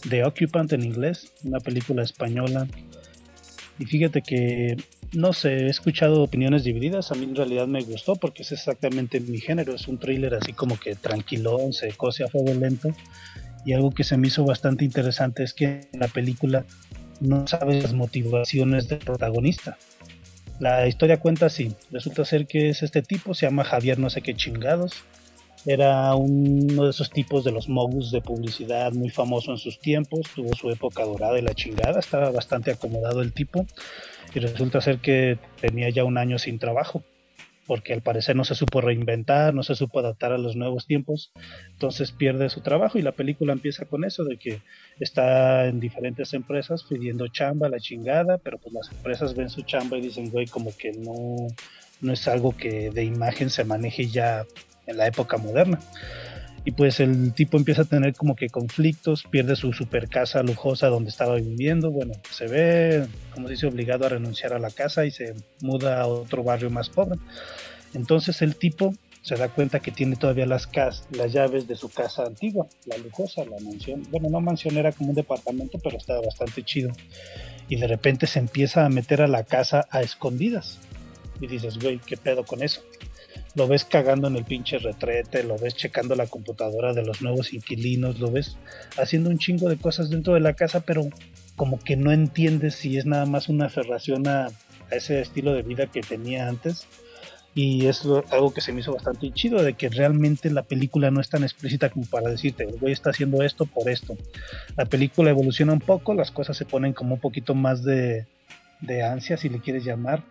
[0.10, 2.66] The Occupant en inglés, una película española.
[3.78, 4.78] Y fíjate que
[5.12, 7.12] no sé, he escuchado opiniones divididas.
[7.12, 9.76] A mí en realidad me gustó porque es exactamente mi género.
[9.76, 12.96] Es un thriller así como que tranquilón, se cose a fuego lento.
[13.66, 16.66] Y algo que se me hizo bastante interesante es que en la película
[17.22, 19.78] no sabes las motivaciones del protagonista.
[20.60, 21.76] La historia cuenta así.
[21.92, 24.94] Resulta ser que es este tipo, se llama Javier no sé qué chingados.
[25.66, 30.22] Era uno de esos tipos de los mogus de publicidad muy famoso en sus tiempos.
[30.36, 32.00] Tuvo su época dorada y la chingada.
[32.00, 33.66] Estaba bastante acomodado el tipo.
[34.34, 37.04] Y resulta ser que tenía ya un año sin trabajo.
[37.66, 41.32] Porque al parecer no se supo reinventar, no se supo adaptar a los nuevos tiempos.
[41.72, 44.62] Entonces pierde su trabajo y la película empieza con eso de que
[45.00, 49.98] está en diferentes empresas pidiendo chamba, la chingada, pero pues las empresas ven su chamba
[49.98, 51.48] y dicen, güey, como que no,
[52.02, 54.46] no es algo que de imagen se maneje ya
[54.86, 55.80] en la época moderna.
[56.66, 60.88] Y pues el tipo empieza a tener como que conflictos, pierde su super casa lujosa
[60.88, 65.12] donde estaba viviendo, bueno, se ve, como dice, obligado a renunciar a la casa y
[65.12, 67.20] se muda a otro barrio más pobre.
[67.94, 70.68] Entonces el tipo se da cuenta que tiene todavía las,
[71.12, 74.04] las llaves de su casa antigua, la lujosa, la mansión.
[74.12, 76.92] Bueno, no mansión, era como un departamento, pero estaba bastante chido.
[77.68, 80.80] Y de repente se empieza a meter a la casa a escondidas.
[81.42, 82.82] Y dices, güey, ¿qué pedo con eso?
[83.56, 87.54] Lo ves cagando en el pinche retrete, lo ves checando la computadora de los nuevos
[87.54, 88.58] inquilinos, lo ves
[88.98, 91.04] haciendo un chingo de cosas dentro de la casa, pero
[91.56, 94.50] como que no entiendes si es nada más una aferración a,
[94.92, 96.86] ese estilo de vida que tenía antes
[97.56, 101.10] y es lo- algo que se me hizo bastante chido, de que realmente la película
[101.10, 104.16] no es tan explícita como para decirte, el güey está haciendo esto por esto.
[104.76, 108.26] La película evoluciona un poco, las cosas se ponen como un poquito más de,
[108.82, 110.22] de ansia, si le quieres llamar.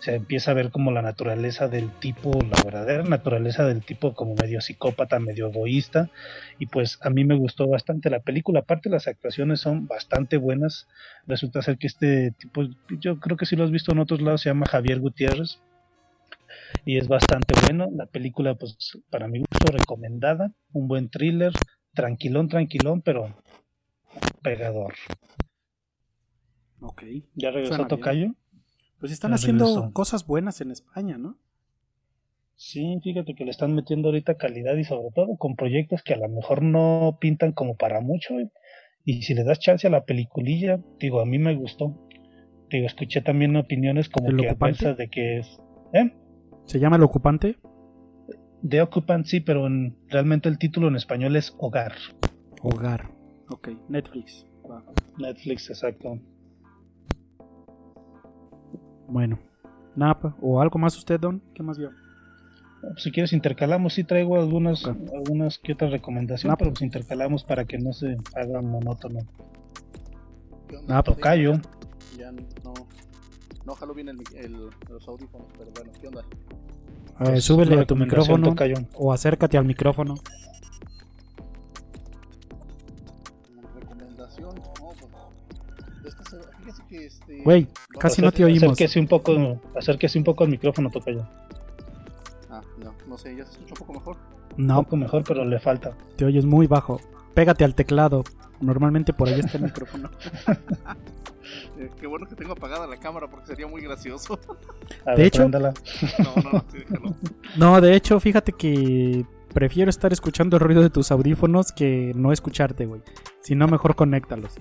[0.00, 4.34] Se empieza a ver como la naturaleza del tipo, la verdadera naturaleza del tipo como
[4.34, 6.10] medio psicópata, medio egoísta.
[6.58, 8.60] Y pues a mí me gustó bastante la película.
[8.60, 10.88] Aparte las actuaciones son bastante buenas.
[11.26, 12.62] Resulta ser que este tipo,
[13.00, 15.60] yo creo que si lo has visto en otros lados, se llama Javier Gutiérrez
[16.84, 17.88] y es bastante bueno.
[17.94, 18.76] La película, pues,
[19.10, 20.52] para mi gusto, recomendada.
[20.72, 21.52] Un buen thriller,
[21.94, 23.34] tranquilón, tranquilón, pero
[24.42, 24.94] pegador.
[26.80, 27.02] Ok.
[27.34, 27.86] ¿Ya regresó.
[27.86, 28.34] Tocayo?
[29.00, 31.38] Pues están haciendo cosas buenas en España, ¿no?
[32.56, 36.18] Sí, fíjate que le están metiendo ahorita calidad y sobre todo con proyectos que a
[36.18, 38.38] lo mejor no pintan como para mucho.
[38.38, 38.50] ¿eh?
[39.06, 42.06] Y si le das chance a la peliculilla, digo, a mí me gustó.
[42.68, 45.58] Digo, escuché también opiniones como ¿El que adversas de que es...
[45.94, 46.12] ¿Eh?
[46.66, 47.56] Se llama El Ocupante.
[48.68, 51.94] The Occupant sí, pero en- realmente el título en español es Hogar.
[52.60, 53.10] Hogar.
[53.48, 53.70] Ok.
[53.88, 54.46] Netflix.
[55.18, 56.18] Netflix, exacto.
[59.10, 59.38] Bueno.
[59.96, 60.36] Napa.
[60.40, 61.42] ¿O algo más usted, Don?
[61.54, 61.90] ¿Qué más vio?
[62.80, 64.96] Pues si quieres intercalamos, sí traigo algunas, Ok.
[65.14, 66.78] algunas que otras recomendaciones, Ah, pero pues.
[66.80, 69.20] pues intercalamos para que no se haga monótono.
[70.68, 70.98] ¿Qué onda?
[70.98, 71.16] Ah, pues.
[71.16, 71.52] Tocayo,
[72.18, 72.42] Ya no.
[73.66, 76.20] No jalo bien el, mic- el- los audífonos, pero bueno, ¿qué onda?
[76.20, 78.48] A ver, Pues, Eh, súbele a tu micrófono.
[78.48, 78.76] Tocayo.
[78.94, 80.14] O acércate al micrófono.
[86.90, 87.42] Que este.
[87.42, 87.66] Güey,
[87.98, 88.64] casi no te oímos.
[88.72, 91.24] Acérquese un poco, acérquese un poco al micrófono, Tocayo.
[92.82, 94.16] No, no sé, ya se escucha un poco mejor.
[94.58, 95.92] Un No, poco mejor, pero le falta.
[96.16, 97.00] te oyes muy bajo.
[97.34, 98.24] Pégate al teclado.
[98.60, 100.10] Normalmente por ahí está el micrófono.
[101.78, 104.38] Eh, qué bueno que tengo apagada la cámara porque sería muy gracioso.
[105.06, 105.72] A De ver, hecho- préndala.
[106.18, 107.14] No, no, no, sí, déjalo.
[107.56, 112.32] No, de hecho, fíjate que prefiero estar escuchando el ruido de tus audífonos que no
[112.32, 113.00] escucharte, güey.
[113.40, 114.52] Si no, mejor conéctalos.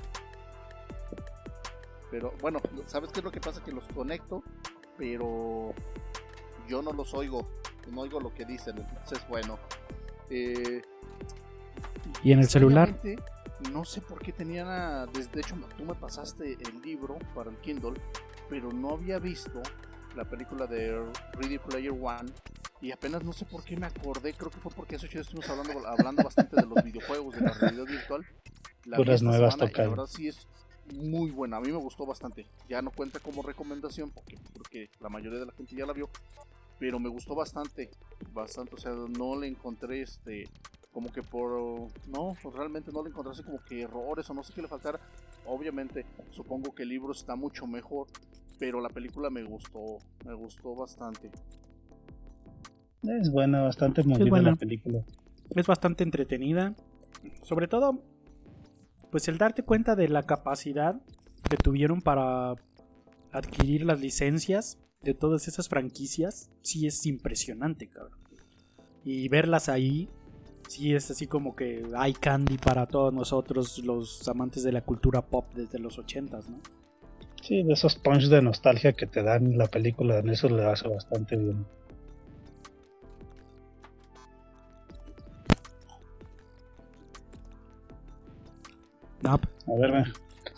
[2.11, 3.63] Pero bueno, ¿sabes qué es lo que pasa?
[3.63, 4.43] Que los conecto,
[4.97, 5.73] pero
[6.67, 7.47] yo no los oigo.
[7.91, 8.77] No oigo lo que dicen.
[8.79, 9.57] Entonces, bueno.
[10.29, 10.81] Eh,
[12.23, 12.95] ¿Y en el celular?
[13.71, 14.67] No sé por qué tenían.
[14.67, 17.99] a- De hecho, tú me pasaste el libro para el Kindle,
[18.49, 19.61] pero no había visto
[20.15, 21.03] la película de
[21.33, 22.31] Ready Player One.
[22.81, 24.33] Y apenas no sé por qué me acordé.
[24.33, 27.41] Creo que fue porque hace ocho días estuvimos hablando, hablando bastante de los videojuegos, de
[27.41, 28.25] la realidad virtual.
[28.85, 29.57] La Puras nuevas.
[29.57, 30.47] La verdad sí es
[30.93, 31.57] muy buena.
[31.57, 32.45] A mí me gustó bastante.
[32.67, 35.93] Ya no cuenta como recomendación porque creo que la mayoría de la gente ya la
[35.93, 36.09] vio.
[36.79, 37.89] Pero me gustó bastante.
[38.33, 38.75] Bastante.
[38.75, 40.45] O sea, no le encontré este.
[40.91, 41.89] Como que por.
[42.07, 44.99] No, realmente no le encontré así como que errores o no sé qué le faltara.
[45.45, 48.07] Obviamente, supongo que el libro está mucho mejor.
[48.59, 49.97] Pero la película me gustó.
[50.25, 51.29] Me gustó bastante.
[53.03, 54.51] Es buena, bastante movida buena.
[54.51, 55.05] la película.
[55.55, 56.75] Es bastante entretenida.
[57.43, 58.03] Sobre todo,
[59.11, 61.01] pues el darte cuenta de la capacidad
[61.49, 62.55] que tuvieron para
[63.31, 68.19] adquirir las licencias de todas esas franquicias, sí es impresionante, cabrón.
[69.03, 70.09] Y verlas ahí,
[70.67, 75.21] sí es así como que hay candy para todos nosotros, los amantes de la cultura
[75.21, 76.59] pop desde los ochentas, ¿no?
[77.41, 80.87] Sí, de esos punch de nostalgia que te dan la película, en eso le hace
[80.89, 81.65] bastante bien.
[89.33, 90.03] A ver, ve,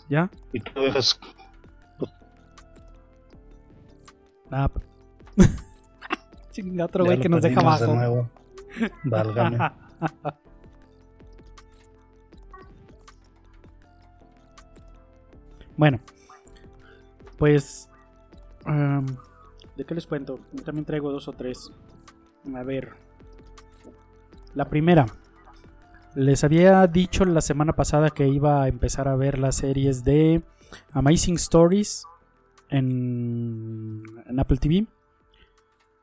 [0.08, 0.30] ¿ya?
[0.52, 1.18] y tú dejas.
[4.50, 4.72] Nap.
[6.52, 7.98] Chinga, otro güey que nos deja perdimos de abajo.
[7.98, 8.28] nuevo.
[9.04, 9.58] Válgame.
[15.76, 16.00] Bueno,
[17.38, 17.88] pues.
[18.66, 19.06] em,
[19.76, 20.38] ¿De qué les cuento?
[20.52, 21.72] Yo también traigo dos o tres.
[22.54, 22.90] A ver.
[24.54, 25.06] La primera.
[26.14, 30.42] Les había dicho la semana pasada que iba a empezar a ver las series de
[30.92, 32.04] Amazing Stories
[32.68, 34.02] en,
[34.38, 34.86] Apple TV.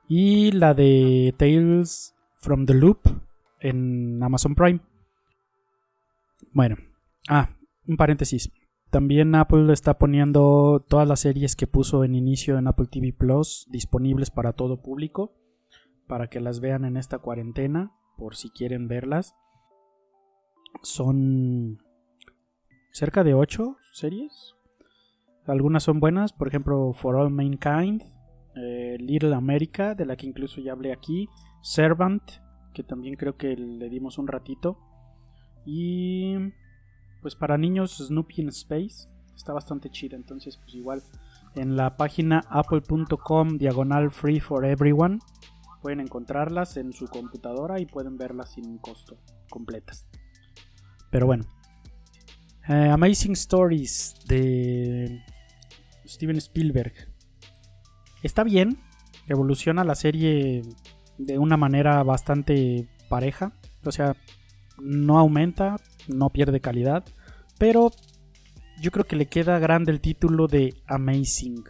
[0.07, 3.01] Y la de Tales from the Loop
[3.59, 4.79] en Amazon Prime.
[6.53, 6.77] Bueno.
[7.27, 7.49] Ah,
[7.87, 8.51] un paréntesis.
[8.89, 13.67] También Apple está poniendo todas las series que puso en inicio en Apple TV Plus
[13.69, 15.35] disponibles para todo público,
[16.07, 19.35] para que las vean en esta cuarentena, por si quieren verlas.
[20.81, 21.79] Son
[22.91, 24.55] cerca de 8 series.
[25.45, 28.03] Algunas son buenas, por ejemplo, For All Mankind,
[28.55, 31.27] eh, Little America, de la que incluso ya hablé aquí,
[31.61, 32.23] Servant,
[32.73, 34.77] que también creo que le dimos un ratito,
[35.65, 36.35] y
[37.21, 41.03] pues para niños Snoopy in Space está bastante chida entonces pues igual
[41.55, 45.19] en la página apple.com diagonal free for everyone
[45.81, 49.17] pueden encontrarlas en su computadora y pueden verlas sin costo
[49.49, 50.07] completas
[51.09, 51.45] pero bueno
[52.67, 55.23] Eh, Amazing Stories de
[56.05, 56.93] Steven Spielberg
[58.21, 58.77] está bien
[59.27, 60.61] evoluciona la serie
[61.17, 63.53] de una manera bastante pareja
[63.83, 64.15] o sea
[64.77, 65.77] no aumenta
[66.09, 67.05] no pierde calidad,
[67.57, 67.91] pero
[68.81, 71.63] yo creo que le queda grande el título de Amazing.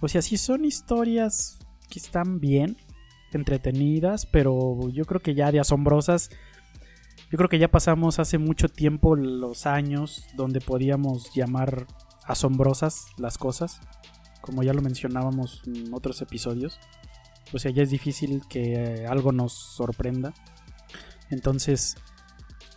[0.00, 1.58] O sea, sí son historias
[1.88, 2.76] que están bien,
[3.32, 6.30] entretenidas, pero yo creo que ya de asombrosas.
[7.30, 11.86] Yo creo que ya pasamos hace mucho tiempo los años donde podíamos llamar
[12.24, 13.80] asombrosas las cosas,
[14.40, 16.78] como ya lo mencionábamos en otros episodios.
[17.52, 20.34] O sea, ya es difícil que eh, algo nos sorprenda.
[21.30, 21.96] Entonces,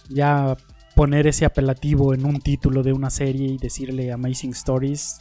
[0.10, 0.58] ya
[0.96, 5.20] poner ese apelativo en un título de una serie y decirle Amazing Stories,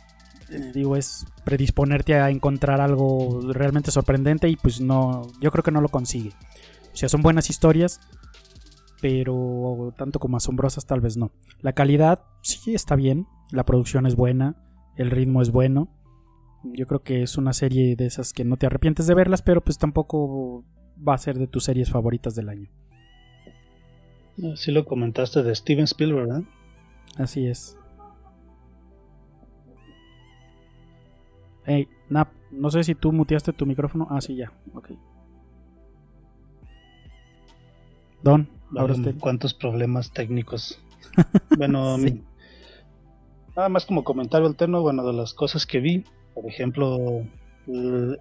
[0.51, 5.71] eh, digo, es predisponerte a encontrar algo realmente sorprendente y pues no, yo creo que
[5.71, 6.31] no lo consigue.
[6.93, 8.01] O sea, son buenas historias,
[9.01, 11.31] pero tanto como asombrosas tal vez no.
[11.61, 14.57] La calidad sí está bien, la producción es buena,
[14.97, 15.89] el ritmo es bueno.
[16.65, 19.61] Yo creo que es una serie de esas que no te arrepientes de verlas, pero
[19.63, 20.65] pues tampoco
[21.07, 22.69] va a ser de tus series favoritas del año.
[24.57, 26.43] Sí lo comentaste de Steven Spielberg, ¿verdad?
[27.17, 27.77] Así es.
[31.65, 34.07] Hey, Nap, no sé si tú muteaste tu micrófono.
[34.11, 34.53] Ah, sí, ya.
[34.75, 34.91] Ok.
[38.23, 39.15] Don, ahora usted.
[39.19, 40.79] ¿Cuántos problemas técnicos?
[41.57, 42.23] Bueno, Sí.
[43.57, 46.05] nada más como comentario alterno, bueno, de las cosas que vi,
[46.35, 47.25] por ejemplo,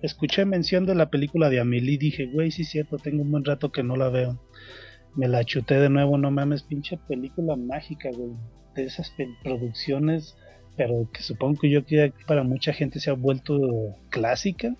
[0.02, 3.32] escuché mención de la película de Amelie y dije, güey, sí es cierto, tengo un
[3.32, 4.40] buen rato que no la veo.
[5.16, 8.32] Me la chuté de nuevo, no mames, pinche película mágica, güey.
[8.76, 9.12] De esas
[9.44, 10.36] producciones,
[10.76, 13.58] pero que supongo que yo que para mucha gente se ha vuelto
[14.10, 14.76] clásica.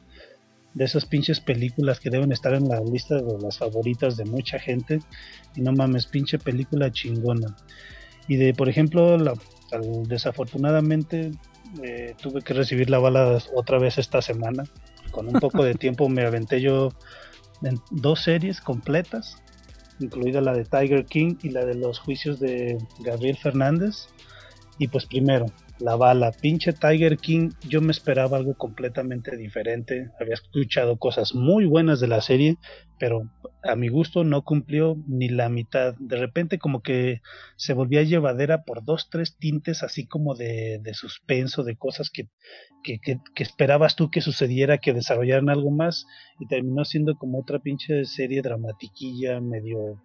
[0.78, 4.60] De esas pinches películas que deben estar en la lista de las favoritas de mucha
[4.60, 5.00] gente.
[5.56, 7.56] Y no mames, pinche película chingona.
[8.28, 9.34] Y de, por ejemplo, la,
[10.08, 11.32] desafortunadamente
[11.84, 14.66] eh, tuve que recibir la bala otra vez esta semana.
[15.10, 16.92] Con un poco de tiempo me aventé yo
[17.64, 19.38] en dos series completas,
[20.00, 24.10] incluida la de Tiger King y la de los juicios de Gabriel Fernández.
[24.80, 25.48] Y pues primero,
[25.80, 26.32] la bala.
[26.32, 30.12] Pinche Tiger King, yo me esperaba algo completamente diferente.
[30.20, 32.58] Había escuchado cosas muy buenas de la serie,
[33.00, 33.30] pero
[33.64, 35.96] a mi gusto no cumplió ni la mitad.
[36.00, 37.22] De repente como que
[37.56, 42.30] se volvía llevadera por dos, tres tintes así como de, de suspenso, de cosas que,
[42.84, 46.06] que, que, que, esperabas tú que sucediera, que desarrollaran algo más,
[46.40, 50.02] y terminó siendo como otra pinche serie dramatiquilla, medio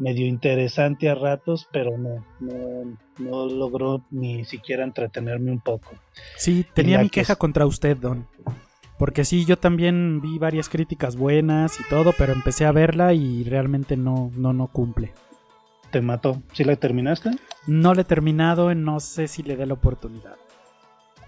[0.00, 5.92] medio interesante a ratos, pero no, no, no logró ni siquiera entretenerme un poco.
[6.36, 8.26] Sí, tenía mi queja contra usted, Don.
[8.98, 13.44] Porque sí, yo también vi varias críticas buenas y todo, pero empecé a verla y
[13.44, 15.12] realmente no, no, no cumple.
[15.90, 16.42] ¿Te mató?
[16.52, 17.30] ¿Sí la terminaste?
[17.66, 20.36] No la he terminado, no sé si le dé la oportunidad.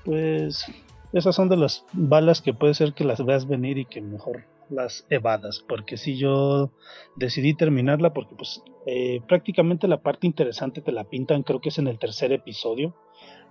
[0.04, 0.66] Pues
[1.12, 4.44] esas son de las balas que puede ser que las veas venir y que mejor
[4.72, 6.70] las evadas, porque si yo
[7.16, 11.78] decidí terminarla, porque pues eh, prácticamente la parte interesante te la pintan, creo que es
[11.78, 12.94] en el tercer episodio,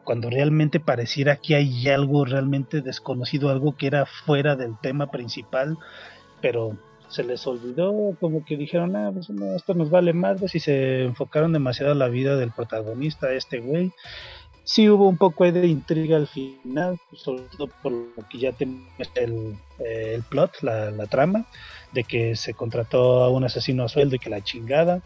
[0.04, 5.78] cuando realmente pareciera que hay algo realmente desconocido, algo que era fuera del tema principal,
[6.42, 6.78] pero
[7.08, 11.54] se les olvidó, como que dijeron, ah, pues esto nos vale más, y se enfocaron
[11.54, 13.92] demasiado en la vida del protagonista, este güey,
[14.64, 18.88] sí hubo un poco de intriga al final, sobre todo por lo que ya tenemos
[19.16, 21.46] el, eh, el plot, la, la, trama,
[21.92, 25.02] de que se contrató a un asesino a sueldo y que la chingada,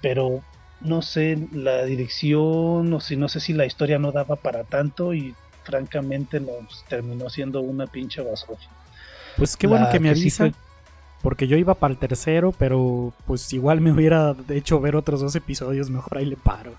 [0.00, 0.42] pero
[0.80, 5.12] no sé, la dirección, no sé, no sé si la historia no daba para tanto
[5.14, 5.34] y
[5.64, 8.60] francamente nos terminó siendo una pinche basura.
[9.36, 10.50] Pues qué bueno que me avisa.
[11.22, 15.36] Porque yo iba para el tercero, pero pues igual me hubiera hecho ver otros dos
[15.36, 16.72] episodios, mejor ahí le paro.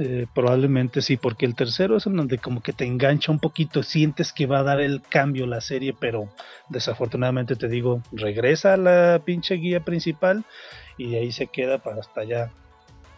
[0.00, 3.82] Eh, probablemente sí, porque el tercero es en donde como que te engancha un poquito,
[3.82, 6.28] sientes que va a dar el cambio la serie, pero
[6.68, 10.44] desafortunadamente te digo, regresa a la pinche guía principal
[10.98, 12.52] y ahí se queda para hasta allá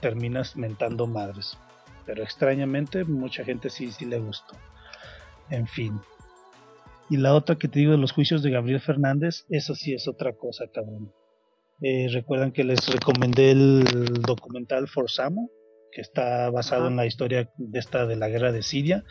[0.00, 1.58] terminas mentando madres.
[2.06, 4.56] Pero extrañamente mucha gente sí, sí le gustó.
[5.50, 6.00] En fin.
[7.10, 10.08] Y la otra que te digo de los juicios de Gabriel Fernández, eso sí es
[10.08, 11.12] otra cosa, cabrón.
[11.82, 13.84] Eh, recuerdan que les recomendé el
[14.22, 15.50] documental Forzamo
[15.92, 19.04] que está basado en la historia de esta de la guerra de Siria,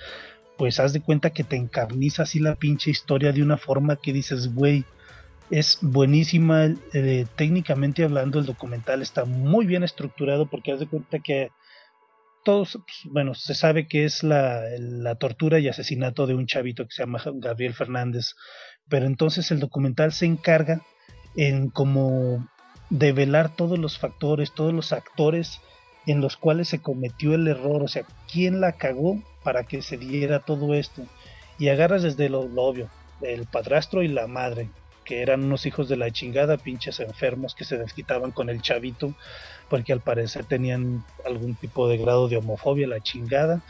[0.57, 4.14] pues haz de cuenta que te encarniza así la pinche historia de una forma que
[4.14, 4.85] dices, güey,
[5.49, 11.19] es buenísima, eh, técnicamente hablando el documental está muy bien estructurado porque haz de cuenta
[11.19, 11.49] que
[12.43, 16.85] todos, pues, bueno, se sabe que es la, la tortura y asesinato de un chavito
[16.85, 18.35] que se llama Gabriel Fernández,
[18.88, 20.81] pero entonces el documental se encarga
[21.35, 22.47] en como
[22.89, 25.61] develar todos los factores, todos los actores
[26.11, 29.98] en los cuales se cometió el error, o sea, quién la cagó para que se
[29.98, 31.03] diera todo esto.
[31.60, 32.90] Y agarras desde lo, obvio,
[33.22, 34.69] el padrastro y la madre,
[35.06, 39.14] que eran unos hijos de la chingada, pinches enfermos que se desquitaban con el chavito,
[39.69, 43.61] porque al parecer tenían algún tipo de grado de homofobia, la chingada.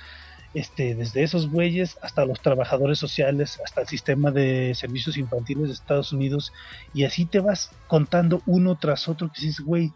[0.53, 5.73] Este, desde esos güeyes hasta los trabajadores sociales, hasta el sistema de servicios infantiles de
[5.73, 6.53] Estados Unidos,
[6.93, 9.91] y así te vas contando uno tras otro que dices, güey,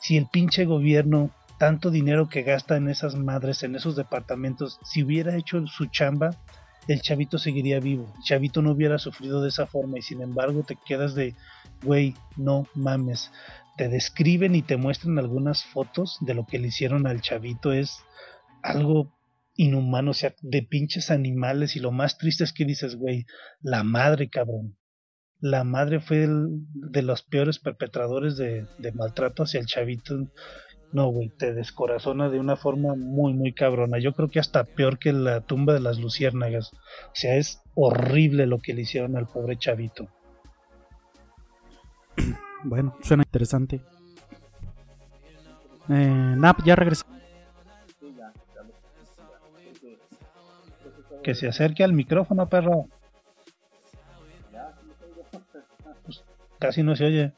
[0.00, 5.02] si el pinche gobierno tanto dinero que gasta en esas madres, en esos departamentos, si
[5.02, 6.36] hubiera hecho su chamba,
[6.88, 8.12] el chavito seguiría vivo.
[8.16, 11.34] El chavito no hubiera sufrido de esa forma y sin embargo te quedas de,
[11.82, 13.30] güey, no mames.
[13.76, 17.72] Te describen y te muestran algunas fotos de lo que le hicieron al chavito.
[17.72, 18.02] Es
[18.62, 19.12] algo
[19.56, 23.26] inhumano, o sea, de pinches animales y lo más triste es que dices, güey,
[23.60, 24.76] la madre, cabrón.
[25.40, 30.28] La madre fue de los peores perpetradores de, de maltrato hacia el chavito
[30.92, 33.98] no, güey, te descorazona de una forma muy, muy cabrona.
[33.98, 36.72] Yo creo que hasta peor que la tumba de las luciérnagas.
[36.74, 40.08] O sea, es horrible lo que le hicieron al pobre chavito.
[42.64, 43.80] Bueno, suena interesante.
[45.88, 47.04] Eh, Nap, ya regresó.
[51.24, 52.86] Que se acerque al micrófono, perro.
[56.04, 56.22] Pues,
[56.60, 57.32] casi no se oye.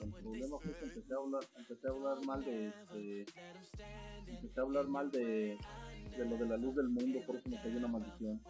[0.00, 3.26] El problema fue que empecé a hablar, empecé a hablar mal de, de
[4.26, 5.58] empecé a hablar mal de,
[6.16, 8.40] de lo de la luz del mundo, por eso me cayó una maldición.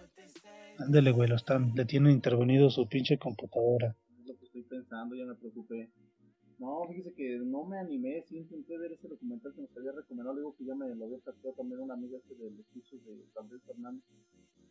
[0.78, 3.96] Ándele, güey, lo están, le tienen intervenido su pinche computadora.
[4.20, 5.90] Es lo que estoy pensando, ya me preocupé.
[6.58, 10.34] No, fíjese que no me animé, sí intenté ver ese documental que nos había recomendado,
[10.34, 13.02] le digo que ya me lo había platicado también una amiga este de los pisos
[13.06, 14.04] de Gabriel Fernández,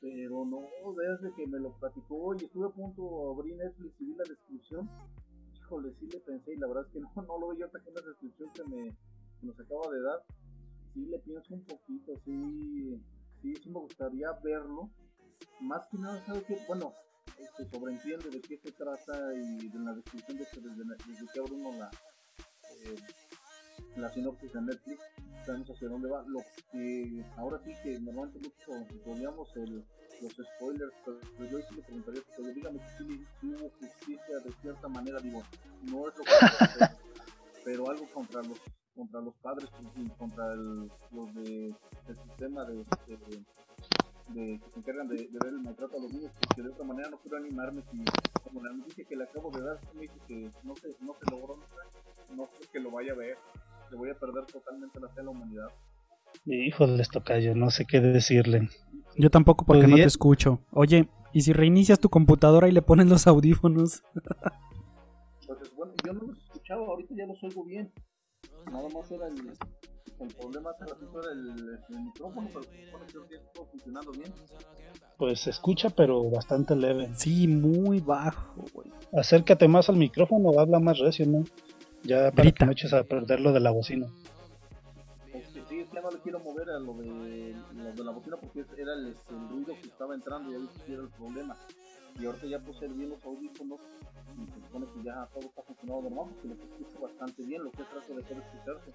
[0.02, 0.62] pero no,
[0.94, 4.24] desde que me lo platicó y estuve a punto de abrir Netflix y vi la
[4.24, 4.90] descripción,
[5.56, 7.92] híjole, sí le pensé y la verdad es que no, no lo veía hasta que
[7.92, 8.90] la descripción que, me,
[9.40, 10.24] que nos acaba de dar,
[10.94, 13.02] sí le pienso un poquito, sí,
[13.42, 14.90] sí, me gustaría verlo,
[15.62, 16.58] más que nada, ¿sabe qué?
[16.68, 16.94] Bueno,
[17.58, 21.40] se sobreentiende de qué se trata y de la descripción de que desde, desde que
[21.40, 21.90] abrimos la,
[22.86, 22.96] eh,
[24.02, 25.00] la sinopsis de Netflix,
[25.46, 26.24] sabemos hacia dónde va.
[26.28, 26.40] Lo
[26.72, 29.84] que ahora sí que normalmente mucho poníamos el,
[30.22, 34.88] los spoilers, pero yo sí le preguntaría, pero dígame si, si, hubo justicia de cierta
[34.88, 35.42] manera, digo,
[35.84, 36.90] no es lo que hacer,
[37.66, 38.60] pero algo contra los
[38.96, 39.70] contra los padres,
[40.18, 41.74] contra el, los de,
[42.08, 43.46] el sistema de, de
[44.34, 46.86] de, que se encargan de, de, ver el maltrato a los niños, porque de otra
[46.86, 48.04] manera no quiero animarme si,
[48.44, 51.32] como la noticia que le acabo de dar, me dice que no se, no se
[51.32, 51.60] logró,
[52.36, 53.38] no sé que lo vaya a ver,
[53.92, 55.68] le voy a perder totalmente la fe a la humanidad.
[56.46, 58.70] Híjoles, tocayo, no sé qué decirle.
[59.18, 60.60] Yo tampoco porque no te escucho.
[60.72, 64.04] Oye, ¿y si reinicias tu computadora y le pones los audífonos?
[65.48, 67.92] pues bueno, yo no los escuchaba, ahorita ya los oigo bien.
[68.72, 69.54] Nada más era el,
[70.20, 74.34] el problema era el, el micrófono, pero se supone que todo funcionando bien.
[75.18, 77.10] Pues se escucha, pero bastante leve.
[77.14, 78.90] Sí, muy bajo, güey.
[79.12, 81.44] Acércate más al micrófono, habla más recio, ¿no?
[82.04, 82.60] Ya para Grita.
[82.60, 84.08] que no eches a perder lo de la bocina.
[85.34, 88.38] Este, sí, es que no le quiero mover a lo de, lo de la bocina
[88.38, 91.56] porque era el, este, el ruido que estaba entrando y ahí sí era el problema.
[92.20, 93.80] Y ahorita ya puse bien los audífonos
[94.38, 97.72] y se supone que ya todo está funcionando normal porque los escucho bastante bien, lo
[97.72, 98.92] que trato de hacer escucharse.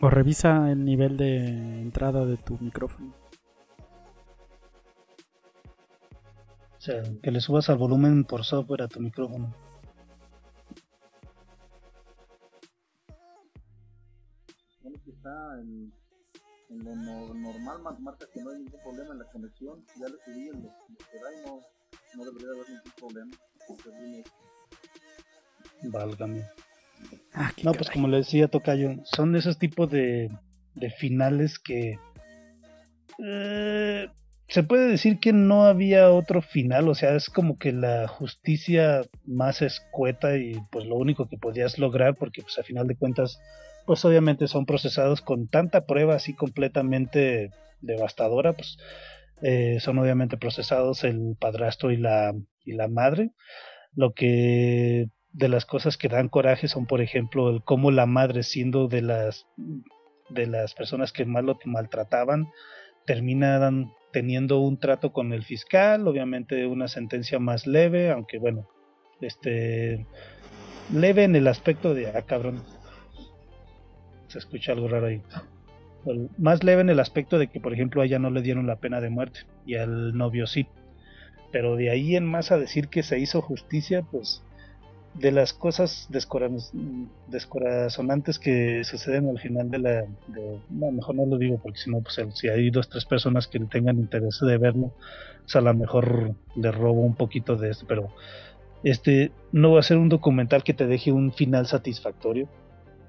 [0.00, 3.14] O revisa el nivel de entrada de tu micrófono.
[6.76, 9.54] O sea, que le subas al volumen por software a tu micrófono.
[15.26, 15.92] Está en,
[16.70, 19.84] en lo no- normal, más marca que no hay ningún problema en la conexión.
[20.00, 21.60] Ya le subí en lo, lo que da y no,
[22.16, 23.32] no debería haber ningún problema.
[25.82, 26.42] Válgame.
[27.34, 27.94] Ah, No, pues caray.
[27.94, 30.30] como le decía Tocayo, son esos tipos de,
[30.74, 31.98] de finales que...
[33.18, 34.08] eh,
[34.48, 39.02] se puede decir que no había otro final, o sea, es como que la justicia
[39.24, 43.40] más escueta y pues lo único que podías lograr, porque pues a final de cuentas,
[43.86, 47.50] pues obviamente son procesados con tanta prueba así completamente
[47.80, 48.78] devastadora, pues
[49.42, 52.34] eh, son obviamente procesados el padrastro y la,
[52.64, 53.30] y la madre,
[53.94, 58.42] lo que de las cosas que dan coraje son, por ejemplo, el cómo la madre,
[58.42, 59.46] siendo de las
[60.28, 62.48] de las personas que más lo maltrataban,
[63.04, 68.66] terminan teniendo un trato con el fiscal, obviamente una sentencia más leve, aunque bueno,
[69.20, 70.06] este
[70.92, 72.62] leve en el aspecto de ah cabrón.
[74.28, 75.22] Se escucha algo raro ahí.
[76.38, 78.76] Más leve en el aspecto de que, por ejemplo, a ella no le dieron la
[78.76, 80.66] pena de muerte y al novio sí.
[81.52, 84.42] Pero de ahí en más a decir que se hizo justicia, pues
[85.14, 86.50] de las cosas descora-
[87.28, 90.04] descorazonantes que suceden al final de la...
[90.68, 93.58] no, mejor no lo digo porque si no, pues si hay dos, tres personas que
[93.60, 94.92] tengan interés de verlo,
[95.42, 98.12] pues a lo mejor le robo un poquito de esto, pero
[98.84, 102.48] este no va a ser un documental que te deje un final satisfactorio,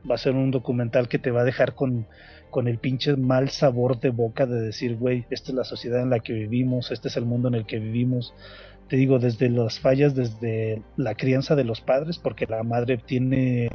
[0.10, 2.08] va a ser un documental que te va a dejar con,
[2.50, 6.10] con el pinche mal sabor de boca de decir, güey, esta es la sociedad en
[6.10, 8.34] la que vivimos, este es el mundo en el que vivimos,
[8.88, 13.70] te digo, desde las fallas, desde la crianza de los padres, porque la madre tiene,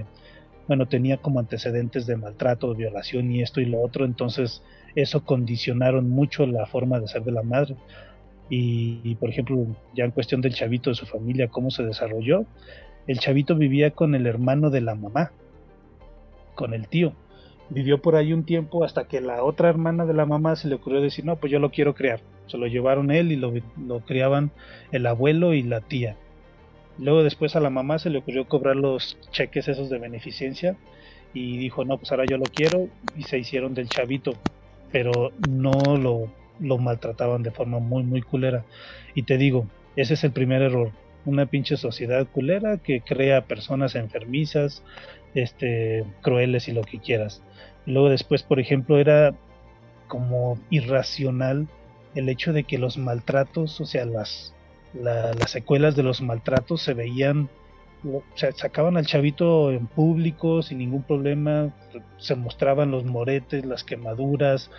[0.68, 4.62] bueno, tenía como antecedentes de maltrato, violación y esto y lo otro, entonces
[4.94, 7.76] eso condicionaron mucho la forma de ser de la madre.
[8.48, 12.44] Y, y, por ejemplo, ya en cuestión del chavito de su familia, cómo se desarrolló,
[13.06, 15.32] el chavito vivía con el hermano de la mamá,
[16.54, 17.12] con el tío.
[17.70, 20.74] Vivió por ahí un tiempo hasta que la otra hermana de la mamá se le
[20.74, 22.20] ocurrió decir, no, pues yo lo quiero criar.
[22.46, 23.52] Se lo llevaron él y lo,
[24.00, 24.50] criaban
[24.90, 26.16] el abuelo y la tía.
[26.98, 30.76] Luego después a la mamá se le ocurrió cobrar los cheques esos de beneficencia
[31.32, 34.34] y dijo, no, pues ahora yo lo quiero y se hicieron del chavito,
[34.90, 36.30] pero no lo,
[36.60, 38.64] lo maltrataban de forma muy, muy culera.
[39.14, 39.66] Y te digo,
[39.96, 40.90] ese es el primer error.
[41.24, 44.82] Una pinche sociedad culera que crea personas enfermizas,
[45.34, 47.42] este, crueles y lo que quieras.
[47.86, 49.34] Y luego después, por ejemplo, era
[50.08, 51.68] como irracional
[52.14, 54.54] el hecho de que los maltratos, o sea, las,
[54.92, 57.48] la, las secuelas de los maltratos se veían
[58.04, 61.72] o sea, sacaban al chavito en público sin ningún problema,
[62.18, 64.70] se mostraban los moretes, las quemaduras,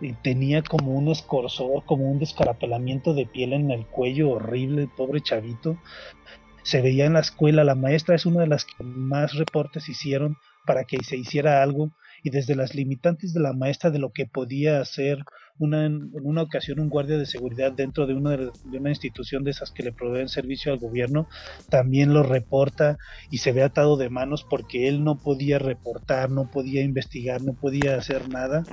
[0.00, 5.20] y tenía como un escorzor, como un descarapelamiento de piel en el cuello horrible, pobre
[5.20, 5.76] chavito.
[6.62, 10.36] Se veía en la escuela, la maestra es una de las que más reportes hicieron
[10.66, 11.90] para que se hiciera algo
[12.22, 15.24] y desde las limitantes de la maestra de lo que podía hacer
[15.58, 19.50] una, en una ocasión un guardia de seguridad dentro de una, de una institución de
[19.50, 21.28] esas que le proveen servicio al gobierno
[21.68, 22.98] también lo reporta
[23.30, 27.54] y se ve atado de manos porque él no podía reportar, no podía investigar, no
[27.54, 28.64] podía hacer nada.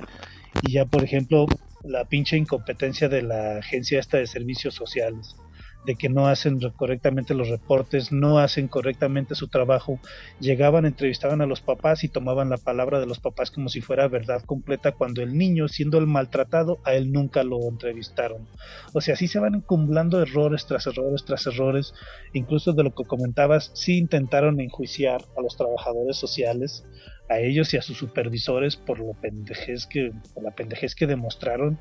[0.62, 1.46] Y ya por ejemplo
[1.84, 5.36] la pinche incompetencia de la agencia esta de servicios sociales
[5.84, 9.98] de que no hacen correctamente los reportes, no hacen correctamente su trabajo.
[10.40, 14.08] Llegaban, entrevistaban a los papás y tomaban la palabra de los papás como si fuera
[14.08, 18.46] verdad completa cuando el niño, siendo el maltratado, a él nunca lo entrevistaron.
[18.92, 21.94] O sea, así se van acumulando errores tras errores tras errores.
[22.32, 26.84] Incluso de lo que comentabas, sí intentaron enjuiciar a los trabajadores sociales,
[27.28, 31.78] a ellos y a sus supervisores por lo pendejez que, por la pendejez que demostraron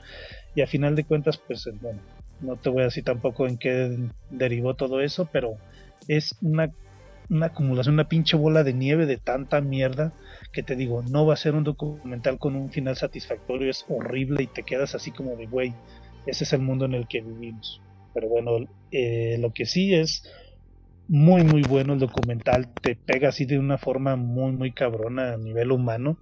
[0.56, 2.02] y a final de cuentas pues bueno
[2.42, 3.98] no te voy a decir tampoco en qué
[4.30, 5.58] derivó todo eso, pero
[6.08, 6.72] es una,
[7.30, 10.14] una acumulación, una pinche bola de nieve de tanta mierda
[10.52, 14.44] que te digo, no va a ser un documental con un final satisfactorio, es horrible
[14.44, 15.74] y te quedas así como de, güey,
[16.26, 17.82] ese es el mundo en el que vivimos.
[18.14, 18.52] Pero bueno,
[18.92, 20.24] eh, lo que sí es
[21.08, 25.38] muy muy bueno el documental, te pega así de una forma muy muy cabrona a
[25.38, 26.18] nivel humano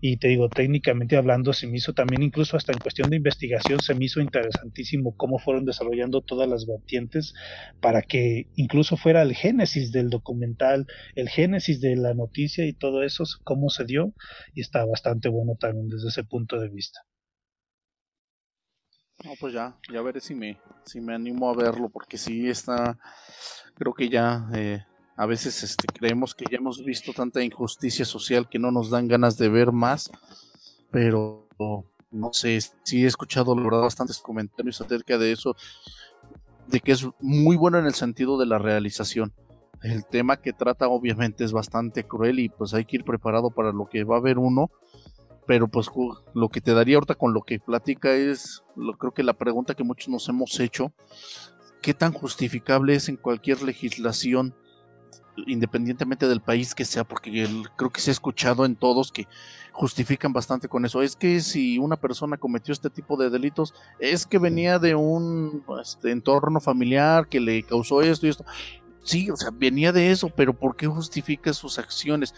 [0.00, 3.80] y te digo, técnicamente hablando, se me hizo también, incluso hasta en cuestión de investigación,
[3.80, 7.34] se me hizo interesantísimo cómo fueron desarrollando todas las vertientes
[7.80, 13.02] para que incluso fuera el génesis del documental, el génesis de la noticia y todo
[13.02, 14.14] eso, cómo se dio,
[14.54, 17.00] y está bastante bueno también desde ese punto de vista.
[19.22, 22.98] No, pues ya, ya veré si me, si me animo a verlo, porque sí está,
[23.74, 24.82] creo que ya eh,
[25.20, 29.06] a veces este, creemos que ya hemos visto tanta injusticia social que no nos dan
[29.06, 30.10] ganas de ver más,
[30.90, 31.46] pero
[32.10, 35.56] no sé, sí he escuchado la verdad bastantes comentarios acerca de eso,
[36.68, 39.34] de que es muy bueno en el sentido de la realización.
[39.82, 43.72] El tema que trata obviamente es bastante cruel y pues hay que ir preparado para
[43.72, 44.70] lo que va a haber uno,
[45.46, 45.90] pero pues
[46.32, 49.74] lo que te daría ahorita con lo que platica es, lo, creo que la pregunta
[49.74, 50.94] que muchos nos hemos hecho,
[51.82, 54.54] ¿qué tan justificable es en cualquier legislación
[55.46, 59.26] independientemente del país que sea, porque creo que se ha escuchado en todos que
[59.72, 61.02] justifican bastante con eso.
[61.02, 65.64] Es que si una persona cometió este tipo de delitos, es que venía de un
[65.80, 68.44] este, entorno familiar que le causó esto y esto.
[69.02, 72.34] Sí, o sea, venía de eso, pero ¿por qué justifica sus acciones?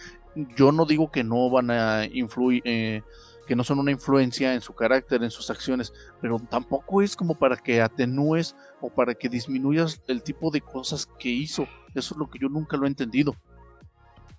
[0.56, 3.02] Yo no digo que no van a influir, eh,
[3.46, 7.34] que no son una influencia en su carácter, en sus acciones, pero tampoco es como
[7.34, 11.66] para que atenúes o para que disminuyas el tipo de cosas que hizo.
[11.94, 13.34] Eso es lo que yo nunca lo he entendido.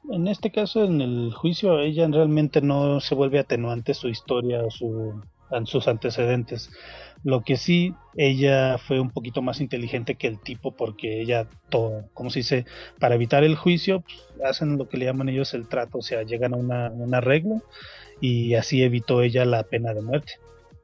[0.10, 4.70] En este caso, en el juicio, ella realmente no se vuelve atenuante su historia o
[4.70, 5.22] su,
[5.66, 6.72] sus antecedentes.
[7.24, 11.48] Lo que sí, ella fue un poquito más inteligente que el tipo porque ella,
[12.14, 12.66] como se dice,
[13.00, 16.24] para evitar el juicio, pues, hacen lo que le llaman ellos el trato, o sea,
[16.24, 17.62] llegan a una, un arreglo
[18.24, 20.40] y así evitó ella la pena de muerte.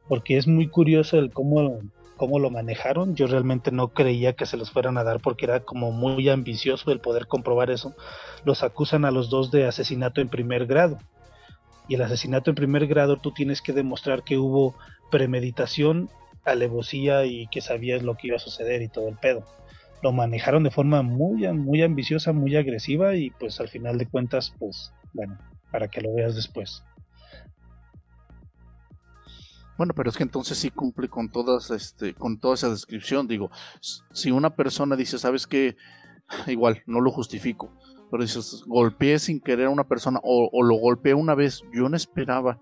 [0.09, 1.79] Porque es muy curioso el cómo,
[2.17, 3.15] cómo lo manejaron.
[3.15, 6.91] Yo realmente no creía que se los fueran a dar porque era como muy ambicioso
[6.91, 7.95] el poder comprobar eso.
[8.43, 10.97] Los acusan a los dos de asesinato en primer grado.
[11.87, 14.75] Y el asesinato en primer grado tú tienes que demostrar que hubo
[15.09, 16.09] premeditación,
[16.43, 19.45] alevosía y que sabías lo que iba a suceder y todo el pedo.
[20.03, 24.53] Lo manejaron de forma muy, muy ambiciosa, muy agresiva y pues al final de cuentas,
[24.59, 25.37] pues bueno,
[25.71, 26.83] para que lo veas después.
[29.79, 33.29] Bueno, pero es que entonces sí cumple con todas, este, con toda esa descripción.
[33.29, 33.49] Digo,
[33.79, 35.77] si una persona dice, sabes que
[36.47, 37.71] igual, no lo justifico,
[38.11, 41.95] pero dices, golpeé sin querer a una persona o, lo golpeé una vez, yo no
[41.95, 42.59] esperaba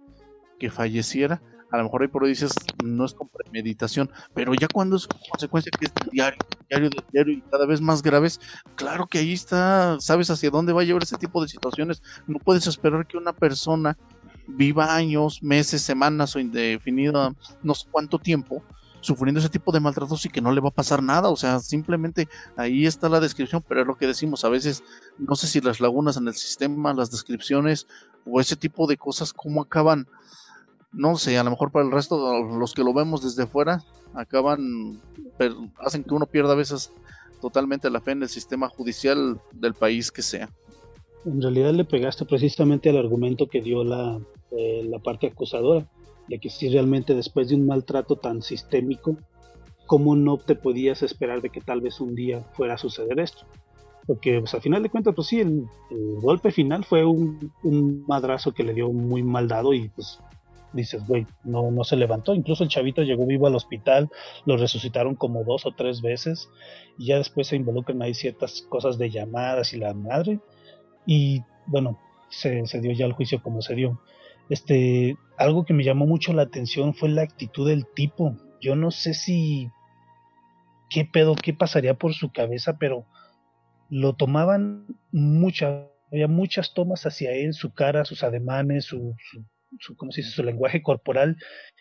[0.59, 1.41] que falleciera.
[1.71, 2.51] A lo mejor ahí por ahí dices,
[2.85, 6.37] no es con premeditación, pero ya cuando es consecuencia que es diario,
[6.69, 8.39] diario, diario y cada vez más graves,
[8.75, 12.03] claro que ahí está, sabes hacia dónde va a llevar ese tipo de situaciones.
[12.27, 13.97] No puedes esperar que una persona
[14.47, 18.63] viva años, meses, semanas o indefinido, no sé cuánto tiempo,
[19.01, 21.29] sufriendo ese tipo de maltratos y que no le va a pasar nada.
[21.29, 24.43] O sea, simplemente ahí está la descripción, pero es lo que decimos.
[24.45, 24.83] A veces,
[25.17, 27.87] no sé si las lagunas en el sistema, las descripciones
[28.25, 30.07] o ese tipo de cosas, cómo acaban,
[30.91, 33.83] no sé, a lo mejor para el resto, los que lo vemos desde fuera,
[34.13, 35.01] acaban,
[35.79, 36.91] hacen que uno pierda a veces
[37.41, 40.49] totalmente la fe en el sistema judicial del país que sea.
[41.27, 44.17] En realidad le pegaste precisamente al argumento que dio la,
[44.51, 45.85] eh, parte acusadora,
[46.29, 49.17] de que si realmente después de un maltrato tan sistémico,
[49.87, 53.45] ¿cómo no te podías esperar de que tal vez un día fuera a suceder esto?
[54.05, 55.65] Porque pues, al final de cuentas, pues sí, el,
[56.21, 60.19] golpe final fue un, un, madrazo que le dio muy mal dado y pues
[60.71, 62.33] dices, güey, no, no se levantó.
[62.33, 64.09] Incluso el chavito llegó vivo al hospital,
[64.45, 66.49] lo resucitaron como dos o tres veces
[66.97, 70.39] y ya después se involucran ahí ciertas cosas de llamadas y la madre.
[71.07, 73.99] Y bueno, se, se dio ya el juicio como se dio.
[74.49, 78.37] Este, algo que me llamó mucho la atención fue la actitud del tipo.
[78.61, 79.69] Yo no sé si
[80.89, 83.05] qué pedo, qué pasaría por su cabeza, pero
[83.89, 89.15] lo tomaban mucha, había muchas tomas hacia él, su cara, sus ademanes, su
[89.97, 90.33] ¿cómo se dice?
[90.33, 91.37] su lenguaje corporal,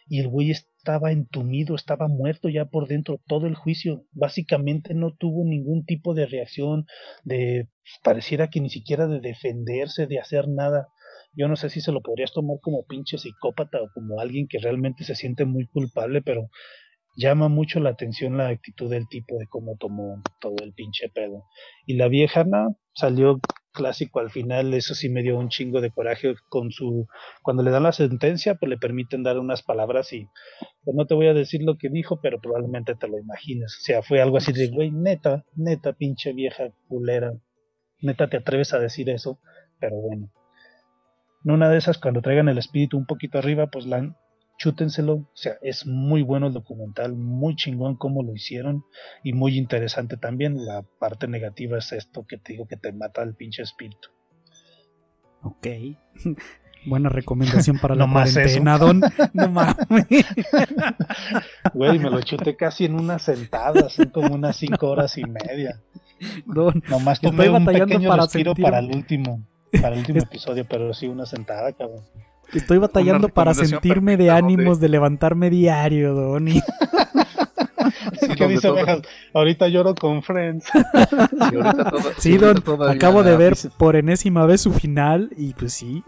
[0.08, 4.04] y el güey estaba entumido, estaba muerto ya por dentro todo el juicio.
[4.12, 6.86] Básicamente no tuvo ningún tipo de reacción,
[7.24, 7.68] de
[8.02, 10.88] pareciera que ni siquiera de defenderse, de hacer nada.
[11.34, 14.58] Yo no sé si se lo podrías tomar como pinche psicópata o como alguien que
[14.58, 16.50] realmente se siente muy culpable, pero
[17.16, 21.44] llama mucho la atención la actitud del tipo de cómo tomó todo el pinche pedo.
[21.84, 23.40] Y la vieja, no, salió
[23.76, 27.06] clásico al final, eso sí me dio un chingo de coraje con su,
[27.42, 30.26] cuando le dan la sentencia, pues le permiten dar unas palabras y
[30.82, 33.76] pues no te voy a decir lo que dijo, pero probablemente te lo imagines.
[33.80, 37.34] O sea, fue algo así de, güey, neta, neta, pinche vieja culera,
[38.00, 39.38] neta te atreves a decir eso,
[39.78, 40.32] pero bueno.
[41.44, 44.16] En una de esas, cuando traigan el espíritu un poquito arriba, pues la,
[44.58, 48.84] chútenselo, o sea, es muy bueno el documental, muy chingón cómo lo hicieron
[49.22, 50.64] y muy interesante también.
[50.64, 54.08] La parte negativa es esto que te digo que te mata el pinche espíritu.
[55.42, 55.66] Ok.
[56.86, 59.00] Buena recomendación para la No cuarentena, don.
[59.32, 60.06] No mames.
[61.74, 65.80] Güey, me lo chuté casi en una sentada, son como unas cinco horas y media.
[66.46, 69.44] Don, Nomás tomé un pequeño para respiro sentir- para el último,
[69.82, 72.04] para el último episodio, pero sí una sentada, cabrón.
[72.52, 76.48] Estoy batallando para sentirme de ánimos de levantarme diario, don.
[76.48, 76.62] y-
[78.20, 79.00] Sí, ¿Qué dice todo- Ovejas?
[79.34, 80.66] Ahorita lloro con Friends.
[80.72, 86.02] toda- Sí, don, todavía acabo de ver por enésima vez su final y pues sí.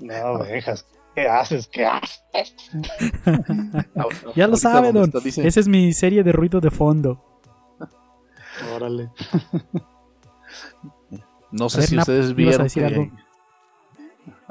[0.00, 1.68] No, Ovejas, ¿qué haces?
[1.68, 2.54] ¿Qué haces?
[4.34, 5.04] Ya lo sabe, don.
[5.04, 7.22] está, dice- Esa es mi serie de ruido de fondo.
[8.74, 9.10] Órale.
[11.52, 13.10] No sé ver, si Nap, ustedes vieron que-.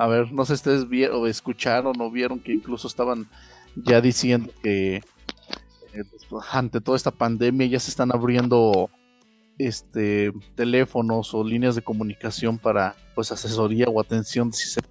[0.04, 3.26] A ver, no sé si ustedes vieron o escucharon o vieron que incluso estaban
[3.74, 8.90] ya diciendo que eh, pues, ante toda esta pandemia ya se están abriendo
[9.58, 14.82] este teléfonos o líneas de comunicación para pues asesoría o atención si se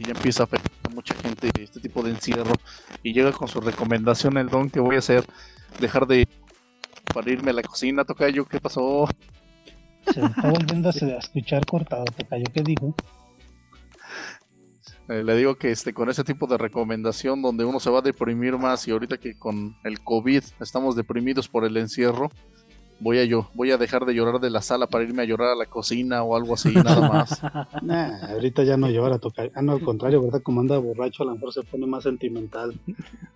[0.00, 2.54] y ya empieza a afectar a mucha gente este tipo de encierro
[3.04, 5.24] y llega con su recomendación el don que voy a hacer
[5.78, 6.26] dejar de
[7.14, 9.06] para irme a la cocina tocayo qué pasó
[10.12, 12.94] Se está volviendo a escuchar cortado, te cayó que dijo.
[15.08, 18.02] Eh, le digo que este con ese tipo de recomendación donde uno se va a
[18.02, 22.30] deprimir más y ahorita que con el COVID estamos deprimidos por el encierro,
[23.00, 25.48] voy a yo, voy a dejar de llorar de la sala para irme a llorar
[25.48, 27.42] a la cocina o algo así, nada más.
[27.82, 29.44] Nah, ahorita ya no llora, toca.
[29.54, 30.42] Ah, no, al contrario, ¿verdad?
[30.42, 32.78] Como anda borracho, a lo mejor se pone más sentimental.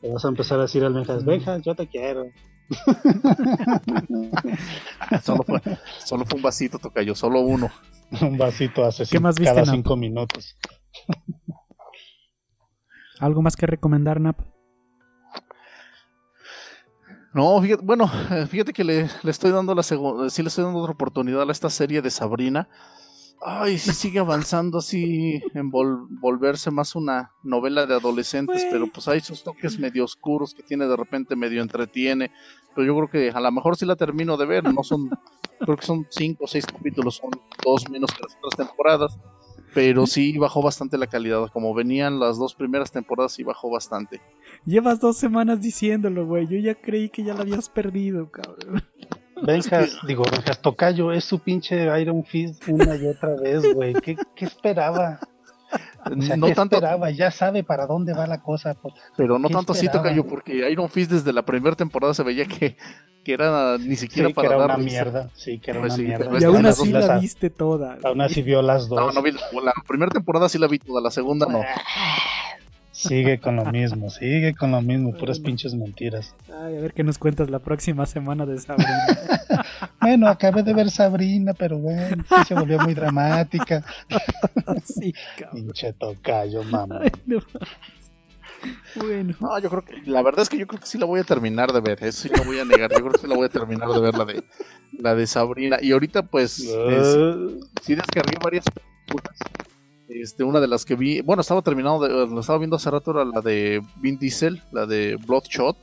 [0.03, 2.27] Le vas a empezar a decir al Benjas, Benjas, yo te quiero.
[5.23, 5.61] solo fue,
[6.05, 7.71] solo fue un vasito, tocayo, solo uno.
[8.21, 9.75] Un vasito hace ¿Qué más viste, cada Nap?
[9.75, 10.57] cinco minutos.
[13.21, 14.41] ¿Algo más que recomendar, Nap?
[17.33, 20.65] No, fíjate, bueno, eh, fíjate que le, le estoy dando la segunda, sí le estoy
[20.65, 22.69] dando otra oportunidad a esta serie de Sabrina.
[23.47, 29.07] Ay, sí sigue avanzando así en vol- volverse más una novela de adolescentes, pero pues
[29.07, 32.31] hay sus toques medio oscuros que tiene de repente medio entretiene.
[32.75, 35.11] Pero yo creo que a lo mejor sí la termino de ver, no son,
[35.61, 37.31] creo que son cinco o seis capítulos, son
[37.63, 39.19] dos menos que las otras temporadas.
[39.75, 44.21] Pero sí bajó bastante la calidad, como venían las dos primeras temporadas sí bajó bastante.
[44.65, 46.47] Llevas dos semanas diciéndolo, güey.
[46.47, 48.83] Yo ya creí que ya la habías perdido, cabrón.
[49.47, 53.95] Benjas, digo, Benjas Tocayo, es su pinche Iron Fist una y otra vez, güey.
[53.95, 55.19] ¿Qué, qué esperaba?
[56.05, 57.11] O sea, no ¿qué tanto, esperaba?
[57.11, 58.75] Ya sabe para dónde va la cosa.
[58.75, 58.95] pues.
[59.17, 60.09] Pero no ¿Qué tanto así esperaba?
[60.11, 62.77] toca yo, porque Iron Fist desde la primera temporada se veía que,
[63.25, 65.31] que era ni siquiera Sí, que para era dar una mierda.
[65.35, 66.27] Sí, que era Pues una sí, mierda.
[66.31, 67.99] pero Y aún así la viste toda.
[68.05, 69.01] Aún así vio las dos.
[69.01, 71.63] No, no vi la, la primera temporada sí la vi toda, la segunda no.
[73.09, 75.47] Sigue con lo mismo, sigue con lo mismo, puras Bueno.
[75.47, 76.35] pinches mentiras.
[76.49, 78.91] Ay, a ver qué nos cuentas la próxima semana de Sabrina.
[80.01, 83.83] Bueno, acabé de ver Sabrina, pero bueno, sí se volvió muy dramática.
[84.85, 85.65] sí, cabrón.
[85.65, 87.01] Pinche tocayo, mamá.
[87.03, 87.39] Ay, no.
[88.97, 91.21] Bueno, No, yo creo que, la verdad es que yo creo que sí la voy
[91.21, 93.35] a terminar de ver, eso sí lo voy a negar, yo creo que sí la
[93.35, 94.45] voy a terminar de ver la de
[94.99, 95.79] la de Sabrina.
[95.81, 96.59] Y ahorita pues
[96.91, 99.37] es- Uh, sí descargué varias películas.
[100.09, 103.11] Este, una de las que vi, bueno, estaba terminando, de, lo estaba viendo hace rato,
[103.13, 105.77] era la de Vin Diesel, la de Bloodshot.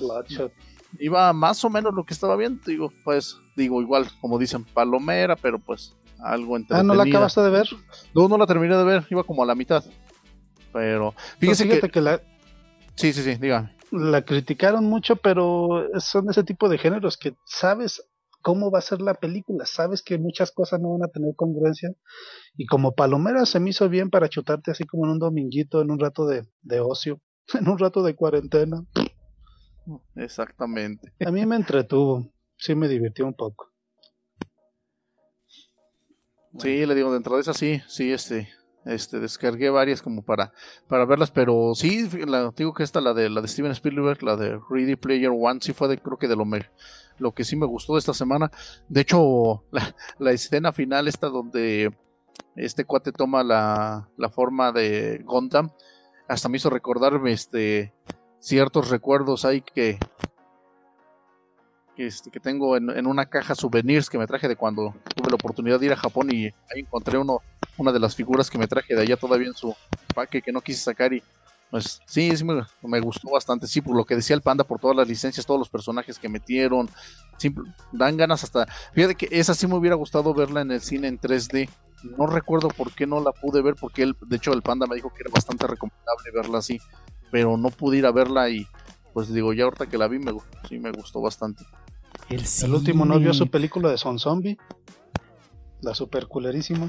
[0.00, 0.52] Bloodshot.
[0.98, 5.36] iba más o menos lo que estaba bien, digo, pues, digo, igual, como dicen, palomera,
[5.36, 6.80] pero pues algo entretenida.
[6.80, 7.68] Ah, ¿no la acabaste de ver?
[8.14, 9.84] No, no la terminé de ver, iba como a la mitad.
[10.72, 11.92] Pero fíjese fíjate que...
[11.92, 12.20] que la,
[12.96, 13.74] Sí, sí, sí, dígame.
[13.90, 18.04] la criticaron mucho, pero son ese tipo de géneros que sabes
[18.44, 21.90] cómo va a ser la película, sabes que muchas cosas no van a tener congruencia
[22.56, 25.90] y como palomera se me hizo bien para chutarte así como en un dominguito, en
[25.90, 27.22] un rato de, de ocio,
[27.58, 28.84] en un rato de cuarentena.
[30.14, 31.14] Exactamente.
[31.24, 33.72] A mí me entretuvo, sí me divirtió un poco.
[36.58, 38.50] Sí, le digo, dentro de esas sí, sí, este,
[38.84, 40.52] este, descargué varias como para,
[40.86, 44.36] para verlas, pero sí, la, digo que esta, la de, la de Steven Spielberg, la
[44.36, 46.60] de Ready Player One, sí fue de, creo que de lo, me,
[47.18, 48.50] lo que sí me gustó de esta semana.
[48.88, 49.64] De hecho,
[50.18, 51.90] la, escena final esta donde
[52.56, 55.70] este cuate toma la, la forma de Gundam,
[56.28, 57.92] hasta me hizo recordarme, este,
[58.38, 59.98] ciertos recuerdos ahí que,
[61.96, 65.36] que, este, tengo en, en una caja souvenirs que me traje de cuando tuve la
[65.36, 67.40] oportunidad de ir a Japón y ahí encontré uno,
[67.76, 69.74] una de las figuras que me traje de allá todavía en su
[70.14, 71.22] paque que no quise sacar y
[71.74, 74.78] pues sí, sí me, me gustó bastante, sí, por lo que decía el panda, por
[74.78, 76.88] todas las licencias, todos los personajes que metieron,
[77.36, 81.08] simple- dan ganas hasta, fíjate que esa sí me hubiera gustado verla en el cine
[81.08, 81.68] en 3D,
[82.16, 84.94] no recuerdo por qué no la pude ver, porque él, de hecho el panda me
[84.94, 86.78] dijo que era bastante recomendable verla así,
[87.32, 88.68] pero no pude ir a verla y
[89.12, 90.32] pues digo, ya ahorita que la vi, me,
[90.68, 91.64] sí me gustó bastante.
[92.28, 94.56] El, El último no vio su película de Son Zombie,
[95.80, 96.88] la super culerísima.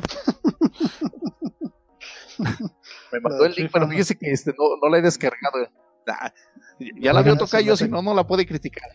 [3.16, 5.70] Me mandó el link, pero fíjese que este, no, no la he descargado.
[6.08, 6.34] Ah,
[7.02, 8.90] ya la vio tocar yo, si no no, la puede criticar.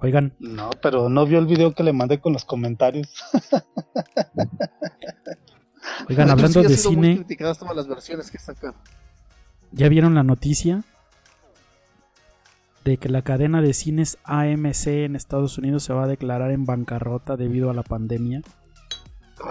[0.00, 3.08] Oigan, No, pero no vio el video que le mandé con los comentarios.
[6.08, 8.74] oigan, hablando sí de cine, criticadas todas las versiones que sacan.
[9.70, 10.82] ¿ya vieron la noticia?
[12.84, 16.64] De que la cadena de cines AMC en Estados Unidos se va a declarar en
[16.64, 18.42] bancarrota debido a la pandemia.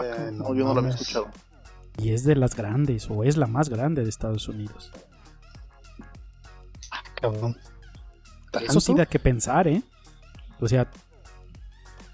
[0.04, 1.30] Eh, no, yo no la había escuchado.
[1.98, 4.92] Y es de las grandes, o es la más grande de Estados Unidos.
[7.22, 7.58] Cabrón.
[8.62, 9.84] Eso sí da que pensar, ¿eh?
[10.60, 10.90] O sea,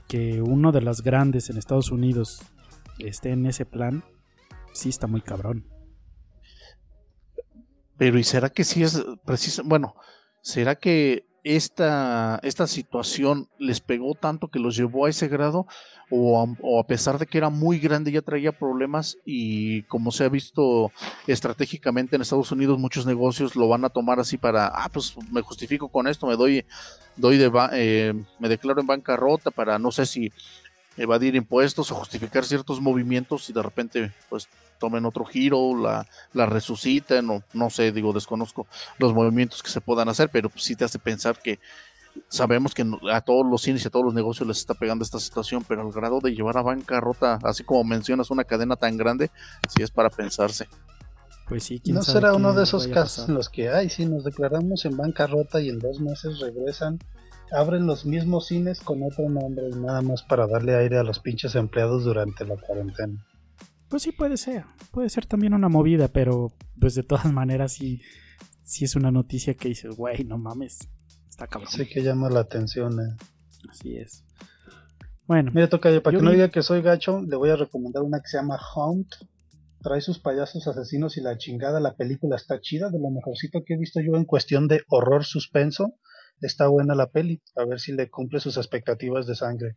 [0.08, 2.42] que uno de las grandes en Estados Unidos
[3.00, 4.04] esté en ese plan,
[4.74, 5.68] sí está muy cabrón.
[7.98, 9.64] Pero ¿y será que sí es preciso?
[9.66, 9.96] Bueno,
[10.42, 15.66] ¿será que esta, esta situación les pegó tanto que los llevó a ese grado?
[16.10, 16.42] O
[16.80, 20.92] a, pesar de que era muy grande ya traía problemas y como se ha visto
[21.28, 25.42] estratégicamente en Estados Unidos muchos negocios lo van a tomar así para, ah, pues me
[25.42, 26.64] justifico con esto, me doy,
[27.18, 30.32] doy de, eh, me declaro en bancarrota para no sé si
[30.98, 34.48] evadir impuestos o justificar ciertos movimientos y de repente pues
[34.80, 38.68] tomen otro giro, la, la resuciten o no sé, digo, desconozco
[39.00, 41.60] los movimientos que se puedan hacer, pero pues, sí te hace pensar que
[42.30, 45.20] sabemos que a todos los cines y a todos los negocios les está pegando esta
[45.20, 49.30] situación, pero al grado de llevar a bancarrota, así como mencionas una cadena tan grande,
[49.70, 50.68] sí es para pensarse.
[51.48, 54.06] Pues sí, quién ¿No sabe será uno de esos casos en los que, ay, si
[54.06, 57.00] nos declaramos en bancarrota y en dos meses regresan,
[57.52, 61.20] abren los mismos cines con otro nombre y nada más para darle aire a los
[61.20, 63.26] pinches empleados durante la cuarentena?
[63.90, 68.02] Pues sí puede ser, puede ser también una movida, pero pues de todas maneras sí,
[68.64, 70.90] sí es una noticia que dices, güey, no mames,
[71.30, 71.72] está cabrón.
[71.72, 73.00] Sí que llama la atención.
[73.00, 73.16] eh.
[73.70, 74.24] Así es.
[75.26, 78.04] Bueno, Mira, Tocayo, para Yo que no diga que soy gacho, le voy a recomendar
[78.04, 79.08] una que se llama Hunt.
[79.82, 81.80] Trae sus payasos asesinos y la chingada.
[81.80, 85.24] La película está chida, de lo mejorcito que he visto yo en cuestión de horror
[85.26, 85.94] suspenso.
[86.42, 87.42] Está buena la peli.
[87.56, 89.76] A ver si le cumple sus expectativas de sangre.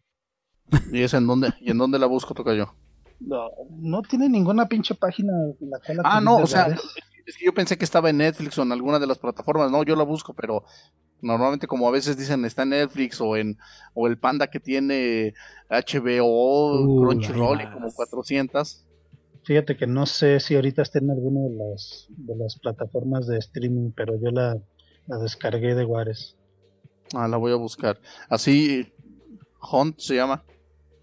[0.92, 1.52] ¿Y es en dónde?
[1.60, 2.74] ¿Y en dónde la busco, toca yo?
[3.20, 6.80] No, no tiene ninguna pinche página en la cual Ah, acudir no, o sea, redes.
[7.26, 9.82] es que yo pensé que estaba en Netflix o en alguna de las plataformas, no,
[9.82, 10.64] yo la busco, pero
[11.22, 13.58] normalmente como a veces dicen está en Netflix o en
[13.94, 15.34] o el Panda que tiene
[15.68, 17.94] HBO, Uh, Crunchyroll y como vas.
[17.94, 18.86] 400.
[19.44, 23.38] Fíjate que no sé si ahorita está en alguna de las, de las plataformas de
[23.38, 24.56] streaming, pero yo la,
[25.06, 26.36] la descargué de Juárez.
[27.14, 27.98] Ah, la voy a buscar.
[28.28, 28.92] Así
[29.70, 30.42] Hunt se llama.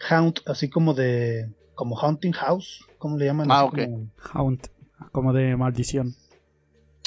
[0.10, 1.50] Hunt, así como de.
[1.76, 3.52] como Haunting House, ¿cómo le llaman?
[3.52, 3.76] Ah, ok.
[3.84, 4.68] como- Haunt,
[5.12, 6.16] como de maldición.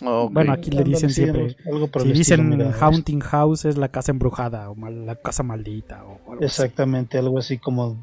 [0.05, 0.33] Ok.
[0.33, 1.57] Bueno, aquí le dicen siempre.
[2.01, 6.13] Si dicen mira, Haunting House es la casa embrujada o mal- la casa maldita o
[6.33, 6.45] algo así.
[6.45, 7.97] Exactamente, algo así como.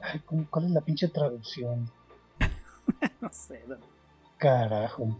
[0.00, 1.90] Ay, ¿cómo- ¿Cuál es la pinche traducción?
[3.20, 3.76] No sé, no.
[4.38, 5.18] Carajo.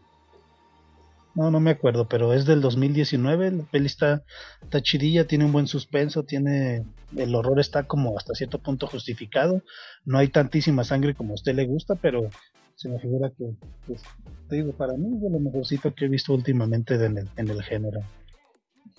[1.37, 3.51] No, no me acuerdo, pero es del 2019.
[3.53, 4.25] La peli está,
[4.63, 6.83] está chidilla, tiene un buen suspenso, tiene.
[7.15, 9.63] El horror está como hasta cierto punto justificado.
[10.07, 12.31] No hay tantísima sangre como a usted le gusta, pero
[12.75, 13.45] se me figura que,
[13.87, 14.03] pues,
[14.49, 17.49] te digo, para mí es de lo mejorcito que he visto últimamente en el, en
[17.49, 18.01] el género.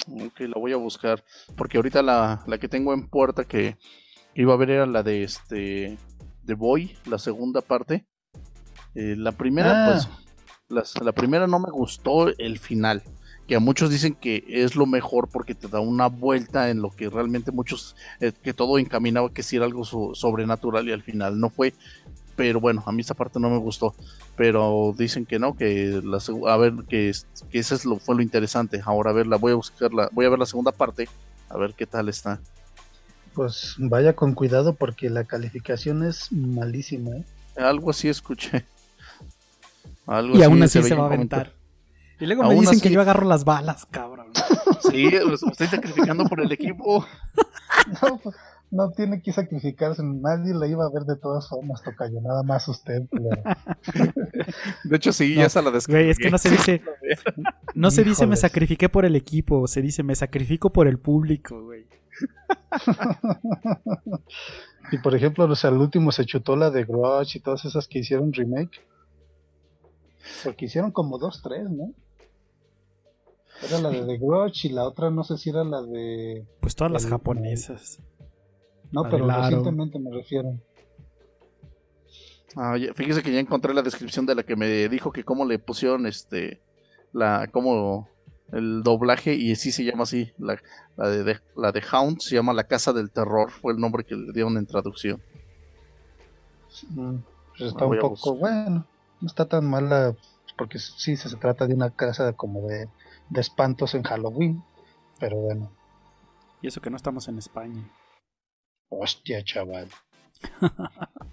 [0.08, 1.24] Ok, la voy a buscar.
[1.56, 3.78] Porque ahorita la, la que tengo en puerta que
[4.36, 5.98] iba a ver era la de este.
[6.46, 8.06] The Boy, la segunda parte.
[8.94, 9.92] Eh, la primera, Ah.
[9.92, 10.27] pues.
[10.70, 13.04] Las- la primera no me gustó el final.
[13.48, 16.90] Que a muchos dicen que es lo mejor porque te da una vuelta en lo
[16.92, 17.96] que realmente muchos.
[18.20, 21.74] eh, que todo encaminaba que sí era algo so- sobrenatural y al final no fue.
[22.36, 23.96] Pero bueno, a mí esa parte no me gustó.
[24.36, 26.20] Pero dicen que no, que la
[26.52, 27.12] a ver, que,
[27.50, 28.82] que eso es lo, fue lo interesante.
[28.86, 31.08] Ahora a ver, la voy a buscar, la, voy a ver la segunda parte,
[31.50, 32.40] a ver qué tal está.
[33.34, 37.26] Pues vaya con cuidado porque la calificación es malísima, ¿eh?
[37.56, 38.66] Algo así escuché.
[40.08, 41.54] Algo Y aún así así se va a en aventar.
[42.20, 44.28] Y luego Aún me dicen así- que yo agarro las balas, cabrón.
[44.92, 47.06] Sí, pues, estoy sacrificando por el equipo.
[48.02, 48.36] No, pues,
[48.72, 52.68] no tiene que sacrificarse, nadie la iba a ver de todas formas, Tocayo, nada más
[52.68, 53.04] usted.
[53.10, 53.42] culero.
[54.84, 56.02] De hecho, sí, No, ya se la descargué.
[56.02, 56.82] Güey, es que no se dice.
[57.76, 61.62] No se dice me sacrifiqué por el equipo, se dice me sacrifico por el público,
[61.64, 61.86] güey.
[64.92, 67.88] y por ejemplo, o sea, el último se chutó la de Grudge y todas esas
[67.88, 68.82] que hicieron remake.
[70.44, 71.92] Porque hicieron como dos, tres, ¿no?
[73.64, 76.46] Era la de The Grudge y la otra no sé si era la de...
[76.62, 78.00] Pues todas las japonesas.
[78.92, 80.54] No, La pero recientemente me refiero.
[82.56, 85.46] Ah, ya- fíjese que ya encontré la descripción de la que me dijo que cómo
[85.46, 86.62] le pusieron este
[87.14, 88.10] la cómo
[88.52, 90.60] el doblaje y sí se llama así la,
[90.96, 94.04] la de, de- la de Hound se llama la casa del terror fue el nombre
[94.06, 95.22] que le dieron en traducción
[96.92, 97.16] Mm,
[97.58, 98.86] Pues está un poco, bueno,
[99.22, 100.16] no está tan mala,
[100.58, 102.90] porque sí se, se trata de una casa como de,
[103.30, 104.64] de espantos en Halloween,
[105.20, 105.72] pero bueno,
[106.62, 107.84] Y eso que no estamos en España.
[108.90, 109.90] hostia, chaval.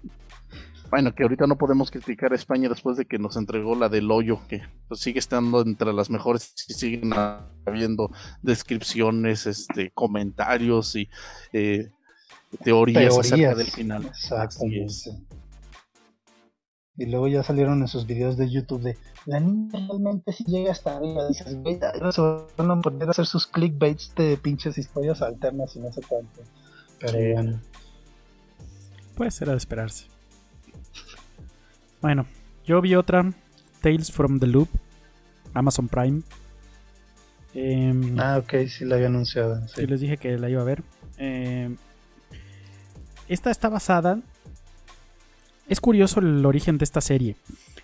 [0.89, 4.09] bueno que ahorita no podemos criticar a España después de que nos entregó la del
[4.11, 7.11] hoyo que pues, sigue estando entre las mejores y siguen
[7.65, 11.09] habiendo descripciones este comentarios y
[11.53, 11.91] eh,
[12.63, 13.57] teorías, acerca Teorías.
[13.57, 15.07] del final Así es.
[15.07, 15.44] Exactamente.
[16.97, 20.71] Y luego ya salieron en sus videos de YouTube de la niña realmente si llega
[20.71, 21.27] hasta arriba.
[21.27, 21.77] Dices, güey,
[22.11, 22.21] se
[22.57, 26.41] van a poner a hacer sus clickbaits de pinches historias alternas y no sé cuánto.
[26.99, 27.33] Pero Sí.
[27.33, 27.59] bueno,
[29.15, 30.05] Pues era de esperarse.
[32.01, 32.25] Bueno,
[32.65, 33.31] yo vi otra,
[33.81, 34.69] Tales from the Loop,
[35.53, 36.21] Amazon Prime.
[37.53, 39.65] Em, ah, ok, sí la había anunciado.
[39.67, 39.73] sí.
[39.81, 40.83] Sí, les dije que la iba a ver.
[41.17, 41.75] Eh,
[43.27, 44.19] esta está basada.
[45.67, 47.37] Es curioso el origen de esta serie.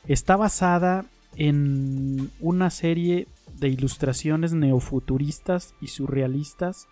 [0.08, 1.06] Está basada
[1.36, 3.28] en una serie
[3.60, 6.88] de ilustraciones neofuturistas y surrealistas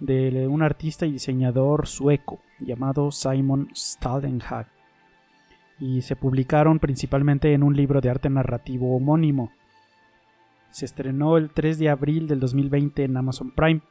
[0.00, 4.68] de un artista y diseñador sueco llamado Simon Stalenhag.
[5.78, 9.52] Y se publicaron principalmente en un libro de arte narrativo homónimo.
[10.70, 13.82] Se estrenó el 3 de abril del 2020 en Amazon Prime.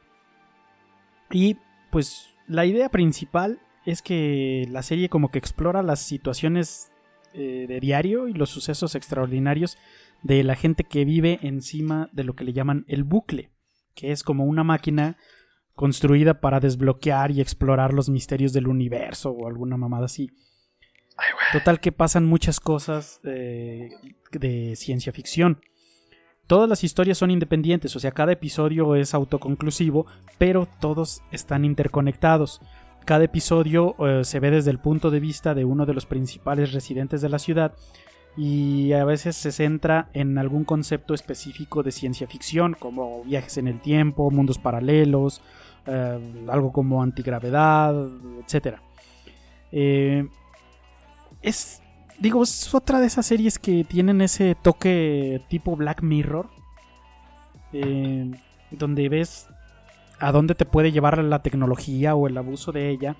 [1.30, 1.56] Y
[1.90, 6.90] pues la idea principal es que la serie como que explora las situaciones
[7.34, 9.78] eh, de diario y los sucesos extraordinarios
[10.22, 13.50] de la gente que vive encima de lo que le llaman el bucle,
[13.94, 15.16] que es como una máquina
[15.74, 20.30] construida para desbloquear y explorar los misterios del universo o alguna mamada así.
[21.52, 23.90] Total que pasan muchas cosas eh,
[24.32, 25.60] de ciencia ficción.
[26.46, 30.06] Todas las historias son independientes, o sea, cada episodio es autoconclusivo,
[30.38, 32.60] pero todos están interconectados.
[33.04, 36.72] Cada episodio eh, se ve desde el punto de vista de uno de los principales
[36.72, 37.74] residentes de la ciudad
[38.36, 43.68] y a veces se centra en algún concepto específico de ciencia ficción, como viajes en
[43.68, 45.42] el tiempo, mundos paralelos,
[45.86, 47.94] eh, algo como antigravedad,
[48.46, 48.76] etc.
[49.72, 50.28] Eh,
[51.42, 51.82] es,
[52.18, 56.48] digo, es otra de esas series que tienen ese toque tipo Black Mirror,
[57.72, 58.30] eh,
[58.70, 59.48] donde ves
[60.22, 63.16] a dónde te puede llevar la tecnología o el abuso de ella.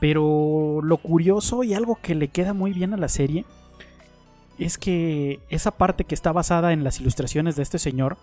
[0.00, 3.44] Pero lo curioso y algo que le queda muy bien a la serie
[4.58, 8.16] es que esa parte que está basada en las ilustraciones de este señor,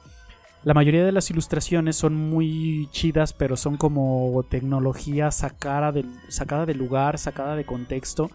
[0.63, 6.65] la mayoría de las ilustraciones son muy chidas, pero son como tecnología sacada del, sacada
[6.65, 8.29] de lugar, sacada de contexto,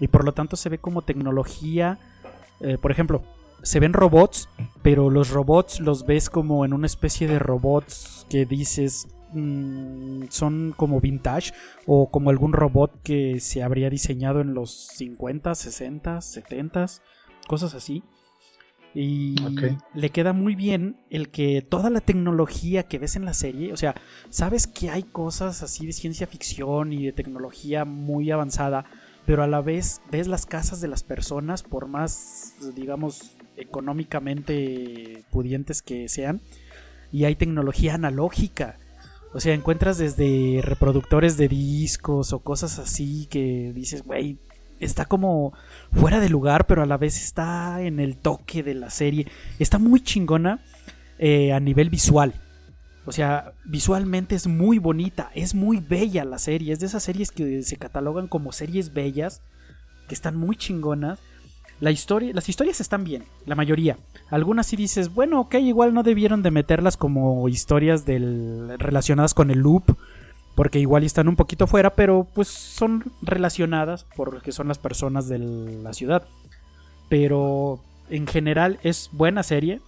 [0.00, 1.98] y por lo tanto se ve como tecnología,
[2.60, 3.22] eh, por ejemplo,
[3.62, 4.48] se ven robots,
[4.82, 10.74] pero los robots los ves como en una especie de robots que dices mm, son
[10.76, 11.52] como vintage
[11.86, 16.86] o como algún robot que se habría diseñado en los 50, 60, 70,
[17.46, 18.02] cosas así.
[18.94, 19.36] Y
[19.94, 23.76] le queda muy bien el que toda la tecnología que ves en la serie, o
[23.76, 23.94] sea,
[24.30, 28.86] sabes que hay cosas así de ciencia ficción y de tecnología muy avanzada,
[29.26, 35.82] pero a la vez ves las casas de las personas, por más, digamos, económicamente pudientes
[35.82, 36.40] que sean,
[37.12, 38.78] y hay tecnología analógica.
[39.32, 44.38] O sea, encuentras desde reproductores de discos o cosas así que dices, güey,
[44.80, 45.52] está como
[45.92, 49.26] fuera de lugar, pero a la vez está en el toque de la serie.
[49.58, 50.60] Está muy chingona
[51.18, 52.34] eh, a nivel visual.
[53.04, 56.72] O sea, visualmente es muy bonita, es muy bella la serie.
[56.72, 59.42] Es de esas series que se catalogan como series bellas,
[60.08, 61.18] que están muy chingonas.
[61.80, 63.98] La historia, las historias están bien, la mayoría.
[64.30, 69.50] Algunas sí dices, bueno, ok, igual no debieron de meterlas como historias del, relacionadas con
[69.50, 69.96] el loop,
[70.56, 75.38] porque igual están un poquito fuera, pero pues son relacionadas porque son las personas de
[75.38, 76.26] la ciudad.
[77.08, 77.80] Pero
[78.10, 79.80] en general es buena serie.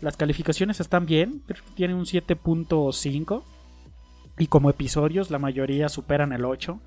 [0.00, 1.42] Las calificaciones están bien,
[1.74, 3.42] tienen un 7.5.
[4.38, 6.80] Y como episodios, la mayoría superan el 8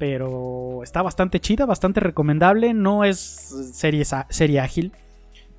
[0.00, 2.72] pero está bastante chida, bastante recomendable.
[2.72, 4.92] No es serie, serie ágil,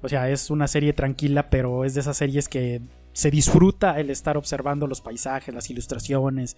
[0.02, 2.82] o sea, es una serie tranquila, pero es de esas series que
[3.14, 6.58] se disfruta el estar observando los paisajes, las ilustraciones,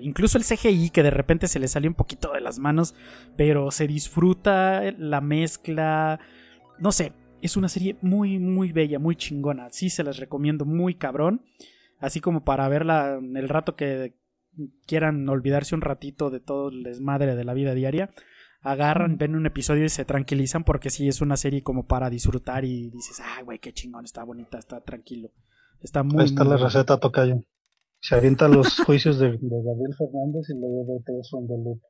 [0.00, 2.94] incluso el CGI que de repente se le sale un poquito de las manos,
[3.36, 6.20] pero se disfruta la mezcla,
[6.78, 10.94] no sé, es una serie muy, muy bella, muy chingona, sí se las recomiendo muy
[10.94, 11.42] cabrón,
[11.98, 14.14] así como para verla el rato que
[14.86, 18.10] quieran olvidarse un ratito de todo el desmadre de la vida diaria,
[18.62, 22.64] agarran, ven un episodio y se tranquilizan porque sí es una serie como para disfrutar
[22.64, 25.30] y dices, ah, güey, qué chingón, está bonita, está tranquilo.
[25.80, 26.20] Está muy...
[26.20, 27.44] Ahí está la receta, Tocayo.
[28.00, 31.80] Se avienta los juicios de, Gabriel Fernández y luego de the Loop.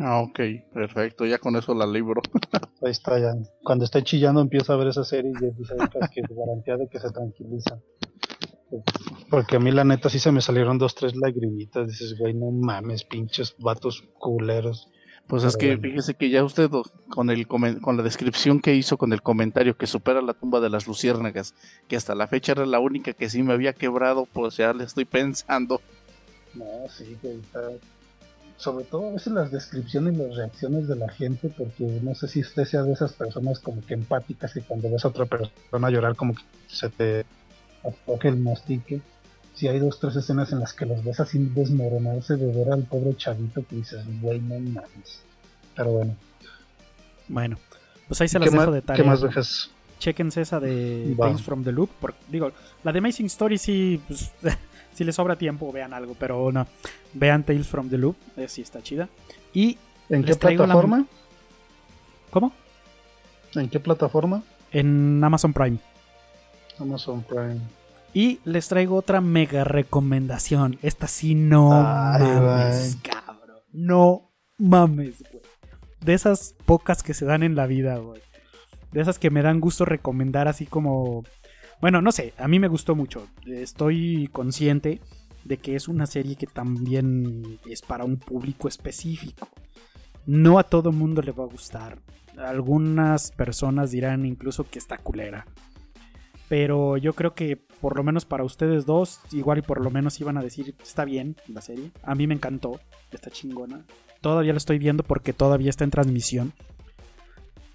[0.00, 0.38] Ah, ok,
[0.72, 2.20] perfecto, ya con eso la libro.
[2.82, 3.32] Ahí está, ya.
[3.64, 5.74] Cuando esté chillando empieza a ver esa serie y dice
[6.12, 7.80] que es garantía de que se tranquiliza.
[9.30, 11.88] Porque a mí la neta sí se me salieron dos, tres lagrimitas.
[11.88, 14.88] Dices, güey, no mames, pinches vatos culeros.
[15.26, 16.70] Pues es que fíjese que ya usted
[17.10, 20.70] con el con la descripción que hizo con el comentario que supera la tumba de
[20.70, 21.54] las luciérnagas,
[21.86, 24.84] que hasta la fecha era la única que sí me había quebrado, pues ya le
[24.84, 25.82] estoy pensando.
[26.54, 27.38] No, sí, que
[28.56, 32.26] sobre todo a veces las descripciones y las reacciones de la gente, porque no sé
[32.26, 35.90] si usted sea de esas personas como que empáticas y cuando ves a otra persona
[35.90, 37.26] llorar como que se te
[38.06, 39.00] toque el mastique.
[39.54, 42.84] Si hay dos, tres escenas en las que los ves así desmoronarse de ver al
[42.84, 45.22] pobre chavito que dices, güey, no mames.
[45.74, 46.14] Pero bueno.
[47.28, 47.58] Bueno,
[48.06, 49.02] pues ahí se las dejo de tarea.
[49.02, 49.70] ¿Qué más dejas?
[49.98, 51.90] Chequense esa de Tales from the Loop.
[52.28, 52.52] digo,
[52.84, 54.30] la de Amazing Story sí, pues,
[54.94, 56.66] si les sobra tiempo, vean algo, pero no.
[57.14, 59.08] Vean Tales from the Loop, eh, sí está chida.
[59.52, 59.76] Y
[60.08, 61.04] ¿En qué plataforma?
[62.30, 62.52] ¿Cómo?
[63.54, 64.42] ¿En qué plataforma?
[64.70, 65.78] En Amazon Prime.
[66.78, 67.60] Amazon Prime.
[68.14, 70.78] Y les traigo otra mega recomendación.
[70.82, 73.58] Esta sí no mames, cabrón.
[73.72, 75.42] No mames, güey.
[76.00, 78.20] De esas pocas que se dan en la vida, güey.
[78.92, 81.24] De esas que me dan gusto recomendar así como...
[81.80, 83.28] Bueno, no sé, a mí me gustó mucho.
[83.46, 85.00] Estoy consciente
[85.44, 89.48] de que es una serie que también es para un público específico.
[90.26, 91.98] No a todo mundo le va a gustar.
[92.36, 95.46] Algunas personas dirán incluso que está culera.
[96.48, 100.20] Pero yo creo que por lo menos para ustedes dos, igual y por lo menos
[100.20, 101.90] iban a decir, está bien la serie.
[102.02, 102.80] A mí me encantó,
[103.10, 103.84] está chingona.
[104.20, 106.52] Todavía la estoy viendo porque todavía está en transmisión.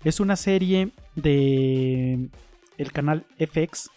[0.03, 2.29] Es una serie de
[2.77, 3.89] el canal FX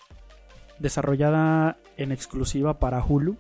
[0.79, 3.37] desarrollada en exclusiva para Hulu.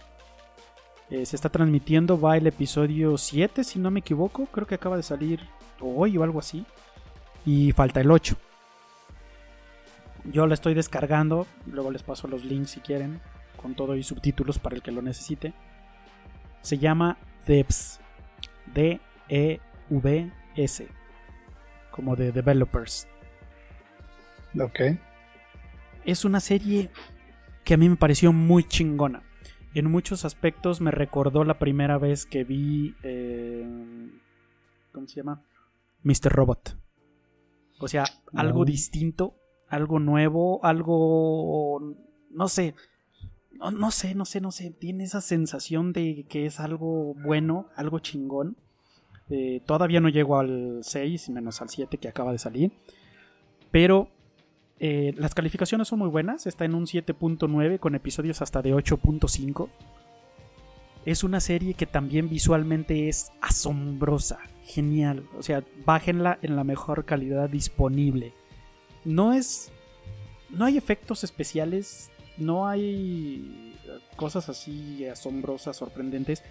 [1.10, 4.97] Eh, se está transmitiendo, va el episodio 7 si no me equivoco, creo que acaba
[4.97, 5.40] de salir
[5.80, 6.64] hoy o algo así.
[7.44, 8.36] Y falta el 8.
[10.32, 13.20] Yo la estoy descargando, luego les paso los links si quieren,
[13.56, 15.54] con todo y subtítulos para el que lo necesite.
[16.62, 18.00] Se llama Devs.
[18.74, 19.68] D-E-V-S.
[21.90, 23.06] Como de developers.
[24.60, 24.80] Ok.
[26.04, 26.90] Es una serie
[27.64, 29.22] que a mí me pareció muy chingona.
[29.74, 32.94] En muchos aspectos me recordó la primera vez que vi...
[33.02, 33.64] Eh,
[34.92, 35.42] ¿Cómo se llama?
[36.02, 36.32] Mr.
[36.32, 36.78] Robot.
[37.78, 38.04] O sea,
[38.34, 39.36] algo distinto
[39.76, 41.94] algo nuevo, algo,
[42.30, 42.74] no sé,
[43.52, 47.98] no, sé, no sé, no sé, tiene esa sensación de que es algo bueno, algo
[47.98, 48.56] chingón.
[49.28, 52.72] Eh, todavía no llego al 6, menos al 7 que acaba de salir.
[53.70, 54.08] Pero
[54.78, 59.68] eh, las calificaciones son muy buenas, está en un 7.9 con episodios hasta de 8.5.
[61.04, 65.28] Es una serie que también visualmente es asombrosa, genial.
[65.38, 68.32] O sea, bájenla en la mejor calidad disponible
[69.06, 69.70] no es.
[70.50, 73.74] No hay efectos especiales, no hay
[74.16, 76.42] cosas así asombrosas, sorprendentes,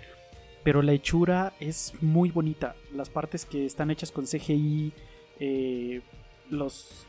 [0.64, 2.76] pero la hechura es muy bonita.
[2.94, 4.92] Las partes que están hechas con CGI,
[5.40, 6.02] eh,
[6.50, 7.06] los,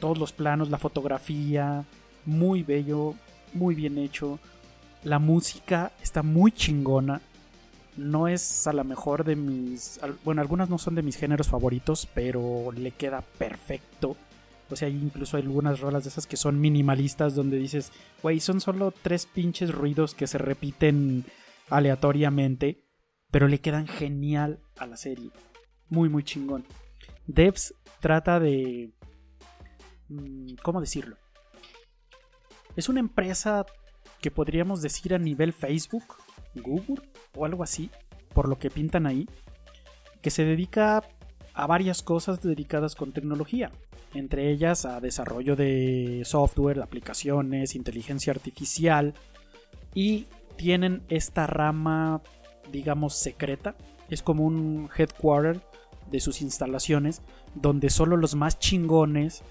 [0.00, 1.84] todos los planos, la fotografía,
[2.24, 3.14] muy bello,
[3.52, 4.38] muy bien hecho.
[5.04, 7.20] La música está muy chingona.
[7.96, 10.00] No es a lo mejor de mis...
[10.24, 14.16] Bueno, algunas no son de mis géneros favoritos, pero le queda perfecto.
[14.70, 18.60] O sea, incluso hay algunas rolas de esas que son minimalistas donde dices, güey, son
[18.60, 21.24] solo tres pinches ruidos que se repiten
[21.68, 22.84] aleatoriamente,
[23.30, 25.30] pero le quedan genial a la serie.
[25.88, 26.64] Muy, muy chingón.
[27.26, 28.92] Devs trata de...
[30.08, 31.16] Mm, ¿Cómo decirlo?
[32.74, 33.64] Es una empresa
[34.20, 36.16] que podríamos decir a nivel Facebook,
[36.54, 37.02] Google
[37.34, 37.90] o algo así,
[38.34, 39.28] por lo que pintan ahí,
[40.22, 41.02] que se dedica
[41.54, 43.72] a varias cosas dedicadas con tecnología,
[44.16, 49.14] entre ellas a desarrollo de software, aplicaciones, inteligencia artificial
[49.94, 50.26] y
[50.56, 52.22] tienen esta rama,
[52.72, 53.76] digamos, secreta.
[54.08, 55.60] Es como un headquarter
[56.10, 57.22] de sus instalaciones
[57.54, 59.42] donde solo los más chingones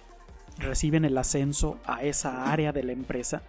[0.58, 3.42] reciben el ascenso a esa área de la empresa.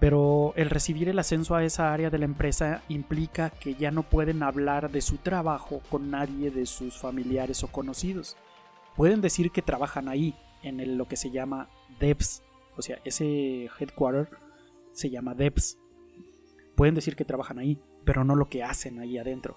[0.00, 4.02] Pero el recibir el ascenso a esa área de la empresa implica que ya no
[4.02, 8.36] pueden hablar de su trabajo con nadie de sus familiares o conocidos.
[8.96, 11.68] Pueden decir que trabajan ahí, en lo que se llama
[12.00, 12.42] devs.
[12.76, 14.28] O sea, ese headquarter
[14.92, 15.78] se llama devs.
[16.74, 19.56] Pueden decir que trabajan ahí, pero no lo que hacen ahí adentro.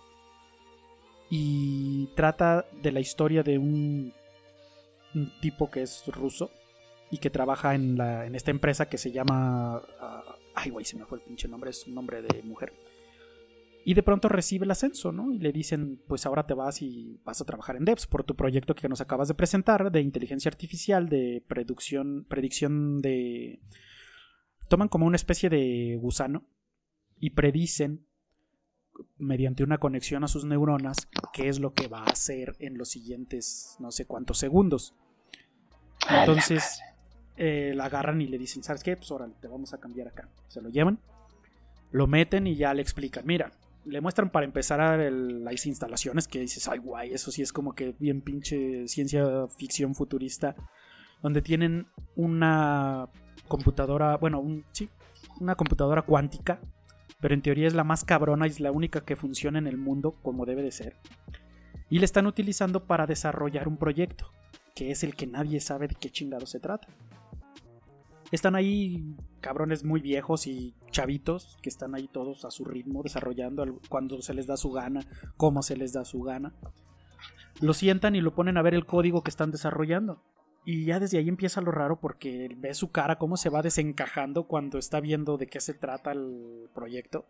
[1.30, 4.14] Y trata de la historia de un,
[5.42, 6.52] tipo que es ruso
[7.10, 9.82] y que trabaja en, la, en esta empresa que se llama...
[10.00, 12.74] Uh, ay, güey, se me fue el pinche nombre, es un nombre de mujer.
[13.88, 15.32] Y de pronto recibe el ascenso, ¿no?
[15.32, 18.36] Y le dicen, pues ahora te vas y vas a trabajar en Devs por tu
[18.36, 23.62] proyecto que nos acabas de presentar de inteligencia artificial, de predicción, predicción de...
[24.68, 26.44] Toman como una especie de gusano
[27.18, 28.06] y predicen
[29.20, 32.90] mediante una conexión a sus neuronas qué es lo que va a hacer en los
[32.90, 34.96] siguientes no sé cuántos segundos.
[36.10, 36.82] Entonces
[37.38, 38.98] eh, la agarran y le dicen, ¿sabes qué?
[38.98, 40.30] Pues ahora te vamos a cambiar acá.
[40.50, 41.00] Se lo llevan,
[41.92, 43.54] lo meten y ya le explican, mira,
[43.88, 47.96] le muestran para empezar las instalaciones que dices, ay guay, eso sí es como que
[48.00, 50.56] bien pinche ciencia ficción futurista,
[51.22, 53.10] donde tienen una
[53.48, 54.90] computadora, bueno, un, sí,
[55.40, 56.60] una computadora cuántica
[57.20, 59.78] pero en teoría es la más cabrona y es la única que funciona en el
[59.78, 60.96] mundo como debe de ser.
[61.90, 64.32] Y le están utilizando para desarrollar un proyecto,
[64.76, 66.88] que es el que nadie sabe de qué chingado se trata.
[68.32, 73.80] Están ahí cabrones muy viejos y chavitos que están ahí todos a su ritmo desarrollando
[73.88, 75.02] cuando se les da su gana,
[75.38, 76.54] cómo se les da su gana.
[77.62, 80.22] Lo sientan y lo ponen a ver el código que están desarrollando.
[80.66, 84.48] Y ya desde ahí empieza lo raro porque ve su cara cómo se va desencajando
[84.48, 87.26] cuando está viendo de qué se trata el proyecto.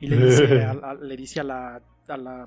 [0.00, 2.46] Y le dice a, le dice a la, a la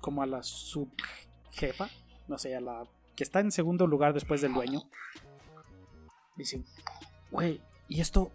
[0.00, 1.88] como a la subjefa,
[2.28, 2.84] no sé, a la
[3.16, 4.82] que está en segundo lugar después del dueño.
[6.36, 6.62] Dice,
[7.36, 8.32] güey, ¿y esto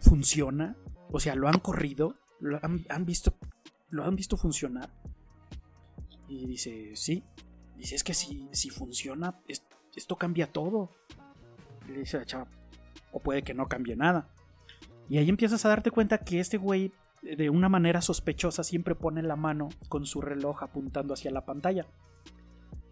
[0.00, 0.76] funciona?
[1.12, 2.16] O sea, ¿lo han corrido?
[2.40, 3.34] ¿Lo han, visto?
[3.88, 4.90] ¿Lo han visto funcionar?
[6.28, 7.22] Y dice, sí.
[7.76, 9.40] Dice, es que si, si funciona,
[9.94, 10.90] esto cambia todo.
[11.88, 12.48] Y le dice a chava,
[13.12, 14.28] o puede que no cambie nada.
[15.08, 16.92] Y ahí empiezas a darte cuenta que este güey,
[17.22, 21.86] de una manera sospechosa, siempre pone la mano con su reloj apuntando hacia la pantalla.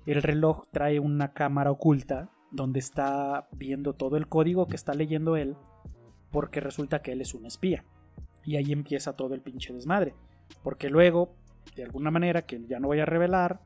[0.07, 5.37] El reloj trae una cámara oculta donde está viendo todo el código que está leyendo
[5.37, 5.57] él,
[6.31, 7.85] porque resulta que él es un espía.
[8.45, 10.15] Y ahí empieza todo el pinche desmadre.
[10.63, 11.35] Porque luego,
[11.77, 13.61] de alguna manera, que ya no voy a revelar,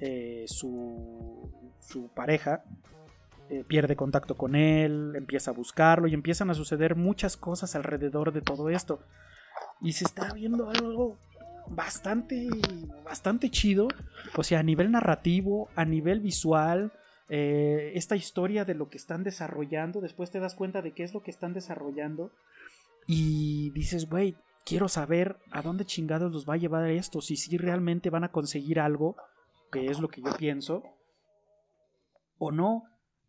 [0.00, 2.64] eh, su, su, pareja
[3.50, 8.32] eh, pierde contacto con él, empieza a buscarlo y empiezan a suceder muchas cosas alrededor
[8.32, 9.00] de todo esto.
[9.80, 11.18] Y se está viendo algo
[11.68, 12.48] bastante,
[13.04, 13.88] bastante chido.
[14.36, 16.92] O sea, a nivel narrativo, a nivel visual,
[17.34, 21.14] eh, esta historia de lo que están desarrollando, después te das cuenta de qué es
[21.14, 22.30] lo que están desarrollando
[23.06, 24.36] y dices, güey,
[24.66, 28.32] quiero saber a dónde chingados los va a llevar esto, si si realmente van a
[28.32, 29.16] conseguir algo
[29.70, 30.82] que es lo que yo pienso,
[32.36, 32.84] o no.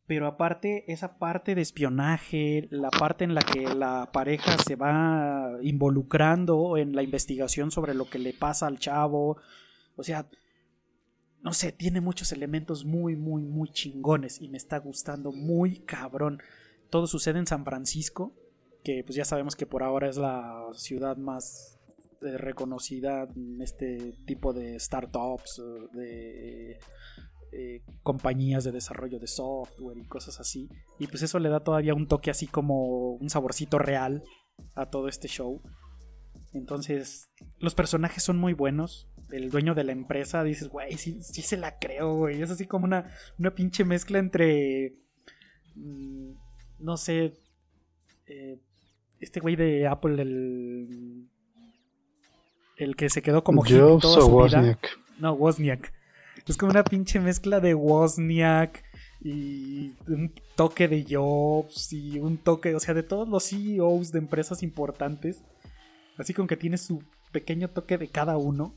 [0.05, 5.49] Pero aparte, esa parte de espionaje, la parte en la que la pareja se va
[5.61, 9.37] involucrando en la investigación sobre lo que le pasa al chavo,
[9.95, 10.27] o sea,
[11.43, 16.41] no sé, tiene muchos elementos muy, muy, muy chingones y me está gustando muy cabrón.
[16.89, 18.33] Todo sucede en San Francisco,
[18.81, 21.79] que pues ya sabemos que por ahora es la ciudad más
[22.21, 25.61] reconocida en este tipo de startups,
[25.91, 26.79] de
[27.51, 30.69] eh, compañías de desarrollo de software y cosas así.
[30.97, 34.23] Y pues eso le da todavía un toque así como un saborcito real
[34.75, 35.61] a todo este show.
[36.53, 39.07] Entonces, los personajes son muy buenos.
[39.31, 42.41] El dueño de la empresa dices, güey, sí, se la creo, güey.
[42.41, 44.93] Es así como una, una pinche mezcla entre.
[45.75, 46.33] Mm,
[46.79, 47.33] no sé.
[48.27, 48.59] Eh,
[49.19, 51.27] este güey de Apple, el.
[52.77, 54.59] El que se quedó como Jobs hippie toda o su vida.
[54.59, 54.99] Wozniak.
[55.19, 55.93] No, Wozniak.
[56.47, 58.83] Es como una pinche mezcla de Wozniak
[59.21, 64.19] y un toque de Jobs y un toque, o sea, de todos los CEOs de
[64.19, 65.41] empresas importantes.
[66.17, 68.75] Así como que tiene su pequeño toque de cada uno.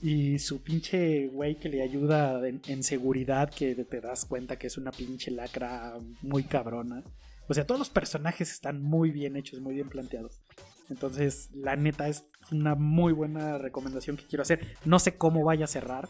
[0.00, 4.66] Y su pinche güey que le ayuda en, en seguridad, que te das cuenta que
[4.66, 7.02] es una pinche lacra muy cabrona.
[7.48, 10.42] O sea, todos los personajes están muy bien hechos, muy bien planteados.
[10.90, 14.76] Entonces, la neta es una muy buena recomendación que quiero hacer.
[14.84, 16.08] No sé cómo vaya a cerrar.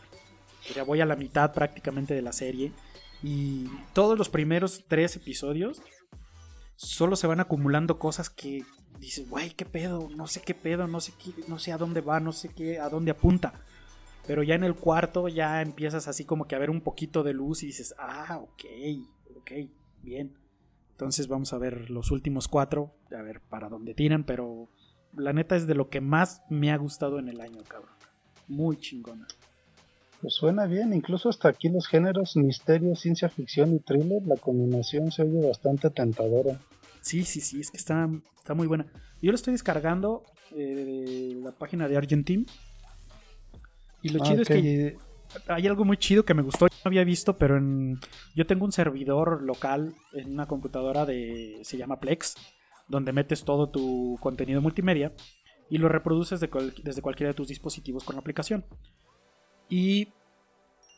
[0.75, 2.73] Ya voy a la mitad prácticamente de la serie.
[3.23, 5.83] Y todos los primeros tres episodios
[6.77, 8.65] solo se van acumulando cosas que
[8.99, 12.01] dices, güey, qué pedo, no sé qué pedo, no sé qué, no sé a dónde
[12.01, 13.53] va, no sé qué, a dónde apunta.
[14.27, 17.35] Pero ya en el cuarto ya empiezas así como que a ver un poquito de
[17.35, 18.65] luz y dices, ah, ok,
[19.37, 19.53] ok,
[20.03, 20.39] bien.
[20.93, 24.69] Entonces vamos a ver los últimos cuatro, a ver para dónde tiran, pero
[25.17, 27.95] la neta es de lo que más me ha gustado en el año, cabrón.
[28.49, 29.27] Muy chingona.
[30.23, 35.13] Pues suena bien, incluso hasta aquí los géneros misterio, ciencia ficción y thriller, la combinación
[35.13, 36.59] se oye bastante tentadora.
[37.05, 38.09] Sí, sí, sí, es que está,
[38.39, 38.87] está muy buena.
[39.21, 42.47] Yo lo estoy descargando eh, de la página de Argentine.
[44.01, 44.97] Y lo Ah, chido es que
[45.49, 46.65] hay algo muy chido que me gustó.
[46.67, 47.99] No había visto, pero en,
[48.35, 51.59] yo tengo un servidor local en una computadora de.
[51.63, 52.37] se llama Plex,
[52.89, 55.13] donde metes todo tu contenido multimedia
[55.69, 58.65] y lo reproduces de cual- desde cualquiera de tus dispositivos con la aplicación.
[59.69, 60.09] Y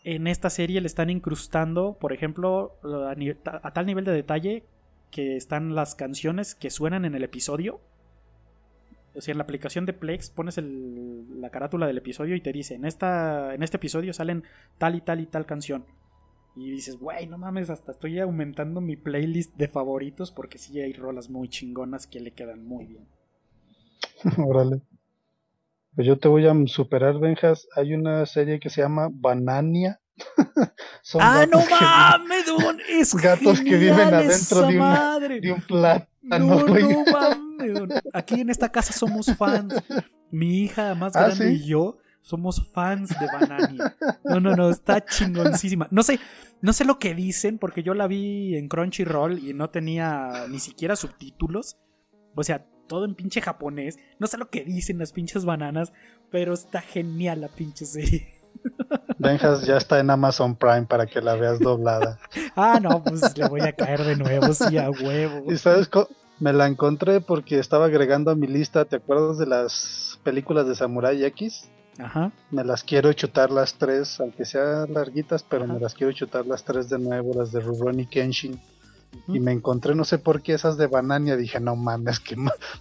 [0.05, 2.78] en esta serie le están incrustando, por ejemplo,
[3.62, 4.65] a tal nivel de detalle
[5.16, 7.80] que están las canciones que suenan en el episodio.
[9.14, 12.74] O sea, en la aplicación de Plex pones la carátula del episodio y te dice,
[12.74, 14.44] en, esta, en este episodio salen
[14.76, 15.86] tal y tal y tal canción.
[16.55, 20.93] Y dices, güey, no mames, hasta estoy aumentando mi playlist de favoritos porque sí hay
[20.93, 23.09] rolas muy chingonas que le quedan muy bien.
[24.47, 24.82] Órale.
[25.94, 27.68] Pues yo te voy a superar, Benjas.
[27.74, 29.98] Hay una serie que se llama Banania.
[31.02, 32.78] Son ¡Ah, no mames, don!
[32.88, 35.40] Es gatos que viven adentro de una- madre.
[35.40, 37.74] de un plátano, No, no mames.
[37.74, 37.88] don.
[38.12, 39.74] Aquí en esta casa somos fans.
[40.30, 41.62] Mi hija más ¿Ah, grande sí?
[41.64, 43.97] y yo somos fans de Banania.
[44.24, 45.86] No, no, no, está chingoncísima.
[45.93, 46.18] No sé,
[46.60, 50.59] no sé lo que dicen porque yo la vi en Crunchyroll y no tenía ni
[50.59, 51.76] siquiera subtítulos.
[52.34, 53.98] O sea, todo en pinche japonés.
[54.18, 55.93] No sé lo que dicen las pinches bananas,
[56.30, 58.35] pero está genial la pinche serie.
[59.19, 62.19] Benjas ya está en Amazon Prime para que la veas doblada.
[62.59, 65.53] Ah, no, pues le voy a caer de nuevo, sí, a huevo.
[65.53, 65.91] Y sabes,
[66.39, 68.85] me la encontré porque estaba agregando a mi lista.
[68.87, 71.69] ¿Te acuerdas de las películas de Samurai X?
[71.99, 72.33] Ajá.
[72.51, 75.74] Me las quiero chutar las tres, aunque sean larguitas, pero Ajá.
[75.74, 78.61] me las quiero chutar las tres de nuevo, las de Rurouni Kenshin.
[79.28, 81.37] Y me encontré, no sé por qué, esas de Banania.
[81.37, 82.37] Dije, no mames, que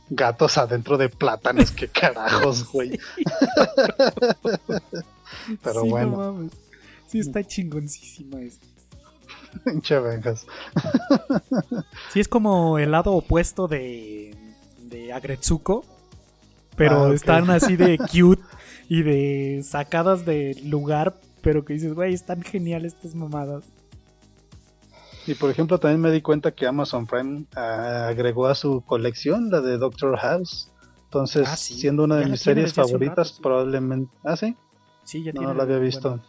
[0.09, 2.99] gatos adentro de plátanos, qué carajos, güey.
[5.63, 6.17] Pero Sí, no bueno.
[6.17, 6.51] mames.
[7.07, 8.65] Sí, está chingoncísima esta.
[9.63, 9.95] Pinche.
[12.11, 14.35] Sí, es como el lado opuesto de,
[14.81, 15.85] de Agretsuko.
[16.75, 18.41] Pero Ah, están así de cute
[18.89, 21.19] y de sacadas de lugar.
[21.41, 23.63] Pero que dices, güey, están geniales estas mamadas.
[25.27, 29.49] Y por ejemplo, también me di cuenta que Amazon Prime ah, agregó a su colección
[29.49, 30.69] la de Doctor House.
[31.05, 31.75] Entonces, Ah, sí.
[31.75, 33.41] siendo una de Ya mis series favoritas, rato, sí.
[33.41, 34.11] probablemente.
[34.23, 34.55] Ah, sí,
[35.05, 35.53] Sí, ya no, tiene.
[35.53, 36.19] la había bueno, visto.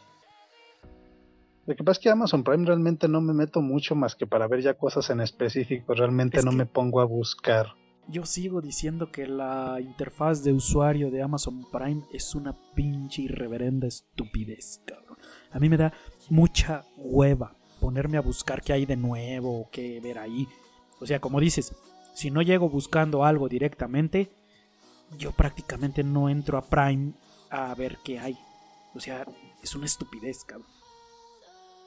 [1.66, 4.46] Lo que pasa es que Amazon Prime realmente no me meto mucho más que para
[4.46, 5.94] ver ya cosas en específico.
[5.94, 7.74] Realmente Es no me pongo a buscar.
[8.08, 13.88] Yo sigo diciendo que la interfaz de usuario de Amazon Prime es una pinche irreverenda
[13.88, 15.18] estupidez, cabrón.
[15.50, 15.92] A mí me da
[16.30, 20.46] mucha hueva ponerme a buscar qué hay de nuevo o qué ver ahí.
[21.00, 21.74] O sea, como dices,
[22.14, 24.30] si no llego buscando algo directamente,
[25.18, 27.12] yo prácticamente no entro a Prime
[27.50, 28.38] a ver qué hay.
[28.96, 29.26] O sea,
[29.62, 30.66] es una estupidez, cabrón.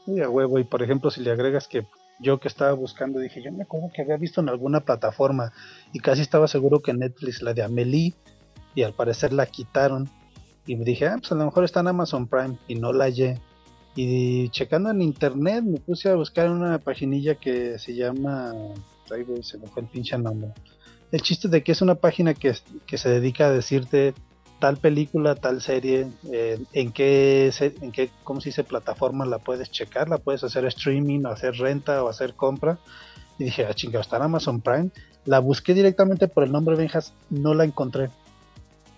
[0.05, 1.85] Y a huevo, y por ejemplo, si le agregas que
[2.19, 5.53] yo que estaba buscando, dije, yo me acuerdo que había visto en alguna plataforma
[5.93, 8.13] y casi estaba seguro que Netflix, la de Amelie,
[8.75, 10.09] y al parecer la quitaron.
[10.65, 13.05] Y me dije, ah, pues a lo mejor está en Amazon Prime y no la
[13.05, 13.39] hallé.
[13.95, 18.53] Y checando en internet me puse a buscar una paginilla que se llama,
[19.09, 20.51] güey, se me fue el pinche nombre.
[21.11, 22.53] El chiste de que es una página que,
[22.85, 24.13] que se dedica a decirte
[24.59, 28.63] tal película, tal serie, eh, en qué, en qué, ¿cómo se dice?
[28.63, 32.77] Plataforma la puedes checar, la puedes hacer streaming, o hacer renta o hacer compra.
[33.37, 34.89] Y dije, ah, chingado, está en Amazon Prime.
[35.25, 38.09] La busqué directamente por el nombre Benjas, no la encontré.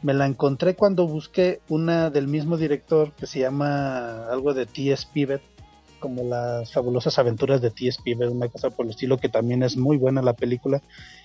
[0.02, 5.08] Me la encontré cuando busqué una del mismo director que se llama algo de T.S.
[5.14, 5.44] Pivet,
[6.02, 8.02] como las fabulosas aventuras de T.S.
[8.04, 10.82] Piver, una cosa por el estilo que también es muy buena la película.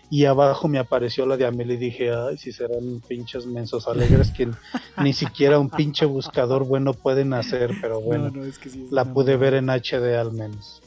[0.08, 4.30] Y abajo me apareció la de Amelie y dije, ay, si serán pinches mensos alegres
[4.30, 4.48] que
[5.02, 8.86] ni siquiera un pinche buscador bueno pueden hacer, pero bueno, No, no, es que sí
[8.92, 10.80] la pude ver en HD al menos.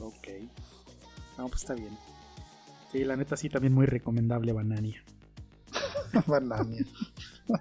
[0.00, 0.28] Ok.
[1.36, 1.98] No, pues está bien.
[2.92, 5.02] Sí, la neta sí, también muy recomendable Banania.
[6.26, 6.84] Banania.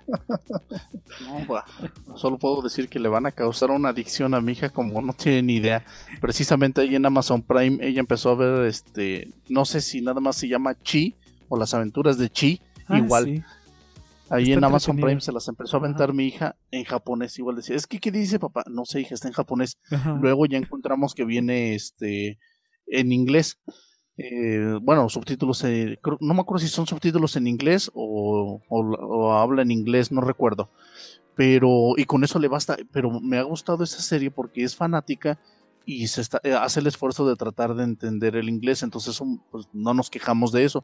[1.26, 2.16] No.
[2.16, 5.14] Solo puedo decir que le van a causar una adicción a mi hija como no
[5.14, 5.84] tiene ni idea.
[6.22, 10.36] Precisamente ahí en Amazon Prime ella empezó a ver este, no sé si nada más
[10.36, 11.16] se llama Chi
[11.48, 13.26] o las aventuras de Chi, Ah, igual.
[13.26, 13.44] sí.
[14.32, 14.98] Ahí Está en Amazon.
[14.98, 16.14] Prime se las empezó a aventar Ajá.
[16.14, 18.64] mi hija en japonés, igual decía, es que ¿qué dice papá?
[18.70, 19.80] No sé, hija, está en japonés.
[19.90, 20.18] Ajá.
[20.22, 22.38] Luego ya encontramos que viene este
[22.86, 23.58] en inglés.
[24.22, 28.60] Eh, bueno, subtítulos, eh, no me acuerdo si son subtítulos en inglés o,
[29.34, 30.70] habla en inglés, no recuerdo.
[31.36, 35.40] Pero, y con eso le basta, pero me ha gustado esa serie porque es fanática
[35.86, 39.22] y se está, eh, hace el esfuerzo de tratar de entender el inglés, entonces
[39.52, 40.84] pues, no nos quejamos de eso.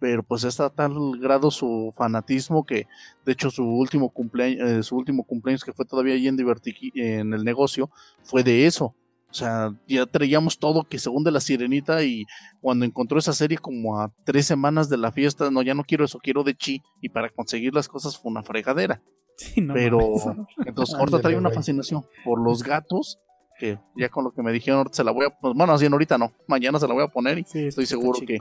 [0.00, 2.88] Pero pues está a tal grado su fanatismo que,
[3.24, 7.90] de hecho, su último cumpleaños, su último cumpleaños que fue todavía ahí en el negocio,
[8.24, 8.96] fue de eso.
[9.32, 12.26] O sea, ya traíamos todo que según de la sirenita y
[12.60, 16.04] cuando encontró esa serie como a tres semanas de la fiesta, no, ya no quiero
[16.04, 16.82] eso, quiero de chi.
[17.00, 19.02] Y para conseguir las cosas fue una fregadera.
[19.34, 20.46] Sí, no Pero mames.
[20.66, 23.18] entonces ahorita trae una fascinación por los gatos,
[23.58, 25.86] que ya con lo que me dijeron ahorita se la voy a pues, bueno, así
[25.86, 28.38] ahorita no, mañana se la voy a poner y Sí, estoy seguro que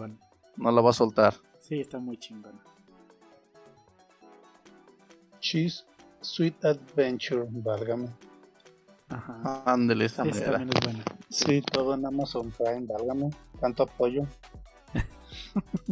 [0.57, 1.33] no la va a soltar.
[1.59, 2.59] Sí, está muy chingón.
[5.39, 5.85] Cheese
[6.19, 8.09] Sweet Adventure, válgame.
[9.11, 9.63] Ajá.
[9.65, 10.51] Ándele esa Esa manera.
[10.51, 11.03] también es buena.
[11.29, 13.29] Sí, todo en Amazon Prime, válgame.
[13.59, 14.23] Tanto apoyo.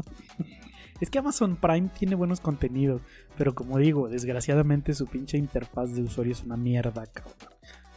[0.99, 3.01] Es que Amazon Prime tiene buenos contenidos,
[3.37, 7.35] pero como digo, desgraciadamente su pinche interfaz de usuario es una mierda, cabrón.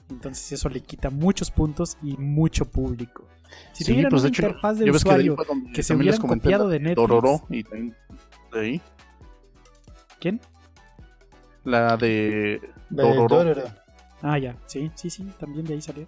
[0.09, 3.27] Entonces eso le quita muchos puntos y mucho público.
[3.73, 5.36] Si Sí, tuvieran pues, de una hecho, interfaz de ya ves que de ahí usuario
[5.36, 7.09] fue donde que se hubieran copiado de Netflix.
[7.09, 7.97] Dororo y también
[8.53, 8.81] de ahí,
[10.20, 10.40] ¿Quién?
[11.65, 13.36] la de De Dororo.
[13.44, 13.62] Dororo.
[14.23, 16.07] Ah, ya, sí, sí, sí, también de ahí salió.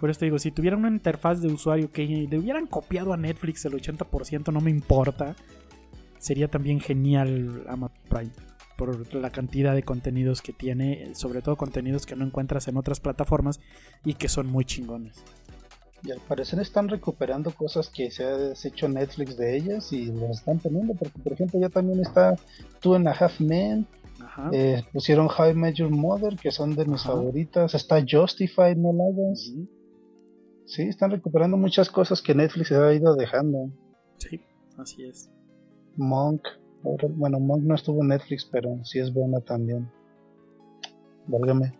[0.00, 3.64] Por eso digo, si tuvieran una interfaz de usuario que le hubieran copiado a Netflix
[3.66, 5.36] el 80%, no me importa.
[6.18, 8.32] Sería también genial Amazon Prime.
[8.76, 12.98] Por la cantidad de contenidos que tiene, sobre todo contenidos que no encuentras en otras
[12.98, 13.60] plataformas
[14.04, 15.22] y que son muy chingones.
[16.02, 20.38] Y al parecer están recuperando cosas que se ha hecho Netflix de ellas y las
[20.38, 20.94] están poniendo.
[20.94, 22.34] Porque, por ejemplo, ya también está
[22.80, 23.86] Two and a Half Men.
[24.52, 27.12] Eh, pusieron High Major Mother, que son de mis Ajá.
[27.12, 27.74] favoritas.
[27.74, 29.52] Está Justified, no la hagas.
[30.64, 33.70] Sí, están recuperando muchas cosas que Netflix se ha ido dejando.
[34.16, 34.40] Sí,
[34.78, 35.30] así es.
[35.96, 36.42] Monk.
[36.82, 39.90] Bueno, Monk no estuvo en Netflix, pero sí es buena también.
[41.26, 41.74] Válgame.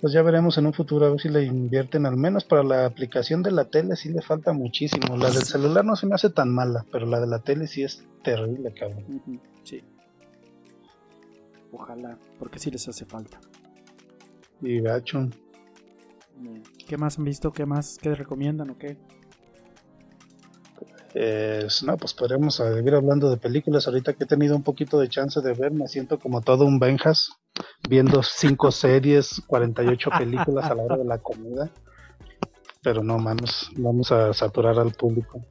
[0.00, 2.86] Pues ya veremos en un futuro a ver si le invierten al menos para la
[2.86, 5.16] aplicación de la tele sí le falta muchísimo.
[5.16, 7.82] La del celular no se me hace tan mala, pero la de la tele sí
[7.82, 9.22] es terrible, cabrón.
[9.64, 9.82] Sí.
[11.78, 13.38] Ojalá, porque sí les hace falta.
[14.62, 15.28] Y gacho.
[16.88, 17.52] ¿Qué más han visto?
[17.52, 17.98] ¿Qué más?
[18.00, 18.96] ¿Qué recomiendan o qué?
[21.14, 23.86] Eh, no, pues podremos seguir hablando de películas.
[23.86, 26.78] Ahorita que he tenido un poquito de chance de ver, me siento como todo un
[26.78, 27.30] Benjas,
[27.88, 31.70] viendo cinco series, 48 películas a la hora de la comida.
[32.82, 35.44] Pero no, manos, vamos a saturar al público.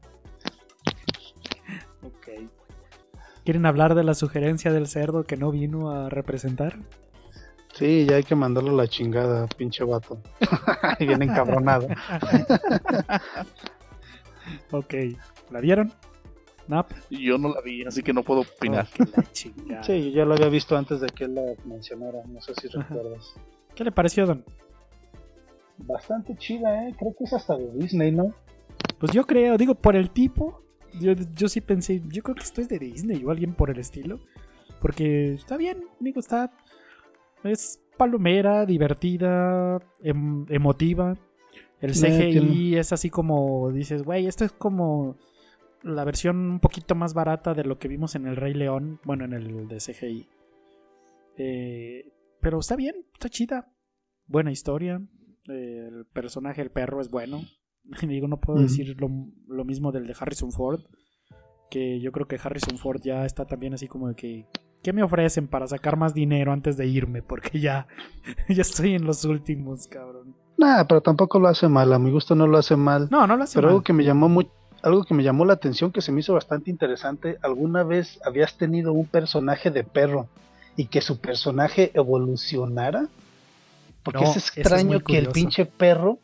[3.46, 6.80] ¿Quieren hablar de la sugerencia del cerdo que no vino a representar?
[7.76, 10.20] Sí, ya hay que mandarlo a la chingada, pinche vato.
[11.00, 11.88] y viene encabronado.
[14.72, 14.94] Ok.
[15.50, 15.92] ¿La vieron?
[16.68, 16.92] Nap.
[17.10, 18.88] Yo no la vi, así que no puedo opinar.
[18.94, 19.84] Oh, que la chingada.
[19.84, 22.68] Sí, yo ya lo había visto antes de que él la mencionara, no sé si
[22.68, 23.34] recuerdas.
[23.74, 24.44] ¿Qué le pareció, Don?
[25.78, 26.96] Bastante chida, ¿eh?
[26.98, 28.36] Creo que es hasta de Disney, ¿no?
[29.00, 30.62] Pues yo creo, digo, por el tipo,
[31.00, 33.80] yo, yo sí pensé, yo creo que esto es de Disney o alguien por el
[33.80, 34.20] estilo.
[34.82, 36.52] Porque está bien, digo, está.
[37.44, 41.18] Es palomera, divertida, em- emotiva.
[41.82, 45.18] El Eh, CGI es así como dices, güey, esto es como
[45.84, 49.26] la versión un poquito más barata de lo que vimos en el Rey León, bueno,
[49.26, 50.28] en el de CGI.
[51.38, 52.12] Eh,
[52.42, 53.72] pero está bien, está chida.
[54.28, 55.02] Buena historia.
[55.48, 57.42] eh, el personaje, el perro, es bueno.
[58.02, 59.10] Digo, no puedo decir lo,
[59.48, 60.82] lo mismo del de Harrison Ford.
[61.70, 64.46] Que yo creo que Harrison Ford ya está también así como de que.
[64.84, 67.24] ¿Qué me ofrecen para sacar más dinero antes de irme?
[67.24, 67.88] Porque ya,
[68.50, 70.36] ya estoy en los últimos, cabrón.
[70.58, 73.08] Nah, pero tampoco lo hace mal, a mi gusto no lo hace mal.
[73.12, 73.84] No, no lo hace Pero algo mal.
[73.84, 74.42] que me llamó
[74.84, 78.56] algo que me llamó la atención que se me hizo bastante interesante, alguna vez habías
[78.56, 80.28] tenido un personaje de perro
[80.78, 83.08] y que su personaje evolucionara.
[84.04, 86.20] Porque No, es extraño que el pinche perro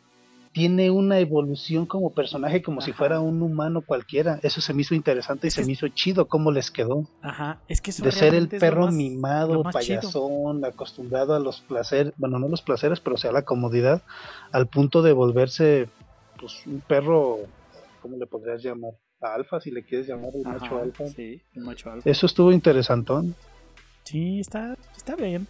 [0.53, 4.39] tiene una evolución como personaje, como si fuera un humano cualquiera.
[4.43, 7.07] Eso se me hizo interesante y se me hizo chido cómo les quedó.
[7.21, 9.71] Ajá, es que eso De ser el perro más- mimado, chido.
[9.71, 14.01] payasón, acostumbrado a los placeres, bueno, no los placeres, pero sea la comodidad,
[14.51, 15.87] al punto de volverse
[16.39, 17.37] pues un perro,
[18.01, 18.91] ¿cómo le podrías llamar?
[19.21, 21.05] Alfa, si le quieres llamar un Ajá, macho alfa.
[21.15, 22.09] Sí, un macho alfa.
[22.09, 23.35] Eso estuvo interesantón.
[24.03, 25.47] Sí, está, está bien.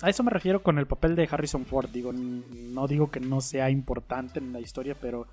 [0.00, 1.88] A eso me refiero con el papel de Harrison Ford.
[1.90, 5.26] Digo, no digo que no sea importante en la historia, pero.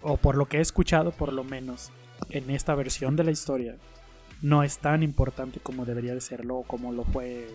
[0.00, 1.90] O por lo que he escuchado, por lo menos.
[2.30, 3.76] En esta versión de la historia.
[4.42, 6.58] No es tan importante como debería de serlo.
[6.58, 7.48] O como lo fue.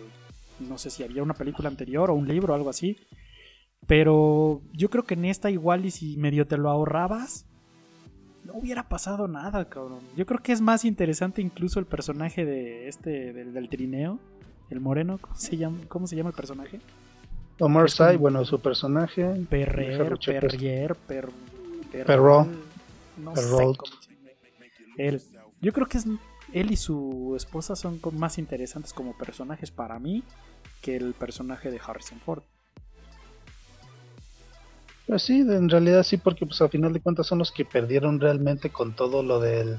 [0.60, 2.98] No sé si había una película anterior o un libro o algo así.
[3.86, 7.46] Pero yo creo que en esta igual y si medio te lo ahorrabas.
[8.44, 10.00] No hubiera pasado nada, cabrón.
[10.16, 14.18] Yo creo que es más interesante incluso el personaje de este, del trineo.
[14.70, 16.80] El moreno, ¿cómo se llama, cómo se llama el personaje?
[17.58, 19.24] Omar Es bueno, su personaje.
[19.50, 20.18] Perrer.
[20.24, 21.28] Perrier, per,
[22.06, 22.46] Perro.
[23.18, 23.76] No Perrault.
[23.76, 24.30] sé cómo se llama.
[24.96, 25.22] Él.
[25.60, 26.06] Yo creo que es
[26.52, 30.24] él y su esposa son más interesantes como personajes para mí
[30.80, 32.42] que el personaje de Harrison Ford.
[35.06, 38.20] Pues sí, en realidad sí, porque pues al final de cuentas son los que perdieron
[38.20, 39.78] realmente con todo lo del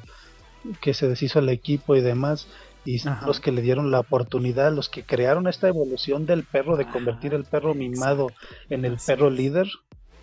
[0.81, 2.47] que se deshizo el equipo y demás.
[2.85, 6.83] Y los que le dieron la oportunidad, los que crearon esta evolución del perro, de
[6.83, 8.31] Ajá, convertir el perro mimado
[8.69, 9.33] en el Así perro es.
[9.35, 9.67] líder,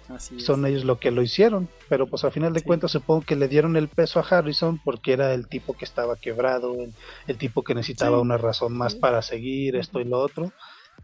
[0.08, 0.72] Así son es.
[0.72, 1.68] ellos lo que lo hicieron.
[1.88, 2.66] Pero pues al final de Sí.
[2.66, 6.16] cuentas supongo que le dieron el peso a Harrison porque era el tipo que estaba
[6.16, 6.92] quebrado, el,
[7.28, 8.22] el tipo que necesitaba Sí.
[8.22, 8.98] una razón más Sí.
[8.98, 10.52] para seguir esto y lo otro.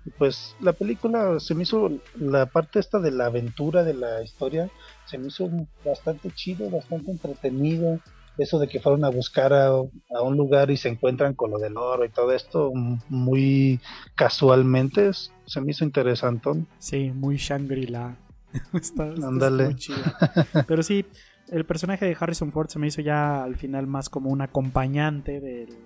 [0.07, 4.23] Y pues la película se me hizo, la parte esta de la aventura de la
[4.23, 4.69] historia,
[5.07, 5.49] se me hizo
[5.85, 8.01] bastante chido, bastante entretenido.
[8.37, 11.59] Eso de que fueron a buscar a, a un lugar y se encuentran con lo
[11.59, 12.73] del oro y todo esto
[13.09, 13.81] muy
[14.17, 15.11] casualmente,
[15.47, 16.51] se me hizo interesante.
[16.79, 18.17] Sí, muy Shangri-La.
[18.73, 19.65] está, Ándale.
[19.67, 19.99] muy chido.
[20.67, 21.05] Pero sí,
[21.51, 25.41] el personaje de Harrison Ford se me hizo ya al final más como un acompañante
[25.41, 25.77] del-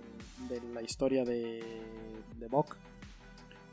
[0.48, 1.62] de la historia de,
[2.38, 2.76] de Buck.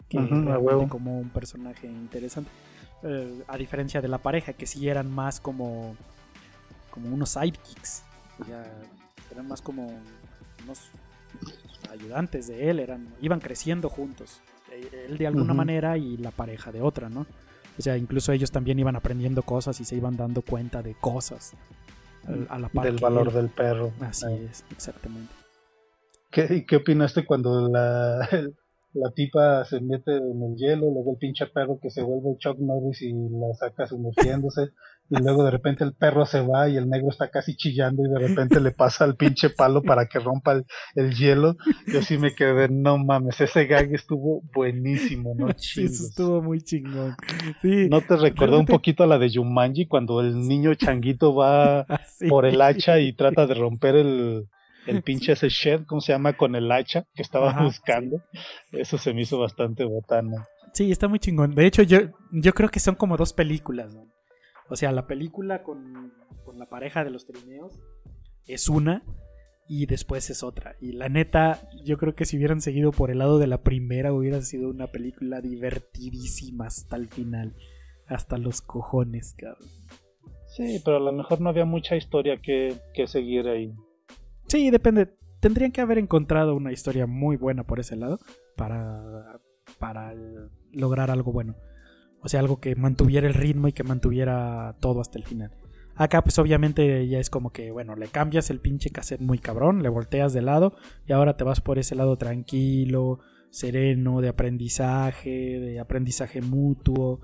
[0.09, 0.87] Que huevo.
[0.89, 2.49] como un personaje interesante.
[3.03, 5.95] Eh, a diferencia de la pareja, que sí eran más como,
[6.91, 8.03] como unos sidekicks.
[8.47, 8.65] Ya
[9.31, 9.87] eran más como
[10.63, 10.89] unos
[11.91, 14.41] ayudantes de él, eran, iban creciendo juntos.
[15.07, 17.25] Él de alguna manera y la pareja de otra, ¿no?
[17.77, 21.53] O sea, incluso ellos también iban aprendiendo cosas y se iban dando cuenta de cosas
[22.49, 23.33] a la par del valor él.
[23.33, 23.91] del perro.
[24.01, 25.33] Así Eh, es, exactamente.
[26.31, 28.27] ¿Qué, y qué opinaste cuando la,
[28.93, 32.57] la tipa se mete en el hielo, luego el pinche perro que se vuelve Chuck
[32.59, 34.69] Norris y la saca sumergiéndose,
[35.09, 38.09] y luego de repente el perro se va y el negro está casi chillando y
[38.09, 41.55] de repente le pasa el pinche palo para que rompa el, el hielo?
[41.87, 46.61] Yo sí me quedé, no mames, ese gag estuvo buenísimo, no Sí, eso estuvo muy
[46.61, 47.15] chingón.
[47.61, 51.81] Sí, ¿No te recordó un poquito a la de Jumanji cuando el niño changuito va
[51.89, 52.27] así.
[52.27, 54.47] por el hacha y trata de romper el,
[54.87, 56.33] el pinche ese shed, ¿cómo se llama?
[56.33, 58.21] Con el hacha que estaba Ajá, buscando.
[58.71, 60.45] Eso se me hizo bastante botana.
[60.73, 61.55] Sí, está muy chingón.
[61.55, 61.99] De hecho, yo,
[62.31, 64.07] yo creo que son como dos películas, ¿no?
[64.69, 66.13] O sea, la película con,
[66.43, 67.79] con la pareja de los trineos
[68.47, 69.03] es una
[69.67, 70.75] y después es otra.
[70.79, 74.13] Y la neta, yo creo que si hubieran seguido por el lado de la primera,
[74.13, 77.55] hubiera sido una película divertidísima hasta el final.
[78.07, 79.67] Hasta los cojones, cabrón.
[80.47, 83.73] Sí, pero a lo mejor no había mucha historia que, que seguir ahí.
[84.47, 85.09] Sí, depende.
[85.39, 88.19] Tendrían que haber encontrado una historia muy buena por ese lado
[88.55, 89.39] para,
[89.79, 90.13] para
[90.71, 91.55] lograr algo bueno.
[92.25, 95.51] O sea, algo que mantuviera el ritmo y que mantuviera todo hasta el final.
[95.95, 99.83] Acá pues obviamente ya es como que, bueno, le cambias el pinche cassette muy cabrón,
[99.83, 100.75] le volteas de lado
[101.07, 103.19] y ahora te vas por ese lado tranquilo,
[103.51, 107.21] sereno, de aprendizaje, de aprendizaje mutuo,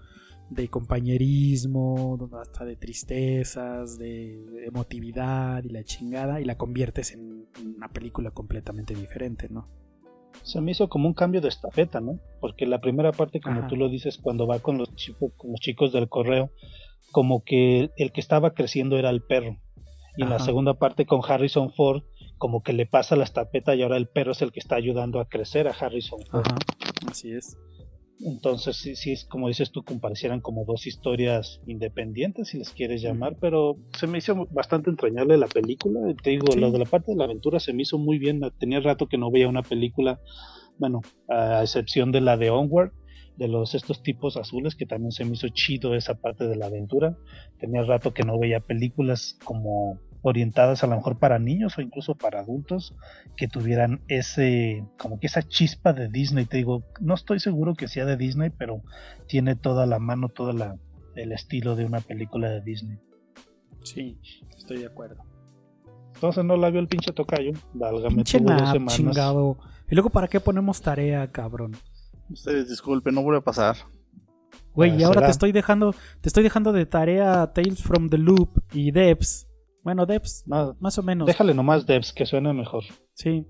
[0.52, 7.88] de compañerismo, hasta de tristezas, de emotividad y la chingada, y la conviertes en una
[7.88, 9.68] película completamente diferente, ¿no?
[10.44, 12.20] Se me hizo como un cambio de estafeta, ¿no?
[12.40, 13.68] Porque la primera parte, como Ajá.
[13.68, 16.50] tú lo dices, cuando va con los chicos, con los chicos del correo,
[17.12, 19.58] como que el que estaba creciendo era el perro.
[20.18, 22.04] Y en la segunda parte con Harrison Ford,
[22.38, 25.20] como que le pasa la estafeta y ahora el perro es el que está ayudando
[25.20, 26.46] a crecer a Harrison Ford.
[26.46, 26.58] Ajá,
[27.10, 27.58] así es.
[28.24, 33.02] Entonces, sí, sí, es como dices tú, comparecieran como dos historias independientes, si les quieres
[33.02, 36.00] llamar, pero se me hizo bastante entrañable la película.
[36.22, 36.60] Te digo, Sí.
[36.60, 38.42] lo de la parte de la aventura se me hizo muy bien.
[38.60, 40.20] Tenía rato que no veía una película,
[40.78, 42.92] bueno, a excepción de la de Onward,
[43.38, 46.68] de los estos tipos azules, que también se me hizo chido esa parte de la
[46.68, 47.18] aventura.
[47.60, 52.16] Tenía rato que no veía películas como orientadas a lo mejor para niños o incluso
[52.16, 52.96] para adultos
[53.36, 56.46] que tuvieran ese como que esa chispa de Disney.
[56.46, 58.82] Te digo no estoy seguro que sea de Disney pero
[59.28, 60.52] tiene toda la mano todo
[61.16, 63.00] el estilo de una película de Disney.
[63.84, 64.18] Sí
[64.58, 65.24] estoy de acuerdo.
[66.14, 68.40] Entonces no la vio el pinche tocayo válgame pinche
[68.88, 69.58] chingado.
[69.90, 71.74] Y luego para qué ponemos tarea cabrón
[72.32, 73.76] ustedes disculpen no vuelve a pasar.
[74.74, 78.62] Güey, y ahora te estoy dejando, te estoy dejando de tarea Tales from the Loop
[78.72, 79.48] y Debs.
[79.84, 81.28] Bueno, Debs, más o menos.
[81.28, 82.84] Déjale nomás Debs, que suena mejor.
[83.14, 83.48] Sí.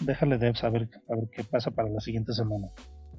[0.00, 2.68] Déjale Debs a ver, a ver qué pasa para la siguiente semana.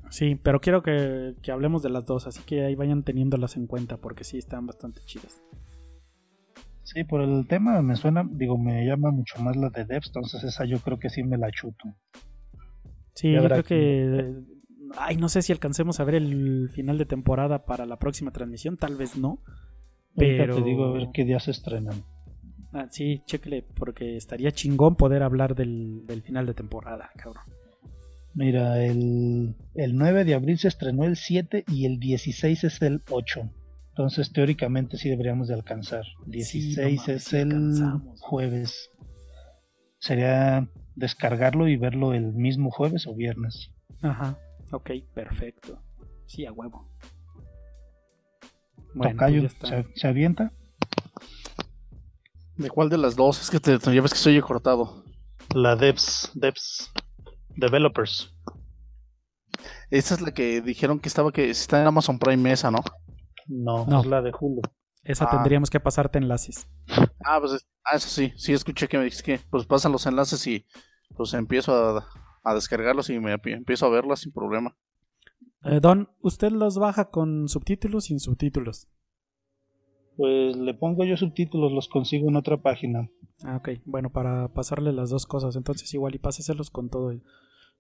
[0.10, 3.68] Sí, pero quiero que, que hablemos de las dos, así que ahí vayan teniéndolas en
[3.68, 5.42] cuenta, porque sí están bastante chidas.
[6.84, 10.44] Sí, por el tema me suena, digo, me llama mucho más la de Debs, entonces
[10.44, 11.96] esa yo creo que sí me la chuto.
[13.14, 14.34] Sí, yo creo que
[14.98, 18.78] Ay, no sé si alcancemos a ver el final de temporada para la próxima transmisión,
[18.78, 19.40] tal vez no.
[20.16, 22.04] Pero te digo a ver qué días se estrenan.
[22.74, 27.44] Ah, sí, chéquele, porque estaría chingón poder hablar del, final de temporada, cabrón.
[28.34, 33.02] Mira, el, el 9 de abril se estrenó el 7 y el 16 es el
[33.10, 33.50] 8.
[33.90, 36.06] Entonces, teóricamente sí deberíamos de alcanzar.
[36.28, 37.74] 16 es el
[38.20, 38.90] jueves.
[40.00, 43.72] Sería descargarlo y verlo el mismo jueves o viernes.
[44.02, 44.38] Ajá.
[44.72, 45.82] Ok, perfecto.
[46.26, 46.90] Sí, a huevo.
[48.94, 50.54] Bueno, pues ¿se, avienta?
[52.58, 53.42] ¿De cuál de las dos?
[53.42, 55.04] Es que te, ya ves que soy cortado.
[55.54, 56.92] La Devs, Devs,
[57.56, 58.34] Developers.
[59.90, 62.80] Esa es la que dijeron que estaba que está en Amazon Prime esa, ¿no?
[63.48, 64.02] No, no.
[64.02, 64.62] es la de Hulu.
[65.04, 65.32] Esa ah.
[65.32, 66.68] tendríamos que pasarte enlaces.
[67.26, 70.46] Ah, pues ah, eso sí, sí escuché que me dijiste que pues pasan los enlaces
[70.48, 70.66] y
[71.16, 72.08] pues empiezo a,
[72.44, 74.76] a descargarlos y me empiezo a verlas sin problema.
[75.64, 78.88] Eh, Don, ¿usted los baja con subtítulos sin subtítulos?
[80.22, 83.10] Pues le pongo yo subtítulos, los consigo en otra página.
[83.44, 83.70] Ah, ok.
[83.86, 87.12] Bueno, para pasarle las dos cosas, entonces igual y páseselos con todo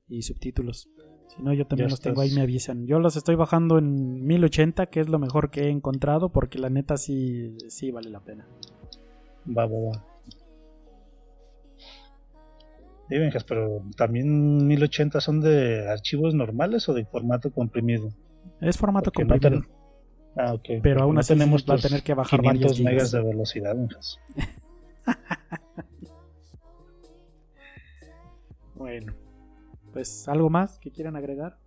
[0.07, 0.89] y, subtítulos.
[1.27, 2.87] Si no, yo también los tengo ahí, me avisan.
[2.87, 6.71] Yo los estoy bajando en 1080, que es lo mejor que he encontrado, porque la
[6.71, 8.47] neta sí, sí vale la pena.
[9.47, 10.05] Va, va, va.
[13.07, 18.09] Sí, pero también 1080 son de archivos normales o de formato comprimido.
[18.61, 19.61] Es formato comprimido.
[20.35, 20.69] Ah, ok.
[20.81, 23.75] Pero aún así tenemos va a tener que bajar 500 varios megas de velocidad,
[28.75, 29.13] bueno,
[29.93, 31.57] pues algo más que quieran agregar.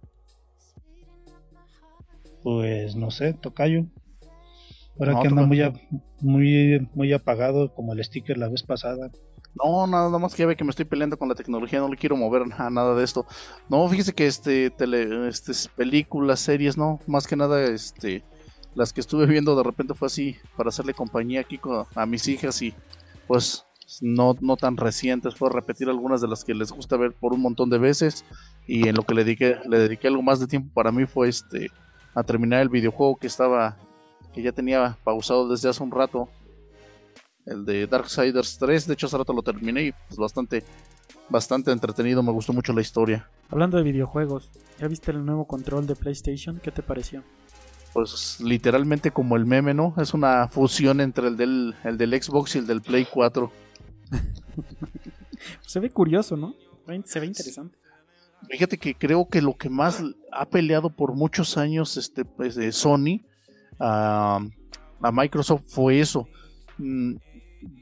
[2.43, 3.87] Pues no sé, tocayo.
[4.99, 5.61] Ahora que anda muy,
[6.21, 9.11] muy, muy apagado como el sticker la vez pasada.
[9.55, 11.97] No, nada más que ya ve que me estoy peleando con la tecnología, no le
[11.97, 13.27] quiero mover a nada de esto.
[13.69, 18.25] No, fíjese que este, tele, este películas, series, no, más que nada, este,
[18.75, 21.61] las que estuve viendo de repente fue así para hacerle compañía aquí
[21.95, 22.75] a mis hijas y
[23.27, 23.65] pues
[24.01, 27.41] no, no tan recientes, fue repetir algunas de las que les gusta ver por un
[27.41, 28.25] montón de veces
[28.67, 31.29] y en lo que le dediqué, le dediqué algo más de tiempo para mí fue
[31.29, 31.71] este
[32.15, 33.77] a terminar el videojuego que estaba
[34.33, 36.29] que ya tenía pausado desde hace un rato
[37.47, 38.87] el de Darksiders 3.
[38.87, 40.65] De hecho, hace rato lo terminé y pues bastante,
[41.29, 42.23] bastante entretenido.
[42.23, 43.29] Me gustó mucho la historia.
[43.51, 46.59] Hablando de videojuegos, ¿ya viste el nuevo control de PlayStation?
[46.63, 47.23] ¿Qué te pareció?
[47.95, 49.95] Pues literalmente como el meme, ¿no?
[49.97, 53.51] Es una fusión entre el del, el del Xbox y el del Play 4.
[55.63, 56.55] Se ve curioso, ¿no?
[57.05, 57.79] Se ve interesante.
[58.51, 62.73] Fíjate que creo que lo que más ha peleado por muchos años este, pues, de
[62.73, 63.23] Sony
[63.79, 64.41] a,
[65.01, 66.29] a Microsoft fue eso.
[66.77, 67.15] Mm,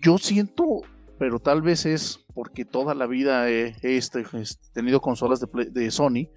[0.00, 0.82] yo siento,
[1.18, 4.24] pero tal vez es porque toda la vida he, este,
[4.72, 6.28] tenido consolas de, Sony,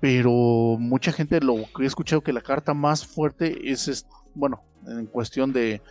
[0.00, 0.30] pero
[0.78, 5.52] mucha gente lo que he escuchado que la carta más fuerte es, bueno, en cuestión
[5.52, 5.82] de,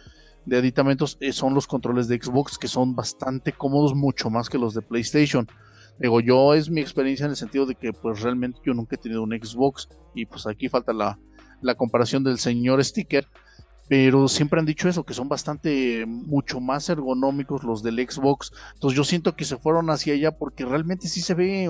[0.45, 4.57] de aditamentos eh, son los controles de Xbox que son bastante cómodos, mucho más que
[4.57, 5.47] los de PlayStation.
[5.99, 8.99] Digo, yo es mi experiencia en el sentido de que pues realmente yo nunca he
[8.99, 11.19] tenido un Xbox y pues aquí falta la,
[11.61, 13.27] la comparación del señor Sticker
[13.87, 18.51] pero siempre han dicho eso, que son bastante, mucho más ergonómicos los del Xbox.
[18.73, 21.69] Entonces yo siento que se fueron hacia allá porque realmente sí se ve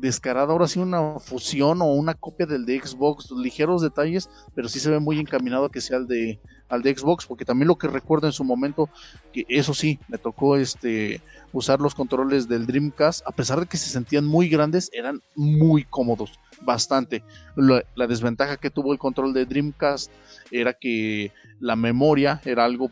[0.00, 4.80] descarada, ahora sí una fusión o una copia del de Xbox, ligeros detalles, pero sí
[4.80, 7.76] se ve muy encaminado a que sea el de, al de Xbox, porque también lo
[7.76, 8.88] que recuerdo en su momento,
[9.32, 11.20] que eso sí, me tocó este
[11.52, 15.84] usar los controles del Dreamcast, a pesar de que se sentían muy grandes, eran muy
[15.84, 17.22] cómodos bastante.
[17.56, 20.10] La, desventaja que tuvo el control de Dreamcast
[20.50, 22.90] era que la memoria era algo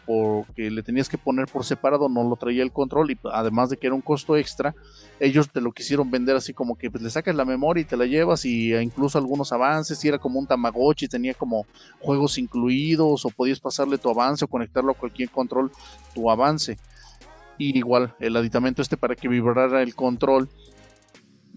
[0.54, 3.76] que le tenías que poner por separado, no lo traía el control y además de
[3.76, 4.74] que era un costo extra,
[5.20, 7.96] ellos te lo quisieron vender así como que pues, le sacas la memoria y te
[7.96, 11.66] la llevas y e incluso algunos avances, y era como un Tamagotchi, tenía como
[12.00, 15.72] juegos incluidos o podías pasarle tu avance o conectarlo a cualquier control
[16.14, 16.78] tu avance.
[17.58, 20.48] Y igual, el aditamento este para que vibrara el control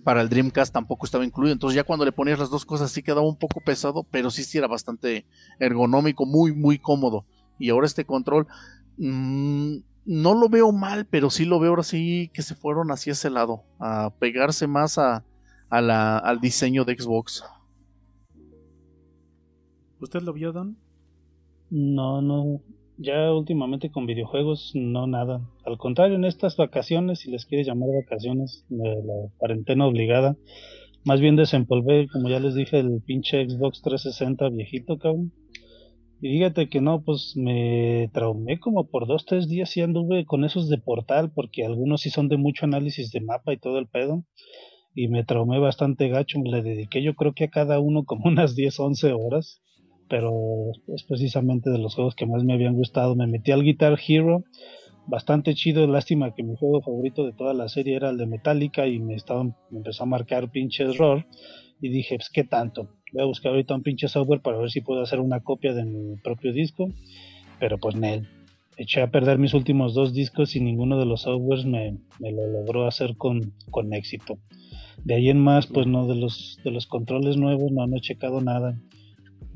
[0.04, 1.54] para el Dreamcast tampoco estaba incluido.
[1.54, 4.44] Entonces ya cuando le ponías las dos cosas sí quedaba un poco pesado, pero sí,
[4.44, 5.28] sí era bastante
[5.60, 7.26] ergonómico, muy, muy cómodo.
[7.60, 8.48] Y ahora este control
[8.98, 13.14] mmm, no lo veo mal, pero sí lo veo ahora sí que se fueron hacia
[13.14, 15.24] ese lado, a pegarse más a,
[15.70, 17.44] a la, al diseño de Xbox.
[20.00, 20.54] ¿Usted lo vio?
[21.70, 22.62] No, no.
[22.98, 25.42] Ya últimamente con videojuegos, no nada.
[25.66, 30.36] Al contrario, en estas vacaciones, si les quieres llamar vacaciones, de la cuarentena obligada,
[31.06, 35.32] más bien desempolvé, como ya les dije, el pinche Xbox 360 viejito, cabrón.
[36.22, 40.44] Y fíjate que no, pues me traumé como por dos, tres días y anduve con
[40.44, 43.88] esos de portal, porque algunos sí son de mucho análisis de mapa y todo el
[43.88, 44.26] pedo.
[44.94, 48.56] Y me traumé bastante gacho, le dediqué yo creo que a cada uno como unas
[48.56, 49.62] 10, 11 horas.
[50.10, 50.32] Pero
[50.88, 53.16] es precisamente de los juegos que más me habían gustado.
[53.16, 54.44] Me metí al Guitar Hero,
[55.08, 55.86] bastante chido.
[55.88, 59.16] Lástima que mi juego favorito de toda la serie era el de Metallica y me,
[59.16, 61.26] estaba, me empezó a marcar pinche error.
[61.82, 64.82] Y dije, pues qué tanto Voy a buscar ahorita un pinche software para ver si
[64.82, 66.90] puedo hacer una copia de mi propio disco.
[67.60, 68.28] Pero pues Nel.
[68.78, 72.48] Eché a perder mis últimos dos discos y ninguno de los softwares me, me lo
[72.48, 74.38] logró hacer con, con, éxito.
[75.04, 78.00] De ahí en más, pues no, de los, de los controles nuevos no, no he
[78.00, 78.80] checado nada.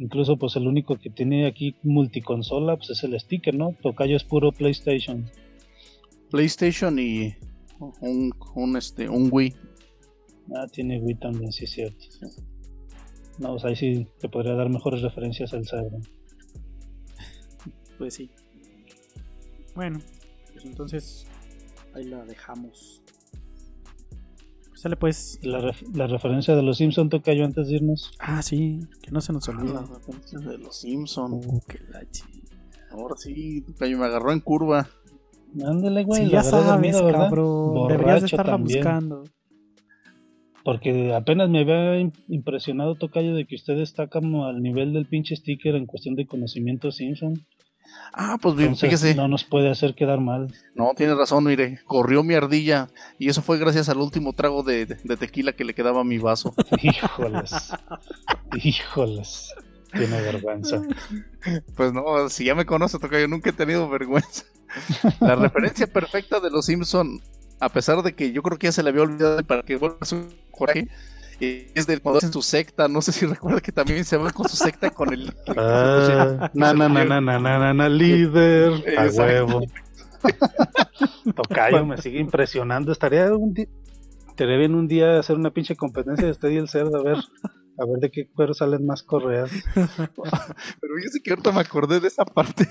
[0.04, 3.74] Incluso pues el único que tiene aquí multiconsola pues es el sticker, ¿no?
[3.82, 5.32] Tocayo es puro PlayStation.
[6.30, 7.34] PlayStation y
[8.02, 9.56] un, un, este, un Wii.
[10.58, 12.06] Ah, tiene Wii también, sí es cierto.
[13.40, 15.98] No, o sea, ahí sí te podría dar mejores referencias al cerdo.
[17.98, 18.30] Pues sí.
[19.74, 20.00] Bueno,
[20.52, 21.28] pues entonces
[21.94, 23.03] ahí la dejamos.
[24.84, 25.40] Sale pues.
[25.44, 28.12] La, la referencia de los Simpson toca yo antes de irnos.
[28.20, 29.72] Ah, sí, que no se nos olvide.
[29.78, 31.32] Ah, la referencia de los Simpson.
[31.36, 32.02] Uh, qué la
[32.92, 34.90] Ahora sí, Tocayo me agarró en curva.
[35.66, 36.26] Ándale, güey.
[36.26, 37.88] Sí, ya sabes, cabrón.
[37.88, 38.80] Deberías de estarla también.
[38.80, 39.24] buscando.
[40.66, 45.38] Porque apenas me había impresionado, Tocayo, de que usted está como al nivel del pinche
[45.38, 47.46] sticker en cuestión de conocimiento Simpson.
[48.14, 49.16] Ah, pues bien, fíjese.
[49.16, 50.54] No nos puede hacer quedar mal.
[50.76, 54.86] No, tiene razón, mire, corrió mi ardilla y eso fue gracias al último trago de,
[54.86, 56.54] de tequila que le quedaba a mi vaso.
[56.82, 57.72] híjoles,
[58.56, 59.54] híjoles,
[59.92, 60.82] tiene vergüenza.
[61.76, 64.46] Pues no, si ya me conoce, Tocayo, nunca he tenido vergüenza.
[65.20, 67.22] La referencia perfecta de los Simpson
[67.64, 69.98] a pesar de que yo creo que ya se le había olvidado para que vuelva
[70.02, 70.90] a su Jorge,
[71.40, 74.48] es de cuando hacen su secta, no sé si recuerda que también se va con
[74.48, 75.34] su secta con el...
[75.58, 79.62] Ah, na, na, na, na, na, na, na, líder, a huevo.
[81.36, 83.68] Tocayo, me sigue impresionando, estaría un día...
[84.30, 87.18] Estaría bien un día hacer una pinche competencia de usted y el cerdo, a ver
[87.78, 89.52] a ver de qué cuero salen más correas.
[89.74, 92.68] Pero yo sé que ahorita me acordé de esa parte,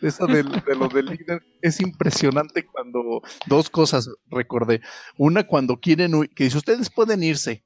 [0.00, 1.42] de esa de, de lo del líder.
[1.60, 4.80] Es impresionante cuando dos cosas recordé.
[5.18, 7.63] Una, cuando quieren, que si ustedes pueden irse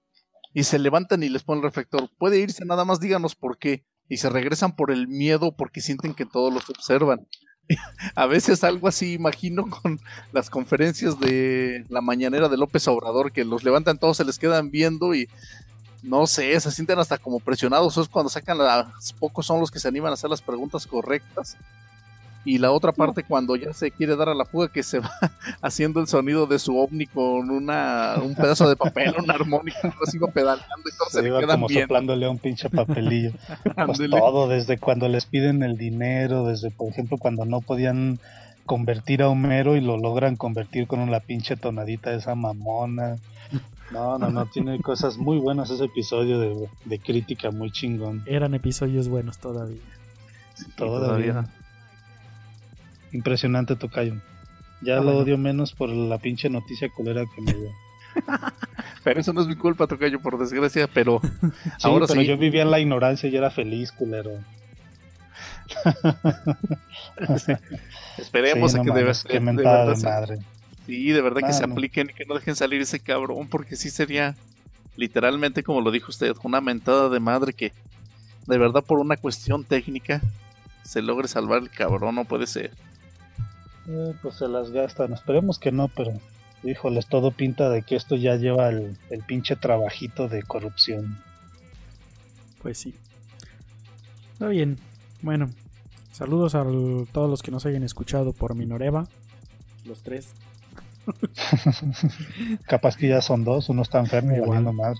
[0.58, 3.84] y se levantan y les ponen el reflector, puede irse, nada más díganos por qué.
[4.08, 7.28] Y se regresan por el miedo porque sienten que todos los observan.
[8.16, 10.00] A veces algo así, imagino, con
[10.32, 14.72] las conferencias de la mañanera de López Obrador, que los levantan todos, se les quedan
[14.72, 15.28] viendo y
[16.02, 17.96] no sé, se sienten hasta como presionados.
[17.96, 21.56] es cuando sacan las pocos son los que se animan a hacer las preguntas correctas.
[22.44, 25.10] Y la otra parte, cuando ya se quiere dar a la fuga, que se va
[25.60, 30.18] haciendo el sonido de su ovni con una, un pedazo de papel, una armónica, así
[30.18, 33.32] va pedaleando y todo se, se le quedan como soplándole a un pinche papelillo.
[33.86, 38.18] pues todo, desde cuando les piden el dinero, desde, por ejemplo, cuando no podían
[38.68, 43.16] convertir a Homero y lo logran convertir con la pinche tonadita de esa mamona.
[43.90, 48.22] No, no, no, tiene cosas muy buenas ese episodio de, de crítica, muy chingón.
[48.26, 49.80] Eran episodios buenos todavía.
[50.54, 51.32] Sí, todavía.
[51.32, 51.57] todavía.
[53.12, 54.14] Impresionante Tocayo.
[54.80, 57.70] Ya ah, lo odio menos por la pinche noticia culera que me dio.
[59.04, 61.50] pero eso no es mi culpa, Tocayo, por desgracia, pero sí,
[61.82, 62.26] ahora pero sí.
[62.26, 64.30] yo vivía en la ignorancia y era feliz, culero.
[68.18, 70.38] Esperemos sí, a que no de, de, verdad madre.
[70.86, 71.74] Sí, de verdad que se no.
[71.74, 74.34] apliquen y que no dejen salir ese cabrón, porque sí sería
[74.96, 77.72] literalmente, como lo dijo usted, una mentada de madre que
[78.46, 80.20] de verdad por una cuestión técnica
[80.82, 82.72] se logre salvar el cabrón, no puede ser.
[83.88, 85.12] Eh, pues se las gastan.
[85.12, 86.12] Esperemos que no, pero
[86.62, 91.18] híjoles, todo pinta de que esto ya lleva el, el pinche trabajito de corrupción.
[92.62, 92.94] Pues sí.
[94.34, 94.78] Está bien.
[95.22, 95.50] Bueno,
[96.12, 96.64] saludos a
[97.12, 99.06] todos los que nos hayan escuchado por Minoreva.
[99.84, 100.32] Los tres.
[102.66, 104.98] Capaz que ya son dos, uno está enfermo y valiendo más.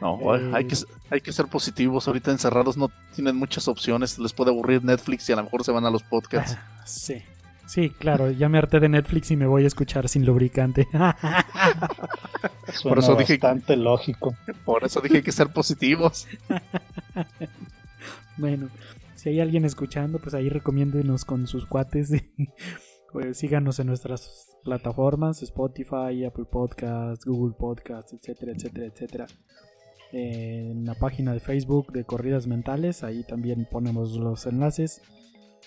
[0.00, 0.50] No, Eh.
[0.52, 0.76] hay, que,
[1.10, 5.32] hay que ser positivos, ahorita encerrados no tienen muchas opciones, les puede aburrir Netflix y
[5.32, 6.58] a lo mejor se van a los podcasts.
[6.84, 7.22] Sí,
[7.72, 10.86] Sí, claro, ya me harté de Netflix y me voy a escuchar sin lubricante.
[10.92, 11.16] Suena
[12.82, 14.34] Por eso dije- bastante lógico.
[14.66, 16.28] Por eso dije que ser positivos.
[18.36, 18.68] bueno,
[19.14, 22.12] si hay alguien escuchando, pues ahí recomiéndenos con sus cuates.
[23.12, 29.26] pues síganos en nuestras plataformas, Spotify, Apple Podcast, Google Podcast, etcétera, etcétera, etcétera.
[30.12, 35.00] En la página de Facebook de Corridas Mentales, ahí también ponemos los enlaces.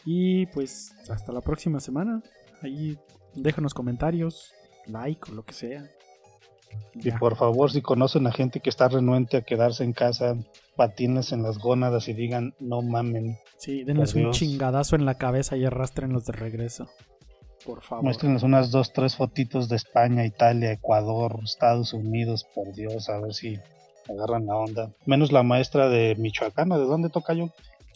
[0.06, 2.22] Y pues hasta la próxima semana.
[2.62, 2.98] Ahí
[3.34, 4.54] déjanos comentarios,
[4.88, 5.90] like o lo que sea.
[6.94, 7.18] Y Ya.
[7.20, 10.36] por favor, si conocen a gente que está renuente a quedarse en casa,
[10.76, 13.38] patines en las gónadas y digan, no mamen.
[13.58, 14.38] Sí, denles un Dios.
[14.38, 16.88] chingadazo en la cabeza y arrastrenlos de regreso.
[17.66, 18.04] Por favor.
[18.04, 23.34] Muéstrenos unas dos, tres fotitos de España, Italia, Ecuador, Estados Unidos, por Dios, a ver
[23.34, 23.58] si
[24.08, 24.92] agarran la onda.
[25.06, 27.50] Menos la maestra de Michoacán, ¿o ¿de dónde toca yo?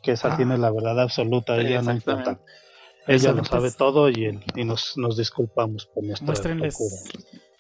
[0.03, 0.37] Que esa Ah.
[0.37, 2.39] tiene la verdad absoluta, ella no importa.
[3.07, 6.95] Ella lo sabe todo y, el- y nos, nos disculpamos por nuestra Muéstrenles, locura.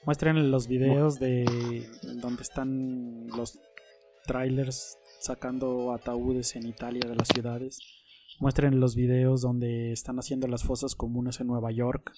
[0.05, 1.89] muéstrenles los videos de
[2.21, 3.57] donde están los
[4.25, 7.79] trailers sacando ataúdes en Italia de las ciudades.
[8.39, 12.13] Muestren los videos donde están haciendo las fosas comunes en Nueva York,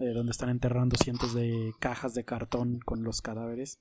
[0.00, 3.80] eh, donde están enterrando cientos de cajas de cartón con los cadáveres.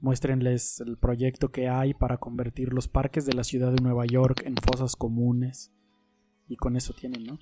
[0.00, 4.42] Muéstrenles el proyecto que hay para convertir los parques de la ciudad de Nueva York
[4.46, 5.70] en fosas comunes.
[6.48, 7.38] Y con eso tienen, ¿no?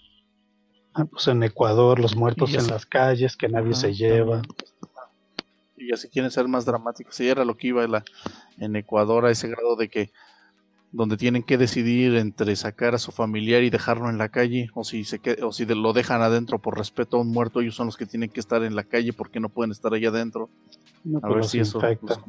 [0.95, 4.43] Ah, pues en Ecuador, los muertos en las calles que nadie Ajá, se lleva.
[4.43, 4.55] también.
[5.77, 7.19] Y así quieren ser más dramáticos.
[7.21, 8.05] Y era lo que iba la-
[8.59, 10.11] en Ecuador a ese grado de que
[10.91, 14.83] donde tienen que decidir entre sacar a su familiar y dejarlo en la calle o
[14.85, 17.87] si se o si de- lo dejan adentro por respeto a un muerto ellos son
[17.87, 20.49] los que tienen que estar en la calle porque no pueden estar allá adentro
[21.05, 22.21] No, a pues ver si eso pues, los-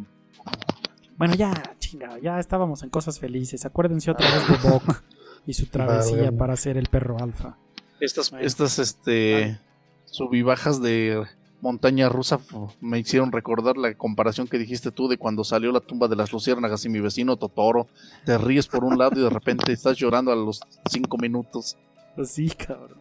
[1.20, 3.66] Bueno, ya, chinga, ya estábamos en cosas felices.
[3.66, 5.04] Acuérdense otra vez de Bok
[5.46, 7.58] y su travesía para ser el perro alfa.
[8.00, 8.48] estas Bueno.
[8.48, 9.60] estas este
[10.06, 11.24] subibajas de
[11.62, 12.40] montaña rusa
[12.80, 16.32] me hicieron recordar la comparación que dijiste tú de cuando salió la tumba de las
[16.32, 17.88] luciérnagas y mi vecino Totoro
[18.26, 21.76] te ríes por un lado y de repente estás llorando a los cinco minutos
[22.16, 22.98] Pues sí, cabrón.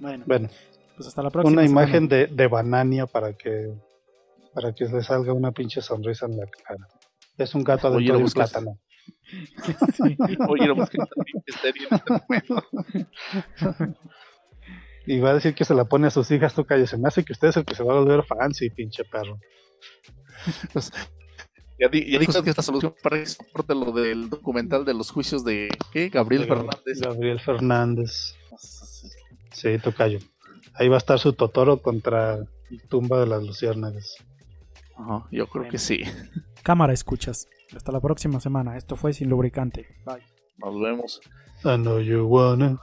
[0.00, 0.48] Bueno, Bueno,
[0.96, 1.52] pues hasta la próxima.
[1.62, 3.72] una imagen de, de Banania para que
[4.52, 6.88] para que le salga una pinche sonrisa en la cara.
[7.38, 8.78] Es un gato lo de un plátano.
[9.94, 10.16] Sí.
[10.48, 10.66] Oye,
[11.62, 11.94] serie en
[12.34, 13.96] este.
[15.06, 16.90] Y va a decir que se la pone a sus hijas, tú calles.
[16.90, 19.38] Se me hace que usted es el que se va a volver fancy, pinche perro.
[21.80, 25.10] Ya, di- ya dijo que esta solución para que soporte lo del documental de los
[25.10, 26.08] juicios de ¿qué?
[26.08, 27.00] Gabriel De Fernández.
[27.00, 28.34] Gabriel Fernández.
[29.52, 30.18] Sí, tocayo.
[30.74, 32.38] Ahí va a estar su Totoro contra
[32.88, 34.16] tumba de las luciérnagas.
[34.96, 36.02] Ajá, yo creo que sí.
[36.62, 37.48] Cámara, escuchas.
[37.74, 38.76] Hasta la próxima semana.
[38.76, 39.86] Esto fue Sin Lubricante.
[40.04, 40.22] Bye.
[40.58, 41.20] Nos vemos.
[41.64, 42.78] I know you wanna.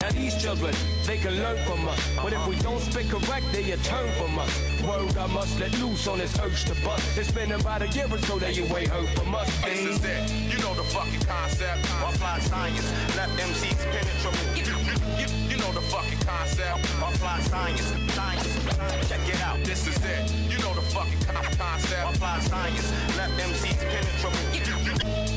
[0.00, 0.74] Now these children,
[1.08, 1.98] they can learn from us.
[2.22, 4.52] But if we don't speak correct, they turn from us.
[4.82, 7.16] Word I must let loose on this urge to bust.
[7.16, 9.48] It's been about a year or so that you ain't heard from us.
[9.64, 10.30] This is it.
[10.52, 11.80] You know the fucking concept.
[12.04, 12.92] Apply science.
[13.16, 14.38] Let MCs penetrate.
[14.58, 16.84] You, you, you, you know the fucking concept.
[17.00, 17.88] Apply science.
[18.12, 19.08] Science.
[19.08, 19.64] Check it out.
[19.64, 20.30] This is it.
[20.52, 22.16] You know the fucking con- concept.
[22.16, 22.92] Apply science.
[23.16, 24.68] Let MCs penetrate.
[24.68, 25.27] You,